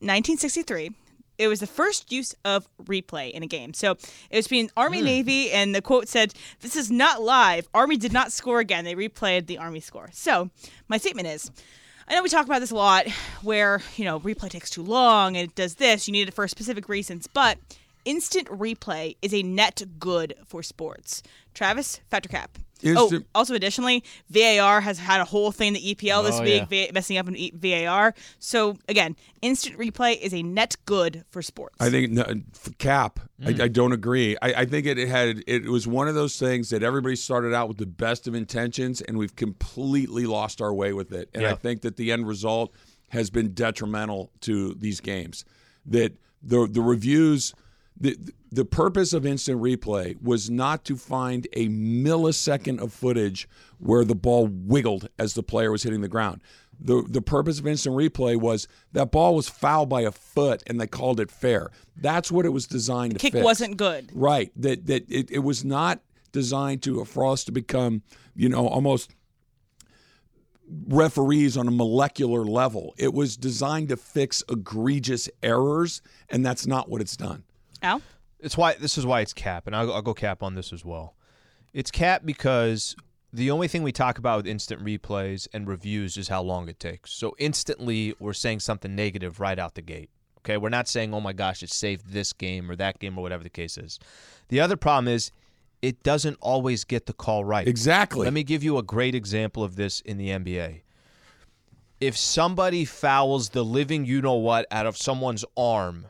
1963, 0.00 0.90
it 1.38 1.48
was 1.48 1.60
the 1.60 1.66
first 1.66 2.12
use 2.12 2.34
of 2.44 2.68
replay 2.84 3.30
in 3.32 3.42
a 3.42 3.46
game. 3.46 3.74
So 3.74 3.92
it 4.30 4.36
was 4.36 4.46
between 4.46 4.70
Army 4.76 4.98
Hmm. 5.00 5.06
Navy, 5.06 5.50
and 5.50 5.74
the 5.74 5.82
quote 5.82 6.08
said, 6.08 6.32
"This 6.60 6.76
is 6.76 6.90
not 6.90 7.22
live. 7.22 7.66
Army 7.74 7.96
did 7.96 8.12
not 8.12 8.30
score 8.32 8.60
again. 8.60 8.84
They 8.84 8.94
replayed 8.94 9.46
the 9.46 9.58
Army 9.58 9.80
score." 9.80 10.10
So 10.12 10.50
my 10.88 10.98
statement 10.98 11.26
is. 11.28 11.50
I 12.06 12.14
know 12.14 12.22
we 12.22 12.28
talk 12.28 12.44
about 12.44 12.60
this 12.60 12.70
a 12.70 12.74
lot 12.74 13.06
where, 13.42 13.80
you 13.96 14.04
know, 14.04 14.20
replay 14.20 14.50
takes 14.50 14.68
too 14.68 14.82
long 14.82 15.36
and 15.36 15.48
it 15.48 15.54
does 15.54 15.76
this, 15.76 16.06
you 16.06 16.12
need 16.12 16.28
it 16.28 16.34
for 16.34 16.46
specific 16.46 16.88
reasons, 16.88 17.26
but 17.26 17.58
instant 18.04 18.46
replay 18.48 19.16
is 19.22 19.32
a 19.32 19.42
net 19.42 19.82
good 19.98 20.34
for 20.44 20.62
sports. 20.62 21.22
Travis, 21.54 22.00
fact 22.10 22.26
or 22.26 22.28
cap. 22.28 22.58
Instant- 22.82 23.24
Oh, 23.34 23.38
also 23.38 23.54
additionally, 23.54 24.04
VAR 24.28 24.80
has 24.80 24.98
had 24.98 25.20
a 25.20 25.24
whole 25.24 25.52
thing 25.52 25.72
the 25.72 25.94
EPL 25.94 26.22
this 26.22 26.34
Oh, 26.38 26.42
week, 26.42 26.64
yeah. 26.70 26.90
messing 26.92 27.16
up 27.16 27.28
in 27.28 27.36
E- 27.36 27.52
VAR. 27.54 28.14
So 28.38 28.76
again, 28.88 29.16
instant 29.42 29.78
replay 29.78 30.20
is 30.20 30.34
a 30.34 30.42
net 30.42 30.76
good 30.84 31.24
for 31.30 31.40
sports. 31.40 31.76
I 31.80 31.88
think 31.88 32.10
no, 32.12 32.24
Cap. 32.78 33.20
Mm. 33.40 33.60
I, 33.60 33.64
I 33.64 33.68
don't 33.68 33.92
agree. 33.92 34.36
I, 34.42 34.52
I 34.54 34.64
think 34.66 34.86
it 34.86 34.98
had 35.08 35.42
it 35.46 35.64
was 35.66 35.86
one 35.86 36.08
of 36.08 36.14
those 36.14 36.38
things 36.38 36.70
that 36.70 36.82
everybody 36.82 37.16
started 37.16 37.54
out 37.54 37.68
with 37.68 37.78
the 37.78 37.86
best 37.86 38.26
of 38.28 38.34
intentions, 38.34 39.00
and 39.00 39.16
we've 39.16 39.36
completely 39.36 40.26
lost 40.26 40.60
our 40.60 40.74
way 40.74 40.92
with 40.92 41.12
it. 41.12 41.30
And 41.32 41.46
I 41.46 41.54
think 41.54 41.82
that 41.82 41.96
the 41.96 42.12
end 42.12 42.26
result 42.26 42.74
has 43.08 43.30
been 43.30 43.54
detrimental 43.54 44.30
to 44.42 44.74
these 44.74 45.00
games. 45.00 45.44
That 45.86 46.12
the 46.42 46.66
the 46.70 46.82
reviews. 46.82 47.54
The, 47.96 48.16
the 48.54 48.64
purpose 48.64 49.12
of 49.12 49.26
instant 49.26 49.60
replay 49.60 50.20
was 50.22 50.48
not 50.48 50.84
to 50.84 50.96
find 50.96 51.48
a 51.54 51.68
millisecond 51.68 52.80
of 52.80 52.92
footage 52.92 53.48
where 53.78 54.04
the 54.04 54.14
ball 54.14 54.46
wiggled 54.46 55.08
as 55.18 55.34
the 55.34 55.42
player 55.42 55.72
was 55.72 55.82
hitting 55.82 56.02
the 56.02 56.08
ground. 56.08 56.40
The, 56.78 57.04
the 57.08 57.22
purpose 57.22 57.58
of 57.58 57.66
instant 57.66 57.96
replay 57.96 58.36
was 58.36 58.68
that 58.92 59.10
ball 59.10 59.34
was 59.34 59.48
fouled 59.48 59.88
by 59.88 60.02
a 60.02 60.12
foot 60.12 60.62
and 60.66 60.80
they 60.80 60.86
called 60.86 61.18
it 61.18 61.30
fair. 61.30 61.70
That's 61.96 62.30
what 62.30 62.46
it 62.46 62.50
was 62.50 62.66
designed 62.66 63.14
to 63.14 63.18
fix. 63.18 63.22
Kick 63.22 63.32
fix. 63.32 63.44
wasn't 63.44 63.76
good. 63.76 64.10
Right. 64.12 64.52
That 64.56 64.86
that 64.86 65.10
it, 65.10 65.30
it 65.30 65.40
was 65.40 65.64
not 65.64 66.00
designed 66.30 66.82
to 66.82 67.00
uh, 67.00 67.04
for 67.04 67.26
us 67.26 67.44
to 67.44 67.52
become, 67.52 68.02
you 68.36 68.48
know, 68.48 68.68
almost 68.68 69.10
referees 70.88 71.56
on 71.56 71.66
a 71.66 71.72
molecular 71.72 72.44
level. 72.44 72.94
It 72.98 73.14
was 73.14 73.36
designed 73.36 73.88
to 73.88 73.96
fix 73.96 74.42
egregious 74.48 75.28
errors, 75.42 76.02
and 76.28 76.44
that's 76.46 76.66
not 76.66 76.88
what 76.88 77.00
it's 77.00 77.16
done. 77.16 77.44
Al? 77.82 78.00
It's 78.44 78.56
why 78.56 78.74
this 78.74 78.98
is 78.98 79.06
why 79.06 79.20
it's 79.20 79.32
cap, 79.32 79.66
and 79.66 79.74
I'll, 79.74 79.92
I'll 79.92 80.02
go 80.02 80.14
cap 80.14 80.42
on 80.42 80.54
this 80.54 80.72
as 80.72 80.84
well. 80.84 81.14
It's 81.72 81.90
cap 81.90 82.22
because 82.24 82.94
the 83.32 83.50
only 83.50 83.66
thing 83.66 83.82
we 83.82 83.90
talk 83.90 84.18
about 84.18 84.36
with 84.36 84.46
instant 84.46 84.84
replays 84.84 85.48
and 85.52 85.66
reviews 85.66 86.16
is 86.16 86.28
how 86.28 86.42
long 86.42 86.68
it 86.68 86.78
takes. 86.78 87.12
So 87.12 87.34
instantly, 87.38 88.14
we're 88.20 88.34
saying 88.34 88.60
something 88.60 88.94
negative 88.94 89.40
right 89.40 89.58
out 89.58 89.74
the 89.74 89.82
gate. 89.82 90.10
Okay, 90.40 90.58
we're 90.58 90.68
not 90.68 90.88
saying, 90.88 91.14
"Oh 91.14 91.20
my 91.20 91.32
gosh, 91.32 91.62
it 91.62 91.70
saved 91.70 92.12
this 92.12 92.32
game 92.34 92.70
or 92.70 92.76
that 92.76 92.98
game 92.98 93.18
or 93.18 93.22
whatever 93.22 93.42
the 93.42 93.50
case 93.50 93.78
is." 93.78 93.98
The 94.48 94.60
other 94.60 94.76
problem 94.76 95.08
is 95.08 95.32
it 95.80 96.02
doesn't 96.02 96.36
always 96.40 96.84
get 96.84 97.06
the 97.06 97.14
call 97.14 97.44
right. 97.44 97.66
Exactly. 97.66 98.24
Let 98.24 98.34
me 98.34 98.44
give 98.44 98.62
you 98.62 98.76
a 98.76 98.82
great 98.82 99.14
example 99.14 99.64
of 99.64 99.76
this 99.76 100.00
in 100.00 100.18
the 100.18 100.28
NBA. 100.28 100.82
If 102.00 102.16
somebody 102.16 102.84
fouls 102.84 103.50
the 103.50 103.64
living 103.64 104.04
you 104.04 104.20
know 104.20 104.34
what 104.34 104.66
out 104.70 104.84
of 104.84 104.96
someone's 104.98 105.44
arm, 105.56 106.06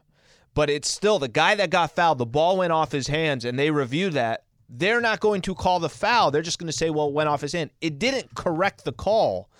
but 0.55 0.71
it's 0.71 0.89
still 0.89 1.19
the 1.19 1.29
guy 1.29 1.55
that 1.57 1.71
got 1.71 1.95
fouled, 1.95 2.19
the 2.19 2.27
ball 2.27 2.57
went 2.57 2.73
off 2.73 2.93
his 2.93 3.09
hands, 3.09 3.45
and 3.45 3.59
they 3.59 3.71
review 3.71 4.11
that, 4.11 4.45
they're 4.69 5.01
not 5.01 5.21
going 5.21 5.43
to 5.43 5.55
call 5.55 5.79
the 5.81 5.89
foul. 5.89 6.31
They're 6.31 6.43
just 6.43 6.59
going 6.59 6.69
to 6.69 6.73
say, 6.73 6.91
well, 6.91 7.09
it 7.09 7.13
went 7.13 7.29
off 7.29 7.41
his 7.43 7.53
hand. 7.53 7.71
It 7.81 7.99
didn't 7.99 8.35
correct 8.35 8.85
the 8.85 8.93
call. 8.93 9.51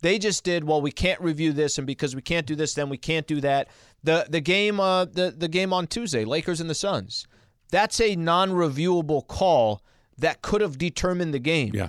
They 0.00 0.18
just 0.18 0.44
did, 0.44 0.64
well, 0.64 0.82
we 0.82 0.90
can't 0.90 1.20
review 1.20 1.52
this, 1.52 1.78
and 1.78 1.86
because 1.86 2.14
we 2.14 2.22
can't 2.22 2.46
do 2.46 2.54
this, 2.54 2.74
then 2.74 2.88
we 2.88 2.98
can't 2.98 3.26
do 3.26 3.40
that. 3.40 3.68
The 4.02 4.26
the 4.28 4.40
game 4.40 4.80
uh 4.80 5.06
the, 5.06 5.34
the 5.34 5.48
game 5.48 5.72
on 5.72 5.86
Tuesday, 5.86 6.26
Lakers 6.26 6.60
and 6.60 6.68
the 6.68 6.74
Suns. 6.74 7.26
That's 7.70 8.00
a 8.00 8.14
non-reviewable 8.14 9.26
call 9.26 9.82
that 10.18 10.42
could 10.42 10.60
have 10.60 10.76
determined 10.76 11.32
the 11.32 11.38
game. 11.38 11.72
Yeah. 11.74 11.88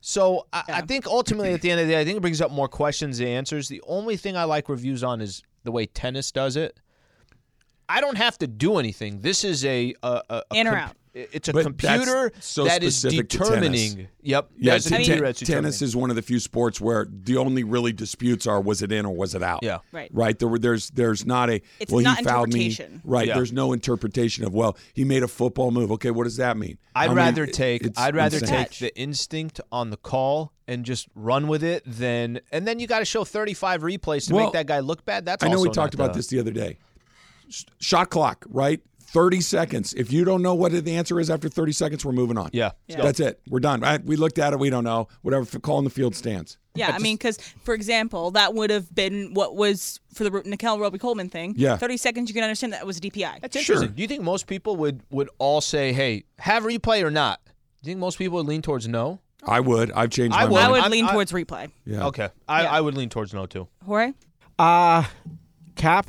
So 0.00 0.46
I, 0.52 0.64
I 0.68 0.80
think 0.82 1.06
ultimately 1.06 1.54
at 1.54 1.62
the 1.62 1.70
end 1.70 1.80
of 1.80 1.86
the 1.86 1.94
day, 1.94 2.00
I 2.00 2.04
think 2.04 2.18
it 2.18 2.20
brings 2.20 2.42
up 2.42 2.50
more 2.50 2.68
questions 2.68 3.18
than 3.18 3.28
answers. 3.28 3.68
The 3.68 3.82
only 3.86 4.18
thing 4.18 4.36
I 4.36 4.44
like 4.44 4.68
reviews 4.68 5.02
on 5.02 5.22
is 5.22 5.42
the 5.64 5.72
way 5.72 5.86
tennis 5.86 6.30
does 6.30 6.56
it. 6.56 6.78
I 7.88 8.00
don't 8.00 8.16
have 8.18 8.38
to 8.38 8.46
do 8.46 8.78
anything. 8.78 9.20
This 9.20 9.44
is 9.44 9.64
a, 9.64 9.94
a, 10.02 10.22
a, 10.30 10.42
a 10.50 10.54
In 10.56 10.66
or 10.68 10.76
out. 10.76 10.96
It's 11.16 11.48
a 11.48 11.52
But 11.52 11.62
computer 11.62 12.32
so 12.40 12.64
that 12.64 12.82
is 12.82 13.00
determining. 13.00 14.08
Yep. 14.22 14.50
Yeah, 14.58 14.72
there's 14.72 14.86
a 14.86 14.88
t- 14.90 14.94
computer 14.96 15.20
ten- 15.20 15.24
tennis 15.24 15.38
determining. 15.38 15.72
is 15.84 15.94
one 15.96 16.10
of 16.10 16.16
the 16.16 16.22
few 16.22 16.40
sports 16.40 16.80
where 16.80 17.06
the 17.08 17.36
only 17.36 17.62
really 17.62 17.92
disputes 17.92 18.48
are 18.48 18.60
was 18.60 18.82
it 18.82 18.90
in 18.90 19.06
or 19.06 19.14
was 19.14 19.34
it 19.36 19.42
out. 19.42 19.60
Yeah. 19.62 19.78
Right. 19.92 20.10
Right. 20.12 20.36
There 20.36 20.48
were 20.48 20.58
there's 20.58 20.90
there's 20.90 21.24
not 21.24 21.50
a 21.50 21.60
It's 21.78 21.92
well 21.92 22.02
not 22.02 22.18
he 22.18 22.24
fouled 22.24 22.52
me. 22.52 22.64
interpretation. 22.66 23.00
Right. 23.04 23.28
Yeah. 23.28 23.34
There's 23.36 23.52
no 23.52 23.72
interpretation 23.72 24.44
of 24.44 24.54
well 24.54 24.76
he 24.92 25.04
made 25.04 25.22
a 25.22 25.28
football 25.28 25.70
move. 25.70 25.92
Okay, 25.92 26.10
what 26.10 26.24
does 26.24 26.36
that 26.38 26.56
mean? 26.56 26.78
I'd 26.96 27.10
I 27.10 27.14
rather 27.14 27.44
it- 27.44 27.52
take 27.54 27.82
it's 27.84 27.98
I'd 27.98 28.16
rather 28.16 28.38
insane. 28.38 28.64
take 28.66 28.78
the 28.78 28.98
instinct 28.98 29.60
on 29.70 29.90
the 29.90 29.96
call 29.96 30.52
and 30.66 30.84
just 30.84 31.06
run 31.14 31.46
with 31.46 31.62
it 31.62 31.84
than 31.86 32.40
and 32.50 32.66
then 32.66 32.80
you 32.80 32.88
got 32.88 32.98
to 33.00 33.04
show 33.04 33.22
35 33.24 33.82
replays 33.82 34.26
to 34.28 34.34
Well, 34.34 34.46
make 34.46 34.52
that 34.54 34.66
guy 34.66 34.80
look 34.80 35.04
bad. 35.04 35.24
That's 35.26 35.44
I 35.44 35.48
know 35.48 35.60
we 35.60 35.70
talked 35.70 35.94
about 35.94 36.12
the- 36.12 36.18
this 36.18 36.26
the 36.26 36.40
other 36.40 36.50
day. 36.50 36.78
S- 37.48 37.64
Shot 37.80 38.10
clock, 38.10 38.44
right? 38.48 38.80
30 39.00 39.40
seconds. 39.42 39.94
If 39.94 40.12
you 40.12 40.24
don't 40.24 40.42
know 40.42 40.54
what 40.54 40.72
the 40.72 40.96
answer 40.96 41.20
is 41.20 41.30
after 41.30 41.48
30 41.48 41.70
seconds, 41.72 42.04
we're 42.04 42.10
moving 42.12 42.36
on. 42.36 42.50
Yeah. 42.52 42.72
That's 42.88 43.20
it. 43.20 43.40
We're 43.48 43.60
done. 43.60 43.84
I, 43.84 43.98
we 43.98 44.16
looked 44.16 44.40
at 44.40 44.52
it. 44.52 44.58
We 44.58 44.70
don't 44.70 44.82
know. 44.82 45.06
Whatever. 45.22 45.42
f- 45.44 45.62
Call 45.62 45.78
in 45.78 45.84
the 45.84 45.90
field 45.90 46.16
stands. 46.16 46.58
Yeah, 46.74 46.90
I, 46.92 46.98
mean, 46.98 47.14
because 47.16 47.38
for 47.62 47.72
example, 47.74 48.32
that 48.32 48.54
would 48.54 48.70
have 48.70 48.92
been 48.92 49.32
what 49.32 49.54
was 49.54 50.00
for 50.12 50.24
the 50.24 50.32
Ro- 50.32 50.42
Nickell 50.44 50.80
Robey-Coleman 50.80 51.28
thing. 51.28 51.54
Yeah. 51.56 51.76
thirty 51.76 51.96
seconds, 51.96 52.28
you 52.28 52.34
can 52.34 52.42
understand 52.42 52.72
that 52.72 52.84
was 52.84 52.98
a 52.98 53.00
DPI. 53.00 53.40
That's 53.42 53.54
interesting. 53.54 53.92
Do 53.92 54.02
you 54.02 54.08
think 54.08 54.24
most 54.24 54.48
people 54.48 54.74
would 54.78 55.00
would 55.10 55.30
all 55.38 55.60
say, 55.60 55.92
"Hey, 55.92 56.24
have 56.40 56.64
replay 56.64 57.04
or 57.04 57.12
not"? 57.12 57.38
Do 57.44 57.50
you 57.90 57.92
think 57.92 58.00
most 58.00 58.18
people 58.18 58.38
would 58.38 58.46
lean 58.46 58.60
towards 58.62 58.88
no? 58.88 59.20
I 59.46 59.60
would. 59.60 59.92
I've 59.92 60.10
changed 60.10 60.34
I 60.36 60.46
my 60.46 60.50
would. 60.50 60.58
I 60.58 60.62
mind. 60.62 60.72
would 60.72 60.82
I'm- 60.82 60.90
lean 60.90 61.04
I- 61.04 61.12
towards 61.12 61.30
replay. 61.30 61.70
Yeah. 61.86 62.06
Okay, 62.06 62.28
I, 62.48 62.62
Yeah. 62.64 62.72
I 62.72 62.80
would 62.80 62.94
lean 62.96 63.08
towards 63.08 63.32
no 63.32 63.46
too. 63.46 63.68
Jorge, 63.86 64.14
Uh 64.58 65.04
cap. 65.76 66.08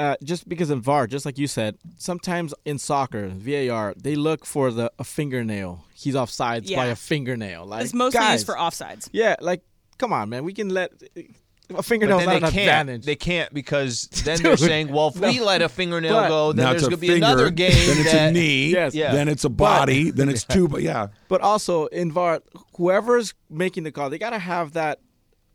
Uh, 0.00 0.16
just 0.24 0.48
because 0.48 0.70
in 0.70 0.80
VAR, 0.80 1.06
just 1.06 1.26
like 1.26 1.36
you 1.36 1.46
said, 1.46 1.76
sometimes 1.98 2.54
in 2.64 2.78
soccer, 2.78 3.28
VAR, 3.28 3.92
they 3.98 4.14
look 4.16 4.46
for 4.46 4.70
the 4.70 4.90
a 4.98 5.04
fingernail. 5.04 5.84
He's 5.94 6.14
offsides 6.14 6.74
by 6.74 6.86
a 6.86 6.96
fingernail. 6.96 7.66
Like 7.66 7.84
it's 7.84 7.92
mostly 7.92 8.18
guys, 8.20 8.32
used 8.40 8.46
for 8.46 8.54
offsides. 8.54 9.10
Yeah, 9.12 9.36
like 9.42 9.62
come 9.98 10.12
on, 10.14 10.30
man. 10.30 10.44
We 10.44 10.54
can 10.54 10.70
let 10.70 10.90
a 11.14 11.24
But 11.68 11.84
fingernail 11.84 12.16
then 12.20 12.26
not 12.28 12.40
they 12.40 12.46
an 12.46 12.52
can't. 12.52 12.56
advantage. 12.68 13.04
They 13.04 13.16
can't 13.16 13.52
because 13.52 14.04
then 14.24 14.42
they're 14.42 14.56
saying, 14.56 14.88
"Well, 14.90 15.08
if 15.08 15.20
we 15.20 15.38
let 15.40 15.60
a 15.60 15.68
fingernail 15.68 16.14
But- 16.14 16.28
go, 16.28 16.52
then 16.54 16.64
now 16.64 16.70
there's 16.70 16.84
it's 16.84 16.86
a 16.86 16.90
going 16.92 16.96
to 16.98 17.00
be 17.02 17.08
finger, 17.08 17.26
another 17.26 17.50
game 17.50 17.72
Then 17.86 17.98
it's 17.98 18.12
that 18.12 18.28
a 18.30 18.32
knee. 18.32 18.70
Yes. 18.72 18.94
Yeah. 18.94 19.12
Then 19.12 19.28
it's 19.28 19.44
a 19.44 19.50
But- 19.50 19.80
body. 19.80 20.10
then 20.10 20.30
it's 20.30 20.44
two. 20.44 20.66
But 20.66 20.80
yeah. 20.82 21.08
But 21.28 21.42
also 21.42 21.86
in 21.86 22.10
VAR, 22.10 22.40
whoever's 22.78 23.34
making 23.50 23.82
the 23.84 23.92
call, 23.92 24.08
they 24.08 24.18
gotta 24.18 24.38
have 24.38 24.72
that 24.72 25.00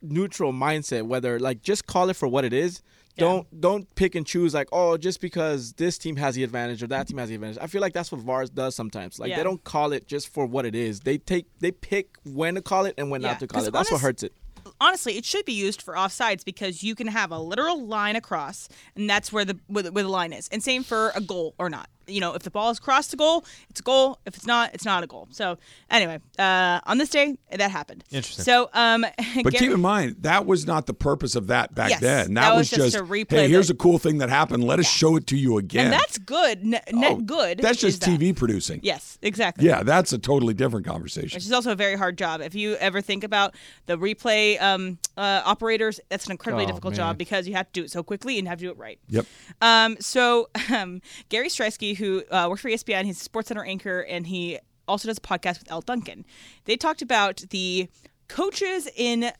neutral 0.03 0.53
mindset. 0.53 1.03
Whether 1.07 1.39
like 1.39 1.63
just 1.63 1.87
call 1.87 2.11
it 2.11 2.15
for 2.15 2.27
what 2.27 2.45
it 2.45 2.53
is. 2.53 2.83
Don't 3.17 3.61
don't 3.61 3.95
pick 3.95 4.15
and 4.15 4.25
choose 4.25 4.53
like 4.53 4.67
oh 4.71 4.97
just 4.97 5.21
because 5.21 5.73
this 5.73 5.97
team 5.97 6.15
has 6.17 6.35
the 6.35 6.43
advantage 6.43 6.83
or 6.83 6.87
that 6.87 7.07
team 7.07 7.17
has 7.17 7.29
the 7.29 7.35
advantage. 7.35 7.57
I 7.61 7.67
feel 7.67 7.81
like 7.81 7.93
that's 7.93 8.11
what 8.11 8.21
VARs 8.21 8.49
does 8.49 8.75
sometimes. 8.75 9.19
Like 9.19 9.29
Yeah. 9.29 9.37
they 9.37 9.43
don't 9.43 9.63
call 9.63 9.93
it 9.93 10.07
just 10.07 10.27
for 10.33 10.45
what 10.45 10.65
it 10.65 10.75
is. 10.75 10.99
They 11.01 11.17
take 11.17 11.47
they 11.59 11.71
pick 11.71 12.17
when 12.25 12.55
to 12.55 12.61
call 12.61 12.85
it 12.85 12.93
and 12.97 13.09
when 13.09 13.21
Yeah, 13.21 13.29
not 13.29 13.39
to 13.39 13.47
call 13.47 13.63
it. 13.65 13.71
That's 13.71 13.91
what 13.91 14.01
hurts 14.01 14.23
it. 14.23 14.33
honestly, 14.81 15.17
it 15.17 15.23
should 15.25 15.45
be 15.45 15.53
used 15.53 15.81
for 15.81 15.93
offsides 15.93 16.43
because 16.43 16.83
you 16.83 16.95
can 16.95 17.07
have 17.07 17.31
a 17.31 17.39
literal 17.39 17.85
line 17.85 18.15
across, 18.15 18.67
and 18.95 19.09
that's 19.09 19.31
where 19.31 19.45
the 19.45 19.57
where 19.67 19.83
the, 19.83 19.91
where 19.91 20.03
the 20.03 20.09
line 20.09 20.33
is. 20.33 20.47
And 20.51 20.61
same 20.63 20.83
for 20.83 21.11
a 21.15 21.21
goal 21.21 21.53
or 21.57 21.69
not. 21.69 21.87
You 22.07 22.21
know, 22.21 22.33
if 22.33 22.43
the 22.43 22.51
ball 22.51 22.69
is 22.69 22.79
crossed 22.79 23.11
the 23.11 23.17
goal, 23.17 23.45
it's 23.69 23.79
a 23.79 23.83
goal. 23.83 24.19
If 24.25 24.35
it's 24.35 24.45
not, 24.45 24.73
it's 24.73 24.85
not 24.85 25.03
a 25.03 25.07
goal. 25.07 25.27
So 25.31 25.57
anyway, 25.89 26.19
uh, 26.39 26.79
on 26.85 26.97
this 26.97 27.09
day, 27.09 27.37
that 27.51 27.71
happened. 27.71 28.03
Interesting. 28.11 28.43
So, 28.45 28.69
um, 28.73 29.01
But 29.43 29.53
Gary- 29.53 29.65
keep 29.67 29.71
in 29.71 29.81
mind, 29.81 30.17
that 30.21 30.45
was 30.45 30.65
not 30.67 30.85
the 30.85 30.93
purpose 30.93 31.35
of 31.35 31.47
that 31.47 31.73
back 31.75 31.89
Yes, 31.89 32.01
then. 32.01 32.33
That, 32.35 32.41
that 32.49 32.55
was, 32.55 32.71
was 32.71 32.91
just 32.91 32.95
to 32.97 33.03
replay 33.03 33.29
hey, 33.31 33.47
here's 33.49 33.67
the- 33.69 33.73
a 33.73 33.77
cool 33.77 33.97
thing 33.99 34.19
that 34.19 34.29
happened. 34.29 34.63
Let 34.63 34.79
us 34.79 34.87
show 34.89 35.15
it 35.15 35.27
to 35.27 35.37
you 35.37 35.57
again. 35.57 35.85
and 35.85 35.93
that's 35.93 36.17
good. 36.17 36.63
Net, 36.65 36.87
net 36.93 37.11
Oh, 37.13 37.15
good. 37.17 37.59
That's 37.59 37.83
is 37.83 37.97
just 37.99 38.01
that. 38.01 38.19
TV 38.19 38.35
producing. 38.35 38.79
Yes, 38.83 39.17
exactly. 39.21 39.65
Yeah, 39.65 39.83
that's 39.83 40.13
a 40.13 40.17
totally 40.17 40.53
different 40.53 40.85
conversation. 40.85 41.35
which 41.37 41.45
is 41.45 41.51
also 41.51 41.71
a 41.71 41.75
very 41.75 41.95
hard 41.95 42.17
job. 42.17 42.41
If 42.41 42.55
you 42.55 42.75
ever 42.75 43.01
think 43.01 43.23
about 43.23 43.55
the 43.85 43.97
replay 43.97 44.61
um, 44.61 44.97
uh, 45.17 45.41
operators, 45.45 45.99
that's 46.09 46.25
an 46.25 46.31
incredibly 46.31 46.65
Oh, 46.65 46.67
difficult 46.67 46.93
man. 46.93 46.97
job 46.97 47.17
because 47.17 47.47
you 47.47 47.53
have 47.55 47.67
to 47.71 47.81
do 47.81 47.83
it 47.85 47.91
so 47.91 48.03
quickly 48.03 48.37
and 48.39 48.47
have 48.47 48.59
to 48.59 48.65
do 48.65 48.71
it 48.71 48.77
right. 48.77 48.99
Yep. 49.09 49.25
Um, 49.61 49.97
so 49.99 50.49
um, 50.73 51.01
Gary 51.29 51.47
Striewski, 51.49 51.94
who 51.95 52.23
uh, 52.31 52.47
works 52.49 52.61
for 52.61 52.69
ESPN, 52.69 53.05
he's 53.05 53.19
a 53.19 53.23
Sports 53.23 53.47
Center 53.47 53.63
anchor, 53.63 54.01
and 54.01 54.27
he 54.27 54.59
also 54.87 55.07
does 55.07 55.17
a 55.17 55.21
podcast 55.21 55.59
with 55.59 55.71
Elle 55.71 55.81
Duncan. 55.81 56.25
They 56.65 56.77
talked 56.77 57.01
about 57.01 57.37
the 57.49 57.89
coaches 58.27 58.87
in 58.95 59.31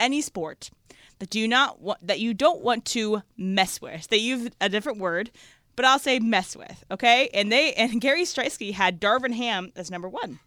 any 0.00 0.20
sport 0.20 0.70
that 1.18 1.30
do 1.30 1.46
not 1.46 1.80
want 1.80 2.06
that 2.06 2.20
you 2.20 2.34
don't 2.34 2.62
want 2.62 2.84
to 2.86 3.22
mess 3.36 3.80
with. 3.80 4.08
They 4.08 4.16
use 4.16 4.50
a 4.60 4.68
different 4.68 4.98
word, 4.98 5.30
but 5.76 5.84
I'll 5.84 5.98
say 5.98 6.18
mess 6.18 6.56
with. 6.56 6.84
Okay, 6.90 7.28
and 7.32 7.50
they 7.50 7.72
and 7.74 8.00
Gary 8.00 8.22
Striewski 8.22 8.72
had 8.72 9.00
Darvin 9.00 9.34
Ham 9.34 9.72
as 9.76 9.90
number 9.90 10.08
one. 10.08 10.38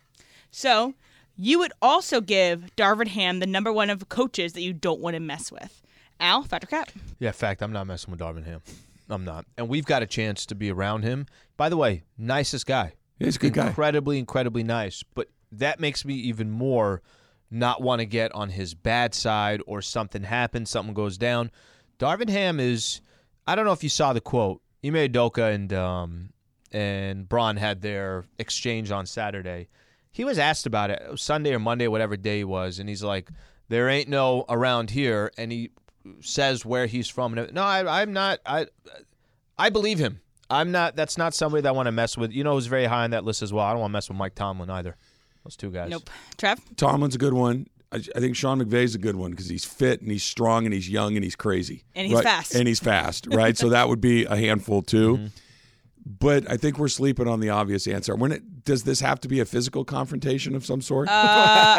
So 0.51 0.93
you 1.35 1.59
would 1.59 1.73
also 1.81 2.19
give 2.19 2.75
Darvin 2.75 3.07
Ham 3.09 3.39
the 3.39 3.45
number 3.45 3.71
one 3.71 3.89
of 3.89 4.09
coaches 4.09 4.53
that 4.53 4.61
you 4.61 4.73
don't 4.73 4.99
want 4.99 5.13
to 5.15 5.19
mess 5.19 5.51
with. 5.51 5.81
Al, 6.19 6.41
fact 6.43 6.63
or 6.63 6.67
cap. 6.67 6.89
Yeah, 7.19 7.31
fact, 7.31 7.61
I'm 7.61 7.71
not 7.71 7.85
messing 7.85 8.09
with 8.09 8.19
Darvin 8.19 8.43
Ham. 8.45 8.61
I'm 9.09 9.23
not. 9.25 9.45
And 9.57 9.69
we've 9.69 9.85
got 9.85 10.03
a 10.03 10.07
chance 10.07 10.45
to 10.47 10.55
be 10.55 10.71
around 10.71 11.03
him. 11.03 11.25
By 11.55 11.69
the 11.69 11.77
way, 11.77 12.03
nicest 12.17 12.65
guy. 12.65 12.93
He's 13.19 13.37
a 13.37 13.39
good 13.39 13.53
guy. 13.53 13.67
Incredibly, 13.67 14.19
incredibly 14.19 14.63
nice. 14.63 15.03
But 15.03 15.29
that 15.51 15.79
makes 15.79 16.05
me 16.05 16.13
even 16.15 16.51
more 16.51 17.01
not 17.49 17.81
want 17.81 17.99
to 17.99 18.05
get 18.05 18.33
on 18.35 18.49
his 18.49 18.73
bad 18.73 19.15
side 19.15 19.61
or 19.65 19.81
something 19.81 20.23
happens, 20.23 20.69
something 20.69 20.93
goes 20.93 21.17
down. 21.17 21.51
Darvin 21.99 22.29
Ham 22.29 22.59
is. 22.59 23.01
I 23.45 23.55
don't 23.55 23.65
know 23.65 23.71
if 23.71 23.83
you 23.83 23.89
saw 23.89 24.13
the 24.13 24.21
quote. 24.21 24.61
Ime 24.85 24.93
Udoka 24.93 25.53
and 25.53 25.71
um, 25.73 26.29
and 26.71 27.27
Bron 27.27 27.57
had 27.57 27.81
their 27.81 28.25
exchange 28.37 28.91
on 28.91 29.05
Saturday. 29.05 29.69
He 30.11 30.23
was 30.23 30.37
asked 30.37 30.65
about 30.65 30.89
it 30.89 31.01
Sunday 31.15 31.53
or 31.53 31.59
Monday, 31.59 31.87
whatever 31.87 32.17
day 32.17 32.41
it 32.41 32.47
was, 32.47 32.79
and 32.79 32.89
he's 32.89 33.03
like, 33.03 33.29
"There 33.69 33.89
ain't 33.89 34.09
no 34.09 34.45
around 34.49 34.91
here," 34.91 35.31
and 35.37 35.51
he 35.51 35.71
says 36.21 36.65
where 36.65 36.85
he's 36.85 37.07
from. 37.07 37.33
No, 37.35 37.61
I, 37.63 38.01
I'm 38.01 38.13
not. 38.13 38.39
I 38.45 38.67
I 39.57 39.69
believe 39.69 39.99
him. 39.99 40.21
I'm 40.49 40.71
not. 40.71 40.95
That's 40.95 41.17
not 41.17 41.33
somebody 41.33 41.61
that 41.61 41.69
I 41.69 41.71
want 41.73 41.87
to 41.87 41.91
mess 41.91 42.17
with. 42.17 42.31
You 42.31 42.43
know, 42.43 42.53
who's 42.53 42.67
very 42.67 42.85
high 42.85 43.03
on 43.03 43.11
that 43.11 43.25
list 43.25 43.41
as 43.41 43.51
well. 43.51 43.65
I 43.65 43.71
don't 43.71 43.81
want 43.81 43.91
to 43.91 43.93
mess 43.93 44.09
with 44.09 44.17
Mike 44.17 44.35
Tomlin 44.35 44.69
either. 44.69 44.95
Those 45.43 45.55
two 45.55 45.71
guys. 45.71 45.89
Nope. 45.89 46.09
Trev? 46.37 46.59
Tomlin's 46.77 47.15
a 47.15 47.17
good 47.17 47.33
one. 47.33 47.67
I, 47.91 47.97
I 48.15 48.19
think 48.19 48.35
Sean 48.35 48.61
McVay's 48.61 48.95
a 48.95 48.97
good 48.97 49.15
one 49.15 49.31
because 49.31 49.47
he's 49.47 49.63
fit 49.65 50.01
and 50.01 50.11
he's 50.11 50.23
strong 50.23 50.65
and 50.65 50.73
he's 50.73 50.89
young 50.89 51.15
and 51.15 51.23
he's 51.23 51.37
crazy 51.37 51.83
And 51.95 52.05
he's 52.05 52.15
right? 52.15 52.23
fast. 52.23 52.53
and 52.55 52.67
he's 52.67 52.79
fast, 52.81 53.27
right? 53.31 53.57
so 53.57 53.69
that 53.69 53.87
would 53.87 54.01
be 54.01 54.25
a 54.25 54.35
handful 54.35 54.81
too. 54.81 55.15
Mm-hmm. 55.17 55.25
But 56.19 56.49
I 56.49 56.55
think 56.57 56.77
we're 56.79 56.87
sleeping 56.87 57.27
on 57.27 57.39
the 57.41 57.49
obvious 57.49 57.85
answer. 57.87 58.15
When 58.15 58.31
it 58.31 58.63
does 58.63 58.83
this 58.83 59.01
have 59.01 59.19
to 59.21 59.27
be 59.27 59.39
a 59.41 59.45
physical 59.45 59.83
confrontation 59.83 60.55
of 60.55 60.65
some 60.65 60.81
sort? 60.81 61.09
Uh, 61.09 61.11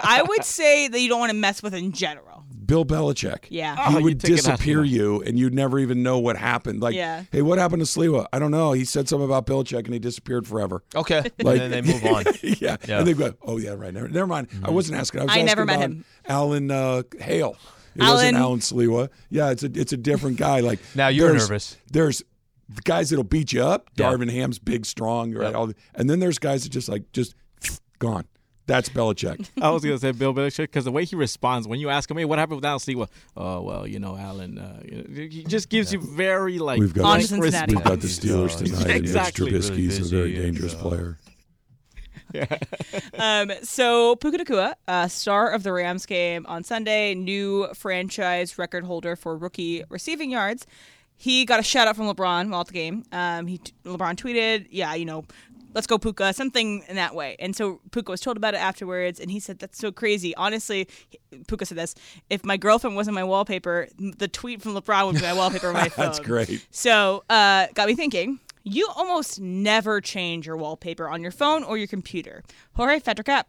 I 0.03 0.23
would 0.27 0.45
say 0.45 0.87
that 0.89 1.01
you 1.01 1.09
don't 1.09 1.19
want 1.21 1.31
to 1.31 1.37
mess 1.37 1.63
with 1.63 1.75
in 1.75 1.93
general. 1.93 2.45
Bill 2.67 2.85
Belichick. 2.85 3.47
Yeah. 3.49 3.89
he 3.89 3.97
Oh, 3.97 4.01
would 4.03 4.21
take 4.21 4.31
it 4.33 4.47
out 4.47 4.53
disappear 4.59 4.81
of 4.81 4.87
you, 4.87 5.23
and 5.23 5.39
you'd 5.39 5.55
never 5.55 5.79
even 5.79 6.03
know 6.03 6.19
what 6.19 6.37
happened. 6.37 6.83
Like, 6.83 6.95
Yeah. 6.95 7.25
hey, 7.33 7.41
what 7.41 7.59
happened 7.59 7.81
to 7.81 7.87
Sliwa? 7.87 8.27
I 8.31 8.39
don't 8.39 8.51
know. 8.51 8.73
He 8.73 8.85
said 8.85 9.09
something 9.09 9.25
about 9.25 9.47
Belichick, 9.47 9.85
and 9.87 9.95
he 9.95 9.99
disappeared 9.99 10.47
forever. 10.47 10.83
Okay. 10.95 11.23
Like- 11.43 11.61
and 11.61 11.61
then 11.61 11.71
they 11.71 11.81
move 11.81 12.05
on. 12.05 12.25
yeah. 12.43 12.77
Yeah. 12.87 12.99
And 12.99 13.07
they 13.09 13.15
go, 13.15 13.33
oh 13.43 13.57
yeah, 13.57 13.71
right. 13.71 13.95
Never, 13.95 14.09
never 14.09 14.27
mind. 14.27 14.49
I 14.63 14.71
wasn't 14.71 14.99
asking. 14.99 15.21
I 15.21 15.25
was 15.25 15.31
I 15.31 15.35
asking 15.37 15.47
never 15.47 15.65
met 15.65 15.81
him. 15.81 16.05
Alan 16.27 16.71
uh, 16.71 17.03
Hale. 17.19 17.57
It 17.95 18.03
Alan- 18.03 18.15
wasn't 18.15 18.37
Alan 18.37 18.59
Sliwa. 18.61 19.09
Yeah, 19.31 19.51
it's 19.51 19.63
a 19.63 19.71
it's 19.75 19.93
a 19.95 19.97
different 19.97 20.37
guy. 20.37 20.61
Like 20.61 20.79
Now 20.95 21.09
you're 21.09 21.29
there's- 21.29 21.49
nervous. 21.49 21.77
There's 21.91 22.23
guys 22.85 23.11
that'll 23.11 23.25
beat 23.25 23.53
you 23.53 23.63
up. 23.63 23.91
Yeah. 23.97 24.07
Darvin 24.07 24.31
Ham's 24.31 24.59
big, 24.59 24.87
strong, 24.87 25.33
right? 25.33 25.47
Yep. 25.47 25.55
All 25.55 25.67
the, 25.69 25.75
and 25.95 26.09
then 26.09 26.21
there's 26.21 26.39
guys 26.39 26.65
that 26.65 26.71
just 26.71 26.89
like 26.89 27.11
just 27.13 27.35
gone. 27.99 28.25
That's 28.67 28.91
Belichick. 28.91 29.49
I 29.63 29.71
was 29.71 29.83
gonna 29.83 29.99
say 29.99 30.13
Bill 30.13 30.35
Belichick 30.35 30.65
because 30.65 30.85
the 30.85 30.93
way 30.93 31.07
he 31.07 31.17
responds 31.17 31.67
when 31.67 31.81
you 31.81 31.89
ask 31.89 32.11
him, 32.11 32.19
"Hey, 32.19 32.27
what 32.27 32.39
happened 32.39 32.57
with 32.57 32.67
Alan 32.67 32.79
Sliwa?" 32.79 33.09
Oh 33.35 33.63
well, 33.63 33.87
you 33.87 33.99
know, 33.99 34.15
Alan. 34.15 34.59
Uh, 34.59 34.83
you 34.85 34.97
know, 34.97 35.29
he 35.29 35.45
just 35.45 35.71
gives 35.71 35.91
you 35.91 36.01
very 36.01 36.59
like 36.59 36.79
We've 36.79 36.93
got 36.93 37.05
On 37.05 37.13
to 37.15 37.19
nice 37.19 37.29
Cincinnati. 37.29 37.75
We've 37.75 37.85
got 37.85 38.01
the 38.01 38.09
Steelers 38.09 38.59
tonight. 38.59 38.83
and 38.83 38.91
Exactly. 38.91 39.51
Mitch 39.51 39.71
Really 39.71 39.89
Trubisky's 39.89 40.13
a 40.13 40.17
very 40.17 40.35
dangerous 40.35 40.75
and, 40.75 40.83
uh, 40.83 40.89
player. 40.89 41.19
Um, 43.19 43.53
so 43.63 44.17
Puka 44.17 44.39
Nacua, 44.39 44.75
uh, 44.87 45.09
star 45.09 45.51
of 45.51 45.63
the 45.63 45.73
Rams 45.73 46.05
game 46.05 46.45
on 46.47 46.63
Sunday, 46.63 47.15
new 47.15 47.69
franchise 47.75 48.59
record 48.59 48.85
holder 48.85 49.17
for 49.17 49.37
rookie 49.37 49.83
receiving 49.89 50.31
yards. 50.31 50.67
He 51.21 51.45
got 51.45 51.59
a 51.59 51.65
shout 51.65 51.89
out 51.89 51.97
from 51.97 52.07
LeBron 52.07 52.49
while 52.51 52.61
at 52.61 52.69
the 52.69 52.73
game. 52.73 53.03
Um, 53.11 53.49
he 53.49 53.59
LeBron 53.85 54.15
tweeted, 54.15 54.69
"Yeah, 54.71 54.95
you 54.95 55.05
know, 55.05 55.25
let's 55.75 55.89
go 55.89 55.99
Puka," 55.99 56.33
something 56.33 56.85
in 56.89 56.95
that 56.95 57.13
way. 57.13 57.35
And 57.41 57.57
so 57.57 57.81
Puka 57.91 58.13
was 58.13 58.21
told 58.21 58.37
about 58.37 58.55
it 58.55 58.59
afterwards, 58.59 59.19
and 59.19 59.29
he 59.29 59.41
said, 59.41 59.59
"That's 59.59 59.79
so 59.79 59.91
crazy." 59.91 60.33
Honestly, 60.37 60.87
Puka 61.49 61.67
said 61.67 61.77
this: 61.77 61.97
"If 62.31 62.45
my 62.45 62.57
girlfriend 62.57 62.95
wasn't 62.95 63.17
my 63.17 63.25
wallpaper, 63.25 63.89
the 63.99 64.29
tweet 64.29 64.63
from 64.63 64.75
LeBron 64.77 65.07
would 65.07 65.17
be 65.17 65.23
my 65.23 65.35
wallpaper 65.35 65.67
on 65.67 65.75
my 65.75 65.89
phone." 65.89 66.07
That's 66.07 66.21
great. 66.21 66.65
So, 66.71 67.25
uh, 67.29 67.67
got 67.75 67.89
me 67.89 67.97
thinking. 67.97 68.39
You 68.63 68.89
almost 68.95 69.41
never 69.41 70.01
change 70.01 70.47
your 70.47 70.57
wallpaper 70.57 71.09
on 71.09 71.21
your 71.21 71.31
phone 71.31 71.65
or 71.65 71.79
your 71.79 71.87
computer. 71.89 72.45
Jorge 72.75 73.01
fact 73.01 73.19
or 73.19 73.23
cap. 73.23 73.49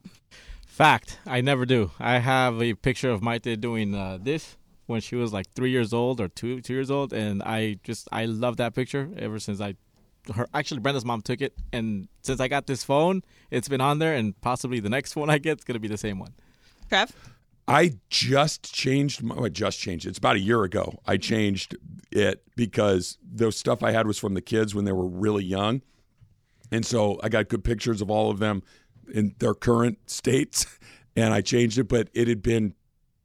Fact, 0.66 1.20
I 1.28 1.42
never 1.42 1.66
do. 1.66 1.92
I 2.00 2.20
have 2.20 2.62
a 2.62 2.74
picture 2.74 3.10
of 3.10 3.22
Maite 3.22 3.60
doing 3.60 3.94
uh, 3.94 4.18
this 4.22 4.56
when 4.90 5.02
she 5.02 5.16
was 5.16 5.32
like 5.32 5.46
three 5.54 5.70
years 5.70 5.94
old 5.94 6.20
or 6.20 6.28
two 6.28 6.62
two 6.62 6.74
years 6.74 6.90
old, 6.90 7.14
and 7.14 7.44
I 7.44 7.78
just 7.84 8.08
I 8.12 8.26
love 8.26 8.58
that 8.58 8.74
picture 8.74 9.10
ever 9.18 9.40
since 9.40 9.62
I. 9.62 9.76
Her 10.36 10.48
actually, 10.54 10.82
Brenda's 10.82 11.06
mom 11.06 11.22
took 11.22 11.42
it, 11.42 11.54
and 11.72 12.08
since 12.24 12.40
I 12.40 12.48
got 12.48 12.68
this 12.68 12.84
phone, 12.84 13.22
it's 13.52 13.70
been 13.70 13.82
on 13.82 14.00
there, 14.00 14.16
and 14.16 14.40
possibly 14.42 14.80
the 14.80 14.90
next 14.90 15.14
phone 15.16 15.30
I 15.30 15.38
get 15.38 15.60
is 15.60 15.64
gonna 15.64 15.80
be 15.80 15.88
the 15.88 15.98
same 15.98 16.20
one. 16.20 16.34
Trev. 16.90 17.12
I 17.68 17.94
just 18.10 18.74
changed 18.74 19.22
my. 19.22 19.36
I 19.36 19.50
just 19.50 19.80
changed. 19.80 20.08
it. 20.08 20.10
It's 20.10 20.18
about 20.18 20.38
a 20.38 20.40
year 20.40 20.64
ago. 20.64 21.00
I 21.06 21.14
mm-hmm. 21.14 21.22
changed 21.22 21.78
it 22.12 22.44
because 22.56 23.20
the 23.24 23.52
stuff 23.52 23.84
I 23.84 23.92
had 23.92 24.08
was 24.08 24.18
from 24.18 24.34
the 24.34 24.42
kids 24.42 24.74
when 24.74 24.86
they 24.86 24.92
were 24.92 25.08
really 25.08 25.44
young, 25.44 25.84
and 26.72 26.84
so 26.84 27.20
I 27.22 27.30
got 27.30 27.48
good 27.48 27.64
pictures 27.64 28.02
of 28.02 28.10
all 28.10 28.32
of 28.32 28.40
them 28.40 28.64
in 29.14 29.36
their 29.38 29.54
current 29.54 30.00
states, 30.10 30.66
and 31.16 31.32
I 31.32 31.42
changed 31.42 31.78
it. 31.78 31.88
But 31.88 32.10
it 32.14 32.28
had 32.28 32.42
been 32.42 32.74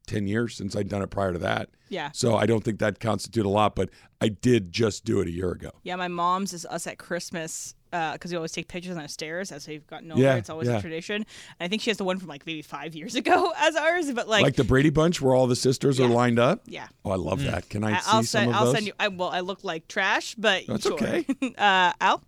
ten 0.06 0.26
years 0.26 0.54
since 0.56 0.76
I'd 0.76 0.88
done 0.88 1.02
it 1.02 1.10
prior 1.10 1.32
to 1.32 1.38
that, 1.40 1.70
Yeah. 1.88 2.10
so 2.12 2.36
I 2.36 2.46
don't 2.46 2.62
think 2.64 2.78
that 2.80 3.00
constituted 3.00 3.46
a 3.48 3.50
lot. 3.50 3.74
But 3.74 3.90
I 4.20 4.28
did 4.28 4.72
just 4.72 5.04
do 5.04 5.20
it 5.20 5.28
a 5.28 5.30
year 5.30 5.50
ago. 5.50 5.70
Yeah, 5.82 5.96
my 5.96 6.08
mom's 6.08 6.52
is 6.52 6.64
us 6.66 6.86
at 6.86 6.98
Christmas 6.98 7.74
because 7.90 8.32
we 8.32 8.36
always 8.36 8.50
take 8.50 8.66
pictures 8.66 8.96
on 8.96 9.02
the 9.04 9.08
stairs 9.08 9.52
as 9.52 9.68
we've 9.68 9.86
gotten 9.86 10.10
older. 10.10 10.20
Yeah, 10.24 10.34
it's 10.34 10.50
always 10.50 10.66
yeah. 10.66 10.78
a 10.78 10.80
tradition. 10.80 11.16
And 11.16 11.26
I 11.60 11.68
think 11.68 11.80
she 11.80 11.90
has 11.90 11.96
the 11.96 12.02
one 12.04 12.18
from 12.18 12.26
like 12.28 12.44
maybe 12.44 12.60
five 12.62 12.94
years 12.96 13.14
ago 13.22 13.52
as 13.56 13.76
ours, 13.76 14.10
but 14.12 14.28
like, 14.28 14.42
Like, 14.42 14.56
the 14.56 14.64
Brady 14.64 14.90
Bunch, 14.90 15.20
where 15.22 15.32
all 15.34 15.46
the 15.46 15.54
sisters 15.54 16.00
are 16.00 16.08
lined 16.08 16.40
up. 16.40 16.62
yeah. 16.66 16.88
Oh, 17.04 17.12
I 17.12 17.16
love 17.16 17.42
that. 17.44 17.68
Can 17.68 17.84
I, 17.84 17.92
I- 17.92 17.98
see 18.00 18.04
I'll 18.08 18.12
some 18.14 18.24
send. 18.24 18.50
of 18.50 18.56
I'll 18.56 18.64
those? 18.64 18.74
send 18.74 18.86
you. 18.86 18.92
I, 18.98 19.08
well, 19.08 19.28
I 19.28 19.40
look 19.40 19.62
like 19.62 19.86
trash, 19.86 20.34
but 20.34 20.64
That's 20.66 20.82
sure. 20.82 20.94
okay. 20.94 21.24
uh, 21.56 21.92
Al. 22.00 22.20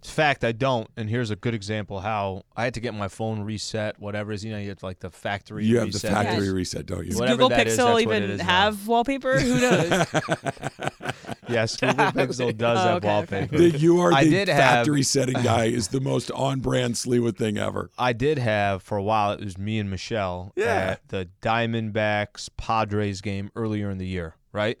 It's 0.00 0.10
fact, 0.10 0.44
I 0.44 0.52
don't. 0.52 0.88
And 0.96 1.10
here's 1.10 1.30
a 1.30 1.36
good 1.36 1.54
example 1.54 1.98
how 2.00 2.44
I 2.56 2.62
had 2.64 2.74
to 2.74 2.80
get 2.80 2.94
my 2.94 3.08
phone 3.08 3.40
reset, 3.40 3.98
whatever 3.98 4.30
is, 4.32 4.44
You 4.44 4.52
know, 4.52 4.58
you 4.58 4.68
have 4.68 4.82
like 4.82 5.00
the 5.00 5.10
factory 5.10 5.64
You 5.66 5.78
have 5.78 5.86
the 5.92 5.96
reset. 5.96 6.12
factory 6.12 6.44
Yes. 6.46 6.54
reset, 6.54 6.86
don't 6.86 7.04
you? 7.04 7.10
Does 7.10 7.20
Whatever 7.20 7.36
Google 7.36 7.48
that 7.50 7.66
is, 7.66 7.74
Pixel 7.74 7.76
that's 7.76 7.92
what 7.94 8.02
even 8.02 8.22
it 8.22 8.30
is 8.30 8.38
now. 8.38 8.44
have 8.44 8.86
wallpaper? 8.86 9.38
Who 9.40 9.60
knows? 9.60 10.06
Yes, 11.48 11.76
Google 11.78 11.94
Pixel 12.12 12.54
does 12.56 12.78
Oh, 12.78 12.82
have 12.82 12.96
okay, 12.96 13.08
okay. 13.08 13.46
wallpaper. 13.46 13.56
The, 13.58 13.78
you 13.78 14.00
are 14.00 14.12
I 14.12 14.24
the 14.24 14.30
did 14.30 14.48
have- 14.48 14.58
factory 14.58 15.02
setting 15.02 15.42
guy 15.42 15.64
is 15.64 15.88
the 15.88 16.00
most 16.00 16.30
on 16.32 16.60
brand 16.60 16.94
Sliwa 16.94 17.34
thing 17.34 17.56
ever. 17.56 17.90
I 17.98 18.12
did 18.12 18.38
have 18.38 18.82
for 18.82 18.98
a 18.98 19.02
while. 19.02 19.32
It 19.32 19.40
was 19.42 19.56
me 19.56 19.78
and 19.78 19.88
Michelle 19.90 20.52
Yeah. 20.56 20.66
at 20.66 21.08
the 21.08 21.28
Diamondbacks 21.40 22.50
Padres 22.58 23.20
game 23.22 23.50
earlier 23.56 23.90
in 23.90 23.96
the 23.96 24.06
year, 24.06 24.34
right? 24.52 24.78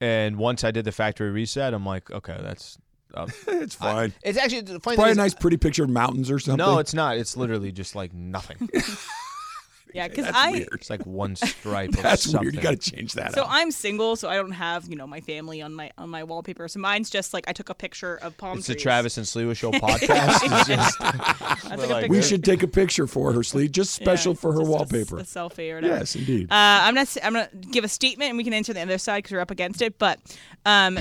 And 0.00 0.36
once 0.36 0.62
I 0.62 0.70
did 0.70 0.84
the 0.84 0.92
factory 0.92 1.30
reset, 1.30 1.74
I'm 1.74 1.84
like, 1.84 2.10
okay, 2.12 2.38
that's. 2.40 2.78
Uh, 3.14 3.26
It's 3.48 3.74
fine. 3.74 4.12
it's 4.22 4.38
actually 4.38 4.62
the 4.62 4.80
funny 4.80 4.96
Probably 4.96 5.12
a 5.12 5.14
thing 5.14 5.22
nice, 5.22 5.34
pretty 5.34 5.56
picture 5.56 5.84
of 5.84 5.90
mountains 5.90 6.30
or 6.30 6.38
something. 6.38 6.64
No, 6.64 6.78
it's 6.78 6.94
not. 6.94 7.16
It's 7.16 7.36
literally 7.36 7.72
just 7.72 7.94
like 7.94 8.12
nothing. 8.12 8.68
yeah, 9.94 10.08
because 10.08 10.24
That's 10.24 10.36
I. 10.36 10.50
weird. 10.50 10.68
It's 10.72 10.90
like 10.90 11.06
one 11.06 11.36
stripe. 11.36 11.90
of 11.94 12.02
That's 12.02 12.24
something. 12.24 12.40
weird. 12.42 12.54
You 12.56 12.60
got 12.60 12.80
to 12.80 12.90
change 12.90 13.12
that 13.12 13.32
So 13.34 13.42
up. 13.42 13.48
I'm 13.50 13.70
single, 13.70 14.16
so 14.16 14.28
I 14.28 14.34
don't 14.34 14.50
have 14.50 14.88
you 14.88 14.96
know 14.96 15.06
my 15.06 15.20
family 15.20 15.62
on 15.62 15.72
my 15.74 15.92
on 15.96 16.10
my 16.10 16.24
wallpaper. 16.24 16.66
So 16.66 16.80
mine's 16.80 17.10
just 17.10 17.32
like 17.32 17.44
I 17.48 17.52
took 17.52 17.68
a 17.68 17.74
picture 17.74 18.16
of 18.16 18.36
palm 18.36 18.58
It's 18.58 18.66
the. 18.66 18.74
Travis 18.74 19.16
and 19.18 19.24
Sliwa 19.26 19.54
Show 19.56 19.70
podcast. 19.70 20.66
Just, 20.66 21.00
I 21.00 21.74
like- 21.76 22.10
we 22.10 22.20
should 22.22 22.42
take 22.42 22.62
a 22.64 22.68
picture 22.68 23.06
for 23.06 23.32
her, 23.32 23.42
Slee, 23.44 23.68
just 23.68 24.00
Yeah, 24.00 24.04
special 24.04 24.34
for 24.34 24.52
her 24.52 24.58
just 24.60 24.68
a- 24.68 24.72
wallpaper. 24.72 25.18
A, 25.18 25.22
selfie 25.22 25.70
or 25.70 25.76
whatever. 25.76 25.94
yes, 25.98 26.16
indeed. 26.16 26.46
Uh, 26.50 26.54
I'm 26.82 26.94
not. 26.94 27.16
I'm 27.22 27.32
gonna 27.34 27.48
give 27.70 27.84
a 27.84 27.88
statement, 27.88 28.30
and 28.30 28.36
we 28.36 28.42
can 28.44 28.52
answer 28.52 28.72
the 28.72 28.80
other 28.82 28.98
side 28.98 29.18
because 29.18 29.30
we're 29.32 29.40
up 29.40 29.52
against 29.52 29.80
it. 29.80 29.98
But 30.00 30.18
um, 30.66 30.98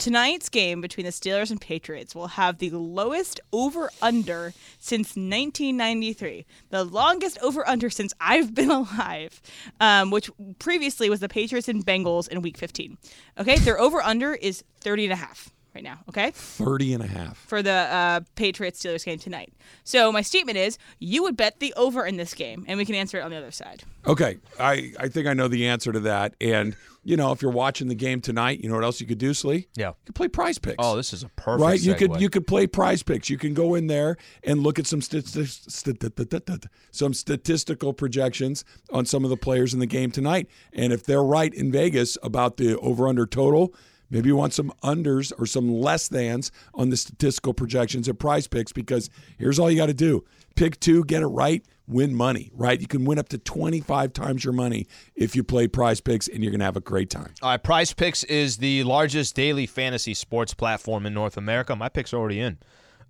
tonight's 0.00 0.48
game 0.48 0.80
between 0.80 1.04
the 1.04 1.12
Steelers 1.12 1.50
and 1.50 1.60
Patriots 1.60 2.14
will 2.14 2.28
have 2.28 2.58
the 2.58 2.70
lowest 2.70 3.38
over 3.52 3.90
under 4.00 4.54
since 4.78 5.10
1993, 5.10 6.46
the 6.70 6.84
longest 6.84 7.38
over 7.42 7.68
under 7.68 7.90
since 7.90 8.12
I've 8.18 8.54
been 8.60 8.70
alive, 8.70 9.40
um, 9.78 10.10
which 10.10 10.30
previously 10.58 11.10
was 11.10 11.20
the 11.20 11.28
Patriots 11.28 11.68
and 11.68 11.84
Bengals 11.84 12.28
in 12.28 12.40
Week 12.42 12.56
15. 12.56 12.96
Okay, 13.38 13.58
their 13.58 13.78
over 13.78 14.00
under 14.00 14.34
is 14.34 14.64
30 14.80 15.04
and 15.04 15.12
a 15.12 15.16
half 15.16 15.52
right 15.74 15.84
now. 15.84 16.00
Okay. 16.08 16.30
30 16.32 16.94
and 16.94 17.02
a 17.02 17.06
half. 17.06 17.36
for 17.38 17.62
the 17.62 17.70
uh, 17.70 18.20
Patriots 18.34 18.82
Steelers 18.82 19.04
game 19.04 19.18
tonight. 19.18 19.52
So 19.84 20.10
my 20.12 20.22
statement 20.22 20.58
is 20.58 20.78
you 20.98 21.22
would 21.22 21.36
bet 21.36 21.60
the 21.60 21.72
over 21.76 22.04
in 22.06 22.16
this 22.16 22.34
game, 22.34 22.64
and 22.68 22.78
we 22.78 22.84
can 22.84 22.94
answer 22.94 23.18
it 23.18 23.22
on 23.22 23.30
the 23.30 23.36
other 23.36 23.50
side. 23.50 23.82
Okay, 24.06 24.38
I, 24.58 24.92
I 24.98 25.08
think 25.08 25.26
I 25.26 25.34
know 25.34 25.48
the 25.48 25.66
answer 25.68 25.92
to 25.92 26.00
that. 26.00 26.34
And, 26.40 26.74
you 27.04 27.16
know, 27.16 27.32
if 27.32 27.42
you're 27.42 27.50
watching 27.50 27.88
the 27.88 27.94
game 27.94 28.20
tonight, 28.22 28.60
you 28.60 28.68
know 28.68 28.74
what 28.74 28.84
else 28.84 29.00
you 29.00 29.06
could 29.06 29.18
do, 29.18 29.34
Slee? 29.34 29.68
yeah. 29.76 29.88
You 29.88 29.94
could 30.06 30.14
play 30.14 30.28
prize 30.28 30.58
picks. 30.58 30.76
Oh, 30.78 30.96
this 30.96 31.12
is 31.12 31.22
a 31.22 31.28
perfect. 31.30 31.62
right? 31.62 31.80
You 31.80 31.94
could 31.94 32.20
you 32.20 32.30
could 32.30 32.46
play 32.46 32.66
prize 32.66 33.02
picks. 33.02 33.28
You 33.30 33.36
can 33.38 33.52
go 33.54 33.74
in 33.74 33.86
there 33.86 34.16
and 34.42 34.62
look 34.62 34.78
at 34.78 34.86
some 34.86 35.00
stati- 35.00 35.22
stati- 35.22 36.66
some 36.90 37.14
statistical 37.14 37.92
projections 37.92 38.64
on 38.90 39.04
some 39.06 39.24
of 39.24 39.30
the 39.30 39.36
players 39.36 39.72
in 39.74 39.80
the 39.80 39.86
game 39.86 40.10
tonight. 40.10 40.48
And 40.72 40.92
if 40.92 41.04
they're 41.04 41.22
right 41.22 41.52
in 41.52 41.70
Vegas 41.72 42.16
about 42.22 42.56
the 42.56 42.76
over 42.78 43.06
under 43.08 43.26
total, 43.26 43.74
Maybe 44.10 44.28
you 44.28 44.36
want 44.36 44.52
some 44.52 44.72
unders 44.82 45.32
or 45.38 45.46
some 45.46 45.72
less 45.72 46.08
thans 46.08 46.50
on 46.74 46.90
the 46.90 46.96
statistical 46.96 47.54
projections 47.54 48.08
at 48.08 48.18
prize 48.18 48.46
picks 48.46 48.72
because 48.72 49.08
here's 49.38 49.58
all 49.58 49.70
you 49.70 49.76
got 49.76 49.86
to 49.86 49.94
do 49.94 50.24
pick 50.56 50.78
two, 50.80 51.04
get 51.04 51.22
it 51.22 51.26
right, 51.26 51.64
win 51.86 52.14
money, 52.14 52.50
right? 52.54 52.80
You 52.80 52.86
can 52.86 53.04
win 53.04 53.18
up 53.18 53.28
to 53.30 53.38
25 53.38 54.12
times 54.12 54.44
your 54.44 54.52
money 54.52 54.86
if 55.14 55.34
you 55.34 55.42
play 55.42 55.68
prize 55.68 56.00
picks 56.00 56.28
and 56.28 56.42
you're 56.42 56.50
going 56.50 56.60
to 56.60 56.64
have 56.66 56.76
a 56.76 56.80
great 56.80 57.08
time. 57.08 57.32
All 57.40 57.50
right, 57.50 57.62
Prize 57.62 57.92
Picks 57.92 58.24
is 58.24 58.58
the 58.58 58.84
largest 58.84 59.34
daily 59.34 59.66
fantasy 59.66 60.12
sports 60.12 60.52
platform 60.52 61.06
in 61.06 61.14
North 61.14 61.36
America. 61.36 61.74
My 61.74 61.88
picks 61.88 62.12
are 62.12 62.18
already 62.18 62.40
in. 62.40 62.58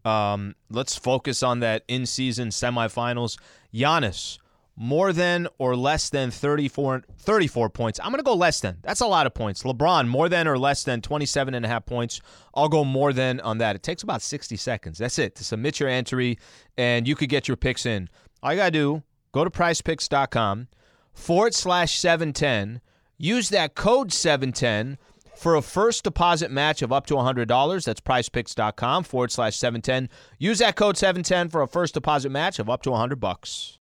Um, 0.04 0.54
let's 0.70 0.96
focus 0.96 1.42
on 1.42 1.60
that 1.60 1.84
in-season 1.88 2.48
semifinals. 2.48 3.38
Giannis, 3.74 4.38
more 4.80 5.12
than 5.12 5.46
or 5.58 5.76
less 5.76 6.08
than 6.08 6.30
34, 6.30 7.02
34 7.18 7.68
points. 7.68 8.00
I'm 8.02 8.10
going 8.10 8.18
to 8.18 8.22
go 8.22 8.32
less 8.32 8.60
than. 8.60 8.78
That's 8.80 9.02
a 9.02 9.06
lot 9.06 9.26
of 9.26 9.34
points. 9.34 9.62
LeBron, 9.62 10.08
more 10.08 10.30
than 10.30 10.48
or 10.48 10.58
less 10.58 10.84
than 10.84 11.02
27 11.02 11.52
and 11.52 11.66
a 11.66 11.68
half 11.68 11.84
points. 11.84 12.22
I'll 12.54 12.70
go 12.70 12.82
more 12.82 13.12
than 13.12 13.40
on 13.40 13.58
that. 13.58 13.76
It 13.76 13.82
takes 13.82 14.02
about 14.02 14.22
60 14.22 14.56
seconds. 14.56 14.96
That's 14.96 15.18
it 15.18 15.34
to 15.34 15.44
submit 15.44 15.80
your 15.80 15.90
entry, 15.90 16.38
and 16.78 17.06
you 17.06 17.14
could 17.14 17.28
get 17.28 17.46
your 17.46 17.58
picks 17.58 17.84
in. 17.84 18.08
All 18.42 18.52
you 18.52 18.56
got 18.56 18.66
to 18.66 18.70
do, 18.70 19.02
go 19.32 19.44
to 19.44 19.50
prizepicks.com 19.50 20.68
forward 21.12 21.52
slash 21.54 21.98
710. 21.98 22.80
Use 23.18 23.50
that 23.50 23.74
code 23.74 24.14
710 24.14 24.96
for 25.36 25.56
a 25.56 25.62
first 25.62 26.04
deposit 26.04 26.50
match 26.50 26.80
of 26.80 26.90
up 26.90 27.04
to 27.08 27.14
$100. 27.16 27.84
That's 27.84 28.00
prizepicks.com 28.00 29.04
forward 29.04 29.30
slash 29.30 29.56
710. 29.56 30.08
Use 30.38 30.60
that 30.60 30.74
code 30.74 30.96
710 30.96 31.50
for 31.50 31.60
a 31.60 31.68
first 31.68 31.92
deposit 31.92 32.30
match 32.30 32.58
of 32.58 32.70
up 32.70 32.80
to 32.84 32.90
100 32.92 33.20
bucks. 33.20 33.79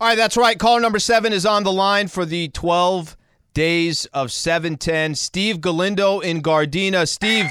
All 0.00 0.06
right, 0.06 0.14
that's 0.14 0.36
right. 0.36 0.56
Caller 0.56 0.80
number 0.80 1.00
seven 1.00 1.32
is 1.32 1.44
on 1.44 1.64
the 1.64 1.72
line 1.72 2.06
for 2.06 2.24
the 2.24 2.48
12 2.50 3.16
days 3.52 4.04
of 4.06 4.30
710. 4.30 5.16
Steve 5.16 5.60
Galindo 5.60 6.20
in 6.20 6.40
Gardena. 6.40 7.08
Steve, 7.08 7.46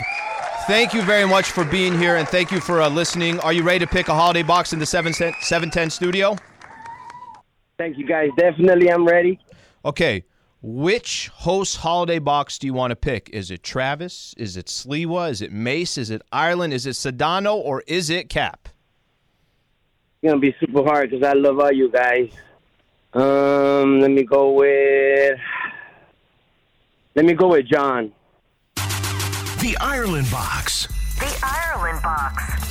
thank 0.65 0.93
you 0.93 1.01
very 1.01 1.27
much 1.27 1.51
for 1.51 1.65
being 1.65 1.99
here 1.99 2.15
and 2.15 2.25
thank 2.25 2.49
you 2.49 2.61
for 2.61 2.81
uh, 2.81 2.87
listening. 2.87 3.37
Are 3.41 3.51
you 3.51 3.63
ready 3.63 3.79
to 3.79 3.87
pick 3.87 4.07
a 4.07 4.13
holiday 4.13 4.43
box 4.43 4.71
in 4.71 4.79
the 4.79 4.85
7, 4.85 5.11
710 5.11 5.89
studio? 5.89 6.37
Thank 7.77 7.97
you, 7.97 8.07
guys. 8.07 8.29
Definitely, 8.37 8.89
I'm 8.93 9.05
ready. 9.05 9.37
Okay. 9.83 10.23
Which 10.61 11.29
host 11.33 11.75
holiday 11.75 12.19
box 12.19 12.57
do 12.59 12.67
you 12.67 12.73
want 12.73 12.91
to 12.91 12.95
pick? 12.95 13.29
Is 13.33 13.51
it 13.51 13.61
Travis? 13.61 14.33
Is 14.37 14.55
it 14.55 14.67
Sliwa? 14.67 15.29
Is 15.31 15.41
it 15.41 15.51
Mace? 15.51 15.97
Is 15.97 16.11
it 16.11 16.21
Ireland? 16.31 16.73
Is 16.73 16.85
it 16.85 16.91
Sedano? 16.91 17.55
Or 17.55 17.83
is 17.87 18.09
it 18.09 18.29
Cap? 18.29 18.69
It's 20.27 20.33
gonna 20.33 20.41
be 20.41 20.55
super 20.59 20.83
hard 20.83 21.09
because 21.09 21.25
I 21.25 21.31
love 21.31 21.57
all 21.57 21.71
you 21.71 21.89
guys. 21.89 22.29
Um, 23.13 24.01
let 24.01 24.11
me 24.11 24.23
go 24.23 24.51
with. 24.51 25.39
Let 27.15 27.23
me 27.23 27.33
go 27.33 27.47
with 27.47 27.65
John. 27.65 28.11
The 28.75 29.77
Ireland 29.79 30.29
Box. 30.29 30.87
The 31.17 31.39
Ireland 31.41 32.03
Box. 32.03 32.66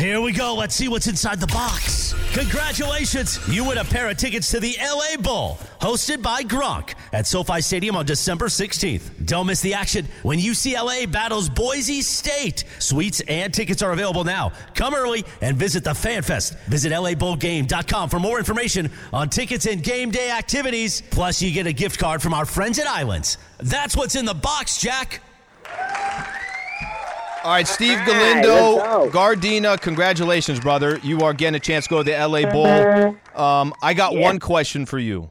Here 0.00 0.18
we 0.18 0.32
go. 0.32 0.54
Let's 0.54 0.74
see 0.74 0.88
what's 0.88 1.08
inside 1.08 1.40
the 1.40 1.46
box. 1.48 2.14
Congratulations. 2.32 3.38
You 3.46 3.68
win 3.68 3.76
a 3.76 3.84
pair 3.84 4.08
of 4.08 4.16
tickets 4.16 4.50
to 4.52 4.58
the 4.58 4.74
LA 4.80 5.20
Bowl, 5.20 5.58
hosted 5.78 6.22
by 6.22 6.42
Gronk 6.42 6.94
at 7.12 7.26
SoFi 7.26 7.60
Stadium 7.60 7.96
on 7.96 8.06
December 8.06 8.46
16th. 8.46 9.26
Don't 9.26 9.46
miss 9.46 9.60
the 9.60 9.74
action 9.74 10.08
when 10.22 10.38
UCLA 10.38 11.04
battles 11.12 11.50
Boise 11.50 12.00
State. 12.00 12.64
Suites 12.78 13.20
and 13.28 13.52
tickets 13.52 13.82
are 13.82 13.92
available 13.92 14.24
now. 14.24 14.52
Come 14.74 14.94
early 14.94 15.22
and 15.42 15.58
visit 15.58 15.84
the 15.84 15.94
Fan 15.94 16.22
Fest. 16.22 16.56
Visit 16.60 16.92
LABowlGame.com 16.92 18.08
for 18.08 18.18
more 18.18 18.38
information 18.38 18.90
on 19.12 19.28
tickets 19.28 19.66
and 19.66 19.82
game 19.82 20.10
day 20.10 20.30
activities. 20.30 21.02
Plus, 21.10 21.42
you 21.42 21.52
get 21.52 21.66
a 21.66 21.74
gift 21.74 22.00
card 22.00 22.22
from 22.22 22.32
our 22.32 22.46
friends 22.46 22.78
at 22.78 22.86
Islands. 22.86 23.36
That's 23.58 23.94
what's 23.94 24.14
in 24.14 24.24
the 24.24 24.32
box, 24.32 24.80
Jack. 24.80 25.20
All 27.42 27.52
right, 27.52 27.66
Steve 27.66 27.98
Galindo, 28.04 28.74
let's. 28.76 29.14
Gardena, 29.14 29.80
congratulations, 29.80 30.60
brother. 30.60 30.98
You 31.02 31.20
are 31.20 31.32
getting 31.32 31.54
a 31.56 31.60
chance 31.60 31.84
to 31.86 31.90
go 31.90 32.02
to 32.02 32.10
the 32.10 32.12
LA 32.28 32.50
Bowl. 32.50 32.66
Um, 33.34 33.72
I 33.82 33.94
got 33.94 34.12
Yeah. 34.12 34.20
one 34.20 34.38
question 34.38 34.84
for 34.84 34.98
you. 34.98 35.30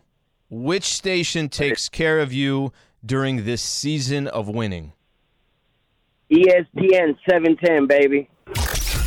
Which 0.50 0.86
station 0.86 1.50
takes 1.50 1.88
care 1.88 2.20
of 2.20 2.34
you 2.34 2.72
during 3.06 3.46
this 3.46 3.62
season 3.62 4.28
of 4.28 4.48
winning? 4.48 4.94
ESPN 6.32 7.16
710, 7.30 7.86
baby. 7.86 8.28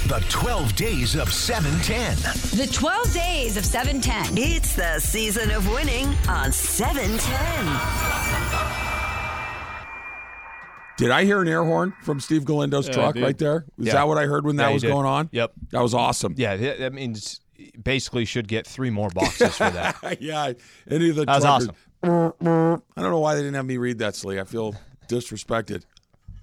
The 0.09 0.25
12 0.29 0.77
days 0.77 1.17
of 1.17 1.33
710. 1.33 2.17
The 2.57 2.73
12 2.73 3.13
days 3.15 3.57
of 3.57 3.65
710. 3.65 4.37
It's 4.39 4.75
the 4.77 5.01
season 5.01 5.51
of 5.51 5.69
winning 5.71 6.07
on 6.29 6.53
710. 6.53 8.42
Did 11.03 11.11
I 11.11 11.25
hear 11.25 11.41
an 11.43 11.49
air 11.49 11.65
horn 11.65 11.93
from 12.03 12.21
Steve 12.21 12.43
Galindo's 12.45 12.87
Yeah, 12.89 12.95
truck 12.95 13.15
dude. 13.15 13.23
right 13.25 13.39
there? 13.39 13.65
Is 13.79 13.87
Yeah. 13.87 13.93
that 13.95 14.09
what 14.09 14.19
I 14.19 14.27
heard 14.27 14.45
when 14.45 14.57
that 14.57 14.69
you 14.69 14.75
was 14.75 14.83
going 14.83 15.07
on? 15.07 15.29
Yep. 15.33 15.53
That 15.71 15.83
was 15.83 15.95
awesome. 15.95 16.35
Yeah, 16.37 16.57
that 16.57 16.79
that 16.79 16.93
means 16.93 17.41
basically 17.83 18.25
should 18.25 18.49
get 18.49 18.67
three 18.67 18.91
more 18.91 19.09
boxes 19.11 19.57
for 19.57 19.71
that. 19.71 19.97
yeah. 20.21 20.53
Any 20.91 21.11
of 21.11 21.17
the 21.17 21.25
That 21.27 21.37
was 21.37 21.45
awesome. 21.45 21.75
I 22.03 22.09
don't 22.41 22.83
know 22.97 23.21
why 23.21 23.35
they 23.35 23.41
didn't 23.43 23.55
have 23.55 23.67
me 23.67 23.77
read 23.77 23.99
that, 23.99 24.15
Slee. 24.17 24.41
I 24.41 24.45
feel 24.45 24.75
disrespected. 25.09 25.83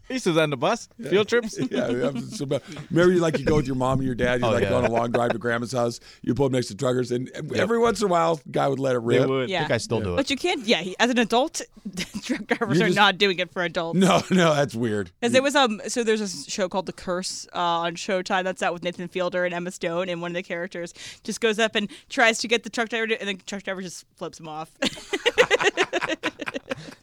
He 0.09 0.15
used 0.15 0.25
to 0.25 0.37
on 0.41 0.49
the 0.49 0.57
bus, 0.57 0.89
field 1.09 1.27
trips. 1.29 1.57
yeah, 1.71 1.85
I'm 1.85 2.19
so 2.29 2.45
bad. 2.45 2.61
remember 2.91 3.13
you 3.13 3.19
like 3.19 3.39
you 3.39 3.45
go 3.45 3.55
with 3.55 3.67
your 3.67 3.75
mom 3.77 3.99
and 3.99 4.05
your 4.05 4.15
dad. 4.15 4.41
You 4.41 4.47
Oh, 4.47 4.51
like 4.51 4.63
yeah. 4.63 4.69
go 4.69 4.77
on 4.79 4.85
a 4.85 4.91
long 4.91 5.11
drive 5.11 5.31
to 5.31 5.37
grandma's 5.37 5.71
house. 5.71 5.99
You 6.21 6.33
pull 6.33 6.47
up 6.47 6.51
next 6.51 6.67
to 6.67 6.75
truckers, 6.75 7.11
and 7.11 7.29
every 7.55 7.77
once 7.79 8.01
in 8.01 8.07
a 8.07 8.09
while, 8.09 8.41
guy 8.51 8.67
would 8.67 8.79
let 8.79 8.95
it 8.95 8.99
rip. 8.99 9.29
would. 9.29 9.49
Yeah. 9.49 9.57
I 9.57 9.59
think 9.61 9.71
I 9.71 9.77
still 9.77 10.01
do 10.01 10.13
it. 10.13 10.17
But 10.17 10.29
you 10.29 10.35
can't. 10.35 10.65
Yeah, 10.65 10.77
he, 10.81 10.95
as 10.99 11.09
an 11.09 11.19
adult, 11.19 11.61
truck 12.23 12.45
drivers 12.47 12.79
You 12.79 12.85
are 12.85 12.89
not 12.89 13.17
doing 13.17 13.39
it 13.39 13.51
for 13.53 13.63
adults. 13.63 13.97
No, 13.99 14.21
no, 14.31 14.53
that's 14.55 14.75
weird. 14.75 15.11
Because 15.21 15.31
there 15.31 15.43
was 15.43 15.55
um, 15.55 15.79
so 15.87 16.03
there's 16.03 16.21
a 16.21 16.49
show 16.49 16.67
called 16.67 16.87
The 16.87 16.93
Curse 16.93 17.47
uh, 17.53 17.59
on 17.59 17.95
Showtime 17.95 18.43
that's 18.43 18.63
out 18.63 18.73
with 18.73 18.83
Nathan 18.83 19.07
Fielder 19.07 19.45
and 19.45 19.53
Emma 19.53 19.71
Stone, 19.71 20.09
and 20.09 20.21
one 20.21 20.31
of 20.31 20.35
the 20.35 20.43
characters 20.43 20.93
just 21.23 21.39
goes 21.39 21.59
up 21.59 21.75
and 21.75 21.87
tries 22.09 22.39
to 22.39 22.47
get 22.47 22.63
the 22.63 22.69
truck 22.71 22.89
driver, 22.89 23.07
to, 23.07 23.19
and 23.21 23.29
the 23.39 23.43
truck 23.43 23.63
driver 23.63 23.81
just 23.83 24.05
flips 24.15 24.39
him 24.39 24.47
off. 24.47 24.71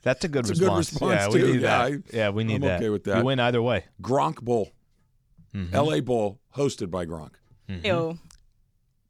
That's 0.07 0.25
a 0.25 0.29
good 0.29 0.45
That's 0.47 0.59
a 0.59 0.63
good 0.63 0.73
response. 0.77 0.93
response, 0.93 1.21
yeah, 1.21 1.29
we 1.29 1.41
too. 1.41 1.53
need 1.55 1.61
Yeah, 1.63 1.89
that. 1.89 1.93
I- 2.15 2.17
yeah, 2.17 2.29
we 2.31 2.45
need 2.45 2.55
I'm 2.57 2.61
that. 2.63 2.81
okay 2.81 2.91
with 2.91 3.03
that. 3.05 3.19
You 3.19 3.25
win 3.25 3.41
either 3.41 3.61
way. 3.61 3.85
Gronk 4.01 4.41
Bowl, 4.41 4.71
Mm-hmm. 5.53 5.75
L.A. 5.75 6.01
Bowl, 6.01 6.39
hosted 6.55 6.91
by 6.91 7.07
Gronk. 7.07 7.31
Ew, 7.69 8.19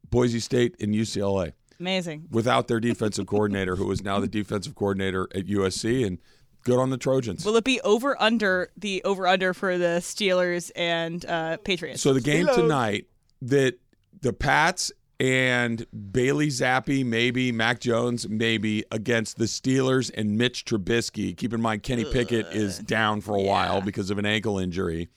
Boise 0.09 0.39
State 0.39 0.75
and 0.79 0.95
UCLA, 0.95 1.53
amazing. 1.79 2.27
without 2.31 2.67
their 2.67 2.79
defensive 2.89 3.27
coordinator, 3.27 3.75
who 3.75 3.91
is 3.91 4.01
now 4.01 4.19
the 4.19 4.27
defensive 4.27 4.73
coordinator 4.73 5.27
at 5.35 5.45
USC, 5.45 6.05
and 6.07 6.17
good 6.63 6.79
on 6.79 6.89
the 6.89 6.97
Trojans. 6.97 7.45
Will 7.45 7.57
it 7.57 7.63
be 7.63 7.79
over 7.81 8.19
under 8.21 8.69
the 8.77 9.03
over 9.03 9.27
under 9.27 9.53
for 9.53 9.77
the 9.77 9.99
Steelers 10.01 10.71
and 10.75 11.23
uh, 11.25 11.57
Patriots? 11.57 12.01
So 12.01 12.13
the 12.13 12.21
game 12.21 12.47
tonight 12.47 13.05
that 13.43 13.77
the 14.21 14.33
Pats 14.33 14.91
and 15.19 15.85
Bailey 16.11 16.47
Zappe, 16.49 17.03
maybe 17.05 17.51
Mac 17.51 17.79
Jones, 17.79 18.27
maybe 18.29 18.83
against 18.91 19.37
the 19.37 19.45
Steelers 19.45 20.11
and 20.15 20.37
Mitch 20.37 20.63
Trubisky. 20.65 21.35
Keep 21.35 21.53
in 21.53 21.61
mind 21.61 21.83
Kenny 21.83 22.05
Pickett 22.05 22.47
is 22.47 22.79
down 22.79 23.21
for 23.21 23.35
a 23.35 23.41
while 23.41 23.81
because 23.81 24.09
of 24.11 24.17
an 24.19 24.25
ankle 24.25 24.59
injury. 24.59 25.09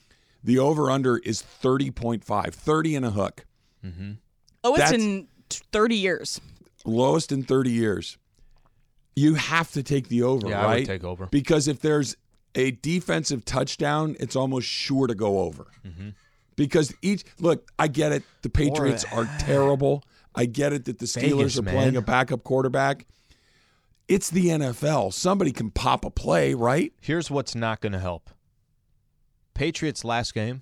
The 0.42 0.58
over 0.58 0.90
under 0.90 1.18
is 1.18 1.42
30.5, 1.42 2.52
30 2.54 2.96
and 2.96 3.04
a 3.04 3.10
hook. 3.10 3.44
oh, 3.84 3.90
it's 4.74 4.78
that's- 4.78 4.92
in 4.92 5.28
30 5.50 5.96
years. 5.96 6.40
Lowest 6.86 7.30
in 7.30 7.42
30 7.42 7.70
years. 7.70 8.16
You 9.14 9.34
have 9.34 9.70
to 9.72 9.82
take 9.82 10.08
the 10.08 10.22
over, 10.22 10.48
Yeah, 10.48 10.62
I 10.62 10.66
would 10.66 10.72
right? 10.72 10.86
take 10.86 11.04
over. 11.04 11.26
Because 11.26 11.68
if 11.68 11.80
there's 11.80 12.16
a 12.54 12.70
defensive 12.70 13.44
touchdown, 13.44 14.16
it's 14.18 14.34
almost 14.34 14.66
sure 14.66 15.06
to 15.06 15.14
go 15.14 15.40
over. 15.40 15.66
Mm-hmm. 15.86 16.08
Because 16.60 16.92
each 17.00 17.24
look, 17.38 17.66
I 17.78 17.88
get 17.88 18.12
it. 18.12 18.22
The 18.42 18.50
Patriots 18.50 19.06
are 19.12 19.24
terrible. 19.38 20.04
I 20.34 20.44
get 20.44 20.74
it 20.74 20.84
that 20.84 20.98
the 20.98 21.06
Steelers 21.06 21.22
Vegas, 21.38 21.58
are 21.58 21.62
playing 21.62 21.94
man. 21.94 21.96
a 21.96 22.02
backup 22.02 22.44
quarterback. 22.44 23.06
It's 24.08 24.28
the 24.28 24.48
NFL. 24.48 25.14
Somebody 25.14 25.52
can 25.52 25.70
pop 25.70 26.04
a 26.04 26.10
play, 26.10 26.52
right? 26.52 26.92
Here's 27.00 27.30
what's 27.30 27.54
not 27.54 27.80
going 27.80 27.94
to 27.94 27.98
help. 27.98 28.28
Patriots 29.54 30.04
last 30.04 30.34
game, 30.34 30.60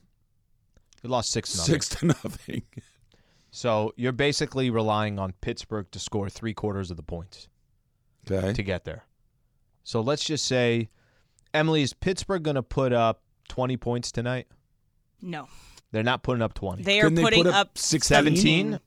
they 1.03 1.09
lost 1.09 1.32
six 1.32 1.57
nothing. 1.57 1.72
Six 1.74 1.88
to 1.88 2.07
nothing. 2.22 2.62
So 3.51 3.92
you're 3.96 4.12
basically 4.12 4.70
relying 4.70 5.18
on 5.18 5.32
Pittsburgh 5.40 5.90
to 5.90 5.99
score 5.99 6.28
three 6.30 6.55
quarters 6.55 6.92
of 6.92 6.96
the 6.96 7.03
points 7.03 7.49
Okay. 8.30 8.53
to 8.53 8.62
get 8.62 8.84
there. 8.84 9.03
So 9.82 10.01
let's 10.01 10.22
just 10.22 10.44
say, 10.46 10.90
Emily, 11.53 11.82
is 11.82 11.92
Pittsburgh 11.92 12.44
going 12.44 12.55
to 12.55 12.62
put 12.62 12.92
up 12.92 13.22
20 13.49 13.76
points 13.78 14.12
tonight? 14.12 14.46
No, 15.20 15.49
They're 15.93 16.03
not 16.03 16.22
putting 16.22 16.43
up 16.43 16.55
20. 16.55 16.82
they 16.82 17.01
are 17.01 17.05
Couldn't 17.05 17.16
they 17.16 17.22
putting 17.22 17.45
put 17.45 17.55
up 17.55 17.68
up 17.68 17.78
16? 17.78 18.16
17? 18.16 18.70
What'd 18.70 18.82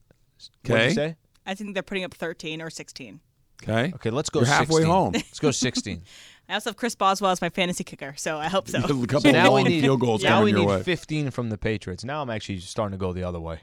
Okay. 0.66 0.90
you 0.90 0.94
say? 0.96 1.16
I 1.46 1.56
think 1.56 1.74
they're 1.74 1.84
putting 1.84 2.04
up 2.04 2.14
13 2.14 2.62
or 2.62 2.70
16. 2.70 3.20
Okay. 3.64 3.92
Okay, 3.96 4.10
let's 4.10 4.30
go 4.30 4.40
You're 4.40 4.48
halfway 4.48 4.82
16. 4.82 4.86
home. 4.86 5.12
Let's 5.14 5.40
go 5.40 5.52
16. 5.52 6.02
I 6.50 6.56
also 6.56 6.72
have 6.72 6.78
Chris 6.78 6.96
Boswell 6.96 7.32
as 7.32 7.42
my 7.42 7.50
fantasy 7.50 7.84
kicker, 7.84 8.14
so 8.18 8.38
I 8.38 8.48
hope 8.48 8.68
so. 8.68 8.78
A 8.80 8.82
couple 8.82 9.22
So 9.22 9.30
of 9.30 9.34
now 9.34 9.54
we 9.54 9.62
long 9.62 9.64
need 9.70 9.82
field 9.82 10.00
goals 10.02 10.24
now 10.24 10.40
coming 10.40 10.46
we 10.46 10.52
your 10.52 10.60
need 10.62 10.76
way. 10.78 10.84
15 10.84 11.32
from 11.32 11.50
the 11.50 11.58
Patriots. 11.58 12.04
Now 12.04 12.22
I'm 12.22 12.30
actually 12.30 12.60
starting 12.60 12.98
to 12.98 13.02
go 13.04 13.14
the 13.14 13.24
other 13.24 13.40
way. 13.40 13.60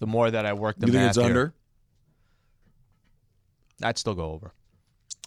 The 0.00 0.06
more 0.06 0.30
that 0.30 0.44
I 0.44 0.52
work 0.52 0.76
the 0.78 0.86
You 0.86 0.92
think 0.92 1.02
math 1.02 1.10
it's 1.10 1.16
here, 1.18 1.26
under? 1.26 1.54
I'd 3.82 3.98
still 3.98 4.14
go 4.14 4.30
over. 4.32 4.52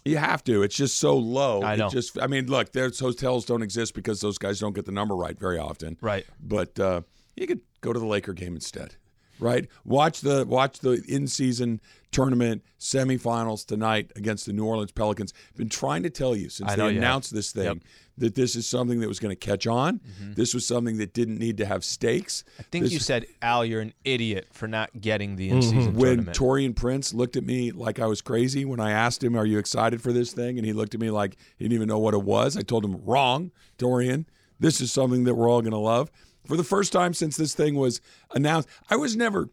You 0.04 0.16
have 0.18 0.42
to. 0.44 0.62
It's 0.62 0.76
just 0.76 0.98
so 0.98 1.16
low. 1.16 1.62
I 1.62 1.74
It 1.74 1.78
know. 1.78 1.88
just. 1.90 2.18
I 2.20 2.26
mean, 2.28 2.46
look, 2.46 2.72
those 2.72 2.98
hotels 2.98 3.44
don't 3.44 3.62
exist 3.62 3.94
because 3.94 4.20
those 4.20 4.38
guys 4.38 4.58
don't 4.60 4.74
get 4.74 4.86
the 4.86 4.92
number 4.92 5.14
right 5.16 5.38
very 5.38 5.58
often. 5.58 5.96
Right. 6.00 6.24
But 6.40 6.78
uh, 6.78 7.02
you 7.40 7.46
could 7.46 7.60
go 7.80 7.92
to 7.92 7.98
the 7.98 8.06
Laker 8.06 8.32
game 8.32 8.54
instead. 8.54 8.96
Right. 9.40 9.68
Watch 9.84 10.20
the 10.20 10.44
watch 10.46 10.80
the 10.80 11.02
in 11.06 11.28
season 11.28 11.80
tournament 12.10 12.64
semifinals 12.80 13.64
tonight 13.64 14.10
against 14.16 14.46
the 14.46 14.52
New 14.52 14.64
Orleans 14.64 14.90
Pelicans. 14.90 15.32
Been 15.56 15.68
trying 15.68 16.02
to 16.02 16.10
tell 16.10 16.34
you 16.34 16.48
since 16.48 16.70
they 16.70 16.76
know 16.76 16.88
you 16.88 16.94
have. 16.94 17.04
announced 17.04 17.32
this 17.32 17.52
thing 17.52 17.80
that 18.16 18.34
this 18.34 18.56
is 18.56 18.66
something 18.66 18.98
that 18.98 19.06
was 19.06 19.20
going 19.20 19.30
to 19.30 19.36
catch 19.36 19.68
on. 19.68 20.00
Mm-hmm. 20.00 20.32
This 20.32 20.54
was 20.54 20.66
something 20.66 20.98
that 20.98 21.14
didn't 21.14 21.38
need 21.38 21.58
to 21.58 21.66
have 21.66 21.84
stakes. 21.84 22.42
I 22.58 22.64
think 22.64 22.84
This- 22.84 22.92
you 22.92 22.98
said 22.98 23.26
Al, 23.40 23.64
you're 23.64 23.80
an 23.80 23.92
idiot 24.04 24.48
for 24.52 24.66
not 24.66 25.00
getting 25.00 25.36
the 25.36 25.50
in-season 25.50 25.92
mm-hmm. 25.92 25.98
when 25.98 26.24
tournament. 26.24 26.36
Taurean 26.36 26.74
Prince 26.76 27.14
looked 27.14 27.36
at 27.36 27.44
me 27.44 27.70
like 27.70 28.00
I 28.00 28.06
was 28.06 28.20
crazy 28.20 28.64
when 28.64 28.80
I 28.80 28.90
asked 28.90 29.22
him, 29.22 29.36
"Are 29.36 29.46
you 29.46 29.58
excited 29.58 30.02
for 30.02 30.12
this 30.12 30.32
thing?" 30.32 30.58
and 30.58 30.66
he 30.66 30.72
looked 30.72 30.94
at 30.94 31.00
me 31.00 31.10
like 31.10 31.36
he 31.56 31.64
didn't 31.64 31.74
even 31.74 31.86
know 31.86 32.00
what 32.00 32.14
it 32.14 32.22
was. 32.22 32.56
I 32.56 32.62
told 32.62 32.84
him, 32.84 33.00
"Wrong, 33.04 33.52
Taurean. 33.78 34.24
This 34.58 34.80
is 34.80 34.90
something 34.90 35.22
that 35.24 35.36
we're 35.36 35.48
all 35.48 35.60
going 35.60 35.70
to 35.70 35.78
love." 35.78 36.10
For 36.48 36.56
the 36.56 36.64
first 36.64 36.92
time 36.92 37.14
since 37.14 37.36
this 37.36 37.54
thing 37.54 37.76
was 37.76 38.00
announced, 38.34 38.68
I 38.90 38.96
was 38.96 39.14
never 39.16 39.50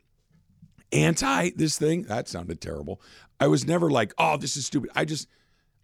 anti 0.92 1.52
this 1.52 1.78
thing. 1.78 2.04
That 2.04 2.28
sounded 2.28 2.62
terrible. 2.62 3.02
I 3.40 3.48
was 3.48 3.66
never 3.66 3.90
like, 3.90 4.14
"Oh, 4.18 4.38
this 4.38 4.56
is 4.56 4.66
stupid." 4.66 4.90
I 4.96 5.06
just 5.06 5.28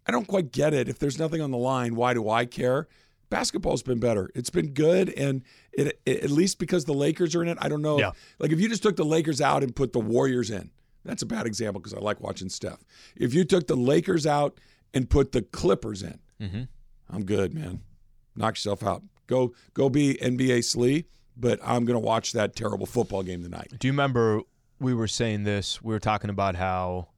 I 0.06 0.10
don't 0.10 0.26
quite 0.26 0.52
get 0.52 0.74
it. 0.74 0.88
If 0.88 0.98
there's 0.98 1.18
nothing 1.18 1.40
on 1.40 1.50
the 1.50 1.58
line, 1.58 1.94
why 1.94 2.14
do 2.14 2.28
I 2.28 2.44
care? 2.46 2.88
Basketball's 3.30 3.82
been 3.82 4.00
better. 4.00 4.30
It's 4.34 4.50
been 4.50 4.72
good, 4.74 5.08
and 5.10 5.42
it, 5.72 6.00
it- 6.04 6.24
at 6.24 6.30
least 6.30 6.58
because 6.58 6.84
the 6.84 6.92
Lakers 6.94 7.34
are 7.34 7.42
in 7.42 7.48
it. 7.48 7.58
I 7.60 7.68
don't 7.68 7.82
know. 7.82 7.98
Yeah. 7.98 8.12
Like 8.38 8.52
if 8.52 8.60
you 8.60 8.68
just 8.68 8.82
took 8.82 8.96
the 8.96 9.04
Lakers 9.04 9.40
out 9.40 9.62
and 9.62 9.74
put 9.76 9.92
the 9.92 10.00
Warriors 10.00 10.50
in, 10.50 10.70
that's 11.04 11.22
a 11.22 11.26
bad 11.26 11.46
example 11.46 11.80
because 11.80 11.94
I 11.94 11.98
like 12.00 12.20
watching 12.20 12.48
Steph. 12.48 12.84
If 13.16 13.32
you 13.34 13.44
took 13.44 13.66
the 13.66 13.76
Lakers 13.76 14.26
out 14.26 14.58
and 14.94 15.08
put 15.08 15.32
the 15.32 15.42
Clippers 15.42 16.02
in, 16.02 16.18
Mhm. 16.40 16.68
I'm 17.10 17.24
good, 17.24 17.54
man. 17.54 17.80
Knock 18.36 18.54
yourself 18.56 18.82
out. 18.82 19.02
Go 19.26 19.52
go 19.74 19.88
be 19.88 20.14
NBA 20.14 20.64
Slee, 20.64 21.06
but 21.36 21.58
I'm 21.62 21.84
gonna 21.84 22.00
watch 22.00 22.32
that 22.32 22.56
terrible 22.56 22.86
football 22.86 23.22
game 23.22 23.42
tonight. 23.42 23.72
Do 23.78 23.88
you 23.88 23.92
remember 23.92 24.42
we 24.78 24.94
were 24.94 25.08
saying 25.08 25.44
this? 25.44 25.82
We 25.82 25.94
were 25.94 26.00
talking 26.00 26.30
about 26.30 26.56
how 26.56 27.08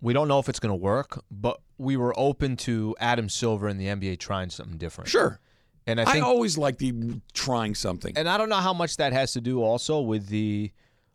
we 0.00 0.12
don't 0.12 0.28
know 0.28 0.38
if 0.38 0.48
it's 0.48 0.60
going 0.60 0.70
to 0.70 0.82
work, 0.82 1.22
but 1.30 1.60
we 1.78 1.96
were 1.96 2.14
open 2.18 2.56
to 2.58 2.94
Adam 3.00 3.28
Silver 3.28 3.68
and 3.68 3.80
the 3.80 3.86
NBA 3.86 4.18
trying 4.18 4.50
something 4.50 4.78
different. 4.78 5.08
Sure. 5.10 5.40
And 5.86 6.00
I 6.00 6.04
I, 6.04 6.12
think 6.12 6.24
always 6.24 6.58
like 6.58 6.78
the 6.78 7.20
trying 7.32 7.74
something. 7.74 8.16
and 8.16 8.28
I 8.28 8.38
don't 8.38 8.48
know 8.48 8.56
how 8.56 8.72
much 8.72 8.96
that 8.96 9.12
has 9.12 9.32
to 9.32 9.40
do 9.40 9.62
also 9.62 10.00
with 10.00 10.28
the. 10.28 10.72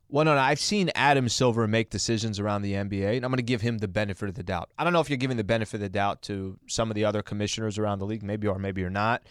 Well, 0.08 0.26
no, 0.26 0.36
no, 0.36 0.42
I've 0.42 0.60
seen 0.60 0.92
Adam 0.94 1.30
Silver 1.30 1.70
make 1.70 1.90
decisions 1.90 2.38
around 2.38 2.64
the 2.64 2.74
NBA, 2.74 3.16
and 3.16 3.24
I'm 3.24 3.32
going 3.32 3.38
to 3.38 3.44
give 3.44 3.62
him 3.62 3.78
the 3.78 3.88
benefit 3.88 4.28
of 4.28 4.36
the 4.36 4.44
doubt. 4.44 4.70
I 4.78 4.84
don't 4.84 4.92
know 4.92 5.00
if 5.00 5.10
you're 5.10 5.16
giving 5.16 5.38
the 5.38 5.44
benefit 5.46 5.76
of 5.76 5.80
the 5.80 5.90
doubt 5.90 6.22
to 6.24 6.60
some 6.68 6.92
of 6.92 6.96
the 6.96 7.06
other 7.06 7.22
commissioners 7.22 7.78
around 7.78 8.00
the 8.00 8.06
league, 8.06 8.22
maybe 8.22 8.46
or 8.46 8.60
maybe 8.60 8.82
you're 8.82 8.90
not. 8.90 9.24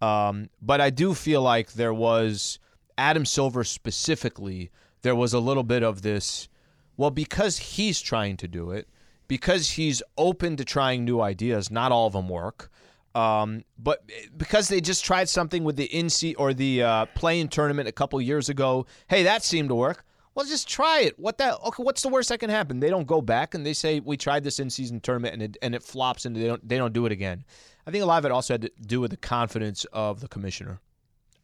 Um, 0.00 0.50
but 0.60 0.80
I 0.80 0.90
do 0.90 1.14
feel 1.14 1.42
like 1.42 1.72
there 1.72 1.94
was 1.94 2.58
Adam 2.98 3.24
Silver 3.24 3.64
specifically. 3.64 4.70
There 5.02 5.14
was 5.14 5.32
a 5.32 5.40
little 5.40 5.62
bit 5.62 5.82
of 5.82 6.02
this. 6.02 6.48
Well, 6.96 7.10
because 7.10 7.58
he's 7.58 8.00
trying 8.00 8.36
to 8.38 8.48
do 8.48 8.70
it, 8.70 8.88
because 9.28 9.70
he's 9.70 10.02
open 10.16 10.56
to 10.56 10.64
trying 10.64 11.04
new 11.04 11.20
ideas. 11.20 11.70
Not 11.70 11.92
all 11.92 12.06
of 12.06 12.12
them 12.12 12.28
work. 12.28 12.70
Um, 13.14 13.64
but 13.78 14.04
because 14.36 14.68
they 14.68 14.82
just 14.82 15.02
tried 15.02 15.30
something 15.30 15.64
with 15.64 15.76
the 15.76 15.86
in 15.86 16.10
season 16.10 16.36
or 16.38 16.52
the 16.52 16.82
uh, 16.82 17.06
playing 17.14 17.48
tournament 17.48 17.88
a 17.88 17.92
couple 17.92 18.20
years 18.20 18.50
ago, 18.50 18.84
hey, 19.08 19.22
that 19.22 19.42
seemed 19.42 19.70
to 19.70 19.74
work. 19.74 20.04
Well, 20.34 20.44
just 20.44 20.68
try 20.68 21.00
it. 21.00 21.18
What 21.18 21.38
that? 21.38 21.58
Okay, 21.64 21.82
what's 21.82 22.02
the 22.02 22.10
worst 22.10 22.28
that 22.28 22.40
can 22.40 22.50
happen? 22.50 22.78
They 22.78 22.90
don't 22.90 23.06
go 23.06 23.22
back 23.22 23.54
and 23.54 23.64
they 23.64 23.72
say 23.72 24.00
we 24.00 24.18
tried 24.18 24.44
this 24.44 24.58
in-season 24.58 25.00
tournament 25.00 25.32
and 25.32 25.42
it 25.42 25.56
and 25.62 25.74
it 25.74 25.82
flops 25.82 26.26
and 26.26 26.36
they 26.36 26.46
don't 26.46 26.68
they 26.68 26.76
don't 26.76 26.92
do 26.92 27.06
it 27.06 27.12
again. 27.12 27.42
I 27.86 27.90
think 27.90 28.02
a 28.02 28.06
lot 28.06 28.18
of 28.18 28.24
it 28.24 28.32
also 28.32 28.54
had 28.54 28.62
to 28.62 28.70
do 28.84 29.00
with 29.00 29.12
the 29.12 29.16
confidence 29.16 29.84
of 29.92 30.20
the 30.20 30.28
commissioner. 30.28 30.80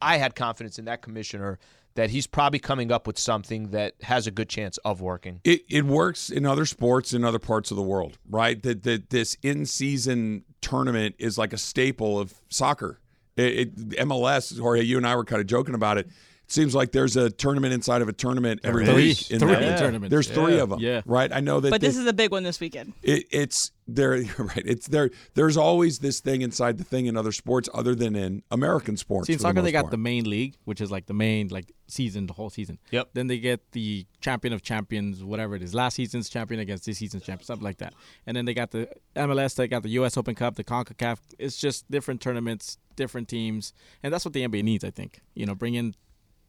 I 0.01 0.17
had 0.17 0.35
confidence 0.35 0.77
in 0.77 0.85
that 0.85 1.01
commissioner 1.01 1.57
that 1.95 2.09
he's 2.09 2.27
probably 2.27 2.59
coming 2.59 2.91
up 2.91 3.07
with 3.07 3.17
something 3.17 3.69
that 3.69 3.93
has 4.01 4.27
a 4.27 4.31
good 4.31 4.49
chance 4.49 4.77
of 4.79 4.99
working. 4.99 5.39
It, 5.43 5.61
it 5.69 5.85
works 5.85 6.29
in 6.29 6.45
other 6.45 6.65
sports 6.65 7.13
in 7.13 7.23
other 7.23 7.39
parts 7.39 7.71
of 7.71 7.77
the 7.77 7.83
world, 7.83 8.17
right? 8.29 8.61
That 8.61 8.83
that 8.83 9.09
this 9.09 9.37
in 9.41 9.65
season 9.65 10.43
tournament 10.61 11.15
is 11.19 11.37
like 11.37 11.53
a 11.53 11.57
staple 11.57 12.19
of 12.19 12.33
soccer. 12.49 12.99
It, 13.35 13.43
it, 13.43 13.89
MLS, 14.07 14.59
Jorge, 14.59 14.83
you 14.83 14.97
and 14.97 15.07
I 15.07 15.15
were 15.15 15.23
kind 15.23 15.39
of 15.39 15.47
joking 15.47 15.75
about 15.75 15.97
it. 15.97 16.07
It 16.45 16.51
seems 16.51 16.75
like 16.75 16.91
there's 16.91 17.15
a 17.15 17.29
tournament 17.29 17.73
inside 17.73 18.01
of 18.01 18.09
a 18.09 18.13
tournament 18.13 18.59
every 18.63 18.85
Three- 18.85 18.95
week. 18.95 19.31
in 19.31 19.39
three 19.39 19.53
that. 19.53 19.79
tournaments. 19.79 20.11
There's 20.11 20.27
three 20.27 20.59
of 20.59 20.69
them, 20.69 20.79
Yeah. 20.79 21.01
right? 21.05 21.31
I 21.31 21.39
know 21.39 21.59
that. 21.59 21.71
But 21.71 21.81
this 21.81 21.97
is 21.97 22.05
a 22.05 22.13
big 22.13 22.31
one 22.31 22.43
this 22.43 22.59
weekend. 22.59 22.93
it, 23.01 23.25
it's 23.31 23.71
there. 23.87 24.23
Right. 24.37 24.63
It's 24.65 24.87
there. 24.87 25.09
There's 25.35 25.55
always 25.57 25.99
this 25.99 26.19
thing 26.19 26.41
inside 26.41 26.77
the 26.77 26.83
thing 26.83 27.05
in 27.05 27.15
other 27.17 27.31
sports, 27.31 27.69
other 27.73 27.95
than 27.95 28.15
in 28.15 28.43
American 28.51 28.97
sports. 28.97 29.27
See, 29.27 29.33
in 29.33 29.39
for 29.39 29.53
the 29.53 29.61
they 29.61 29.71
got 29.71 29.83
part. 29.83 29.91
the 29.91 29.97
main 29.97 30.29
league, 30.29 30.55
which 30.65 30.81
is 30.81 30.91
like 30.91 31.05
the 31.05 31.13
main 31.13 31.47
like 31.47 31.71
season, 31.87 32.27
the 32.27 32.33
whole 32.33 32.49
season. 32.49 32.77
Yep. 32.91 33.09
Then 33.13 33.27
they 33.27 33.39
get 33.39 33.71
the 33.71 34.05
champion 34.21 34.53
of 34.53 34.61
champions, 34.61 35.23
whatever 35.23 35.55
it 35.55 35.63
is, 35.63 35.73
last 35.73 35.95
season's 35.95 36.29
champion 36.29 36.59
against 36.59 36.85
this 36.85 36.97
season's 36.97 37.23
champion, 37.23 37.45
something 37.45 37.63
like 37.63 37.77
that. 37.77 37.93
And 38.27 38.35
then 38.35 38.45
they 38.45 38.53
got 38.53 38.71
the 38.71 38.89
MLS, 39.15 39.55
they 39.55 39.67
got 39.67 39.83
the 39.83 39.89
U.S. 39.89 40.17
Open 40.17 40.35
Cup, 40.35 40.55
the 40.55 40.63
Concacaf. 40.63 41.19
It's 41.39 41.57
just 41.57 41.89
different 41.89 42.19
tournaments, 42.21 42.77
different 42.95 43.27
teams, 43.29 43.73
and 44.03 44.13
that's 44.13 44.25
what 44.25 44.33
the 44.33 44.45
NBA 44.45 44.63
needs, 44.63 44.83
I 44.83 44.89
think. 44.91 45.21
You 45.35 45.45
know, 45.45 45.55
bring 45.55 45.75
in, 45.75 45.95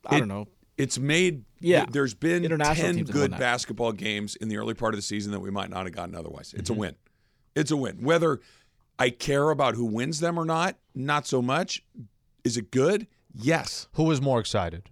I 0.07 0.17
It- 0.17 0.19
don't 0.21 0.29
know, 0.29 0.49
It's 0.77 0.99
made. 0.99 1.45
Yeah. 1.61 1.87
There's 1.89 2.15
been 2.15 2.45
International 2.45 2.95
ten 2.95 3.05
good 3.05 3.31
basketball 3.31 3.93
games 3.93 4.35
in 4.35 4.49
the 4.49 4.57
early 4.57 4.75
part 4.75 4.93
of 4.93 4.99
the 4.99 5.03
season 5.03 5.31
that 5.31 5.39
we 5.41 5.51
might 5.51 5.71
not 5.71 5.87
have 5.87 5.95
gotten 5.95 6.17
otherwise. 6.17 6.53
It's 6.53 6.69
Mm-hmm. 6.69 6.79
a 6.79 6.81
win. 6.81 6.95
It's 7.55 7.71
a 7.71 7.77
win. 7.77 7.99
Whether 8.03 8.41
I 8.99 9.11
care 9.11 9.51
about 9.51 9.77
who 9.77 9.85
wins 9.85 10.19
them 10.19 10.37
or 10.37 10.45
not, 10.45 10.77
not 10.95 11.29
so 11.29 11.41
much. 11.41 11.85
Is 12.43 12.57
it 12.57 12.73
good? 12.73 13.07
Yes. 13.33 13.87
Who 13.93 14.03
was 14.03 14.21
more 14.21 14.41
excited? 14.41 14.91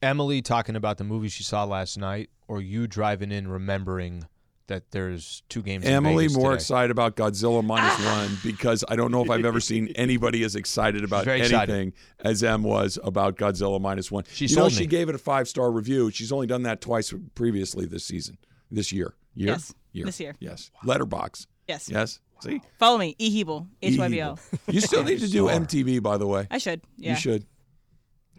Emily 0.00 0.40
talking 0.42 0.76
about 0.76 0.98
the 0.98 1.04
movie 1.04 1.28
she 1.28 1.42
saw 1.42 1.64
last 1.64 1.96
night, 1.98 2.30
or 2.48 2.60
you 2.60 2.86
driving 2.86 3.30
in 3.32 3.48
remembering 3.48 4.26
that 4.68 4.90
there's 4.90 5.42
two 5.48 5.62
games? 5.62 5.84
in 5.84 5.92
Emily 5.92 6.24
Vegas 6.24 6.36
more 6.36 6.50
today? 6.50 6.56
excited 6.56 6.90
about 6.90 7.16
Godzilla 7.16 7.64
minus 7.64 7.94
ah! 7.98 8.26
one 8.26 8.38
because 8.42 8.84
I 8.88 8.96
don't 8.96 9.10
know 9.10 9.22
if 9.22 9.30
I've 9.30 9.44
ever 9.44 9.60
seen 9.60 9.88
anybody 9.96 10.44
as 10.44 10.56
excited 10.56 11.04
about 11.04 11.26
anything 11.26 11.88
excited. 11.88 11.92
as 12.20 12.42
Em 12.42 12.62
was 12.62 12.98
about 13.02 13.36
Godzilla 13.36 13.80
minus 13.80 14.10
one. 14.10 14.24
She 14.32 14.46
you 14.46 14.56
know, 14.56 14.62
sold 14.62 14.72
she 14.72 14.86
gave 14.86 15.08
it 15.08 15.14
a 15.14 15.18
five 15.18 15.48
star 15.48 15.70
review. 15.70 16.10
She's 16.10 16.32
only 16.32 16.46
done 16.46 16.62
that 16.62 16.80
twice 16.80 17.12
previously 17.34 17.86
this 17.86 18.04
season, 18.04 18.38
this 18.70 18.92
year. 18.92 19.14
Year? 19.34 19.48
Yes, 19.48 19.74
this 19.94 20.20
year. 20.20 20.34
Yes. 20.40 20.70
Letterbox. 20.84 21.46
Yes. 21.66 21.88
Yes. 21.88 22.20
See, 22.40 22.60
Follow 22.78 22.98
me, 22.98 23.14
ehebel, 23.20 23.68
H 23.80 23.98
Y 23.98 24.08
B 24.08 24.22
O. 24.22 24.36
You 24.66 24.80
still 24.80 25.04
need 25.04 25.20
to 25.20 25.28
do 25.28 25.44
MTV, 25.46 26.02
by 26.02 26.18
the 26.18 26.26
way. 26.26 26.48
I 26.50 26.58
should. 26.58 26.80
Yeah. 26.96 27.10
You 27.10 27.16
should. 27.16 27.46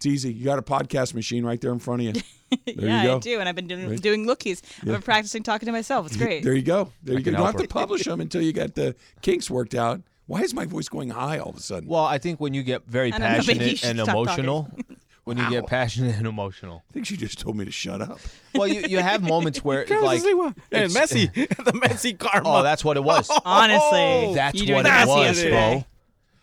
It's 0.04 0.08
easy. 0.14 0.34
You 0.34 0.43
got 0.43 0.60
a 0.60 0.62
podcast 0.62 1.14
machine 1.14 1.45
right 1.45 1.62
there 1.62 1.72
in 1.72 1.80
front 1.80 2.01
of 2.06 2.16
you. 2.18 2.22
There 2.68 2.86
yeah, 2.88 3.01
you 3.01 3.08
go. 3.08 3.16
I 3.16 3.20
do, 3.20 3.39
and 3.39 3.49
I've 3.49 3.56
been 3.56 3.66
doing, 3.68 3.89
Right. 3.89 3.99
doing 3.99 4.28
lookies. 4.28 4.62
I've 4.82 4.88
Yeah. 4.88 4.93
been 4.93 5.01
practicing 5.01 5.41
talking 5.41 5.66
to 5.66 5.72
myself. 5.72 6.06
It's 6.06 6.18
great. 6.18 6.43
There 6.43 6.54
you 6.54 6.62
go. 6.62 6.91
There 7.01 7.16
I 7.16 7.18
you 7.18 7.24
go. 7.24 7.24
can 7.24 7.34
You 7.34 7.38
don't 7.38 7.45
help 7.47 7.56
have 7.58 7.62
to 7.64 7.68
publish 7.68 8.04
them 8.04 8.22
until 8.22 8.43
you 8.43 8.54
get 8.54 8.76
the 8.76 8.95
kinks 9.24 9.49
worked 9.49 9.74
out. 9.74 10.01
Why 10.28 10.41
is 10.41 10.54
my 10.54 10.66
voice 10.66 10.88
going 10.88 11.10
high 11.10 11.39
all 11.39 11.49
of 11.49 11.58
a 11.58 11.62
sudden? 11.62 11.89
Well, 11.89 12.04
I 12.06 12.20
think 12.20 12.39
when 12.39 12.54
you 12.54 12.62
get 12.62 12.86
very 12.86 13.12
I 13.12 13.18
know, 13.18 13.26
passionate 13.26 13.84
and 13.84 13.99
emotional, 13.99 14.70
when 15.24 15.38
you 15.38 15.49
get 15.49 15.66
passionate 15.66 16.16
and 16.18 16.28
emotional. 16.28 16.84
I 16.91 16.93
think 16.93 17.08
she 17.08 17.18
just 17.18 17.39
told 17.39 17.58
me 17.58 17.66
to 17.66 17.72
shut 17.72 18.01
up. 18.04 18.20
Well, 18.54 18.68
you, 18.68 18.82
you 18.88 18.99
have 18.99 19.24
moments 19.24 19.64
where 19.64 19.84
Carlos 19.88 20.06
like 20.06 20.22
Sliwa. 20.22 20.56
and 20.72 20.91
it's- 20.91 21.12
Messi, 21.12 21.34
the 21.66 21.74
messy 21.74 22.14
karma. 22.14 22.60
Oh, 22.60 22.62
that's 22.62 22.86
what 22.86 22.97
it 22.97 23.04
was. 23.04 23.32
Honestly, 23.45 23.80
oh. 23.99 24.34
That's 24.36 24.60
what 24.60 24.68
doing 24.68 24.86
it 24.86 25.08
was, 25.08 25.38
Messi 25.39 25.49
bro. 25.49 25.86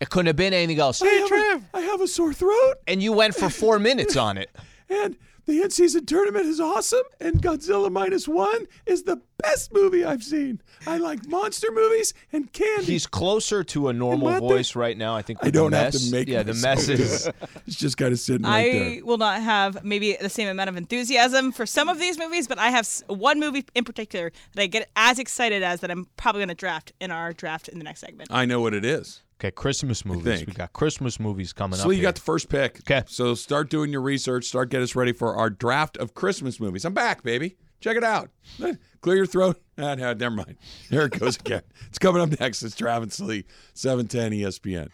Today. 0.01 0.05
It 0.05 0.09
couldn't 0.09 0.27
have 0.27 0.35
been 0.35 0.53
anything 0.53 0.79
else. 0.79 1.01
I 1.01 1.07
have, 1.07 1.31
a, 1.31 1.77
I 1.77 1.81
have 1.81 2.01
a 2.01 2.07
sore 2.07 2.33
throat, 2.33 2.75
And 2.87 3.01
you 3.01 3.13
went 3.13 3.35
for 3.35 3.49
four 3.49 3.79
minutes 3.89 4.15
on 4.15 4.37
it. 4.37 4.49
and 4.89 5.15
the 5.47 5.63
end 5.63 5.73
season 5.73 6.05
tournament 6.05 6.45
is 6.45 6.59
awesome, 6.59 7.01
and 7.19 7.41
Godzilla 7.41 7.91
minus 7.91 8.27
one 8.27 8.67
is 8.85 9.03
the 9.03 9.19
best 9.39 9.73
movie 9.73 10.05
I've 10.05 10.23
seen. 10.23 10.61
I 10.85 10.97
like 10.97 11.27
monster 11.27 11.71
movies 11.71 12.13
and 12.31 12.53
candy. 12.53 12.85
He's 12.85 13.07
closer 13.07 13.63
to 13.63 13.87
a 13.89 13.93
normal 13.93 14.29
Am 14.29 14.35
I 14.35 14.39
voice 14.39 14.75
right 14.75 14.95
now. 14.95 15.15
I 15.15 15.23
think. 15.23 15.39
I 15.41 15.49
don't 15.49 15.71
have 15.73 15.93
mess. 15.93 16.05
to 16.05 16.11
make 16.11 16.27
Yeah, 16.27 16.43
the 16.43 16.53
so 16.53 16.67
mess 16.67 16.87
is. 16.89 17.29
It's 17.67 17.75
just 17.75 17.97
kind 17.97 18.13
of 18.13 18.19
sitting 18.19 18.45
right 18.45 18.71
there. 18.71 18.83
I 18.99 19.01
will 19.03 19.17
not 19.17 19.41
have 19.41 19.83
maybe 19.83 20.15
the 20.21 20.29
same 20.29 20.47
amount 20.47 20.69
of 20.69 20.77
enthusiasm 20.77 21.51
for 21.51 21.65
some 21.65 21.89
of 21.89 21.97
these 21.99 22.19
movies, 22.19 22.47
but 22.47 22.59
I 22.59 22.69
have 22.69 22.87
one 23.07 23.39
movie 23.39 23.65
in 23.73 23.83
particular 23.83 24.31
that 24.53 24.61
I 24.61 24.67
get 24.67 24.89
as 24.95 25.17
excited 25.17 25.63
as 25.63 25.79
that 25.79 25.89
I'm 25.89 26.07
probably 26.17 26.39
going 26.41 26.49
to 26.49 26.55
draft 26.55 26.91
in 27.01 27.09
our 27.09 27.33
draft 27.33 27.67
in 27.67 27.79
the 27.79 27.83
next 27.83 28.01
segment. 28.01 28.29
I 28.31 28.45
know 28.45 28.61
what 28.61 28.73
it 28.75 28.85
is. 28.85 29.21
Okay, 29.41 29.49
Christmas 29.49 30.05
movies. 30.05 30.45
We 30.45 30.53
got 30.53 30.71
Christmas 30.71 31.19
movies 31.19 31.51
coming 31.51 31.75
So 31.77 31.81
up. 31.81 31.85
So 31.87 31.89
you 31.89 31.97
here. 31.97 32.03
got 32.03 32.13
the 32.15 32.21
first 32.21 32.47
pick. 32.47 32.79
Okay. 32.81 33.01
So 33.07 33.33
start 33.33 33.71
doing 33.71 33.91
your 33.91 34.01
research. 34.01 34.45
Start 34.45 34.69
getting 34.69 34.83
us 34.83 34.95
ready 34.95 35.13
for 35.13 35.35
our 35.35 35.49
draft 35.49 35.97
of 35.97 36.13
Christmas 36.13 36.59
movies. 36.59 36.85
I'm 36.85 36.93
back, 36.93 37.23
baby. 37.23 37.57
Check 37.79 37.97
it 37.97 38.03
out. 38.03 38.29
Clear 39.01 39.15
your 39.17 39.25
throat. 39.25 39.59
Ah, 39.83 39.95
no, 39.95 40.13
never 40.13 40.35
mind. 40.35 40.57
There 40.91 41.05
it 41.05 41.17
goes 41.17 41.37
again. 41.37 41.63
It's 41.87 41.97
coming 41.97 42.21
up 42.21 42.39
next. 42.39 42.61
It's 42.61 42.75
Travis 42.75 43.19
Lee, 43.19 43.45
710 43.73 44.31
ESPN. 44.31 44.89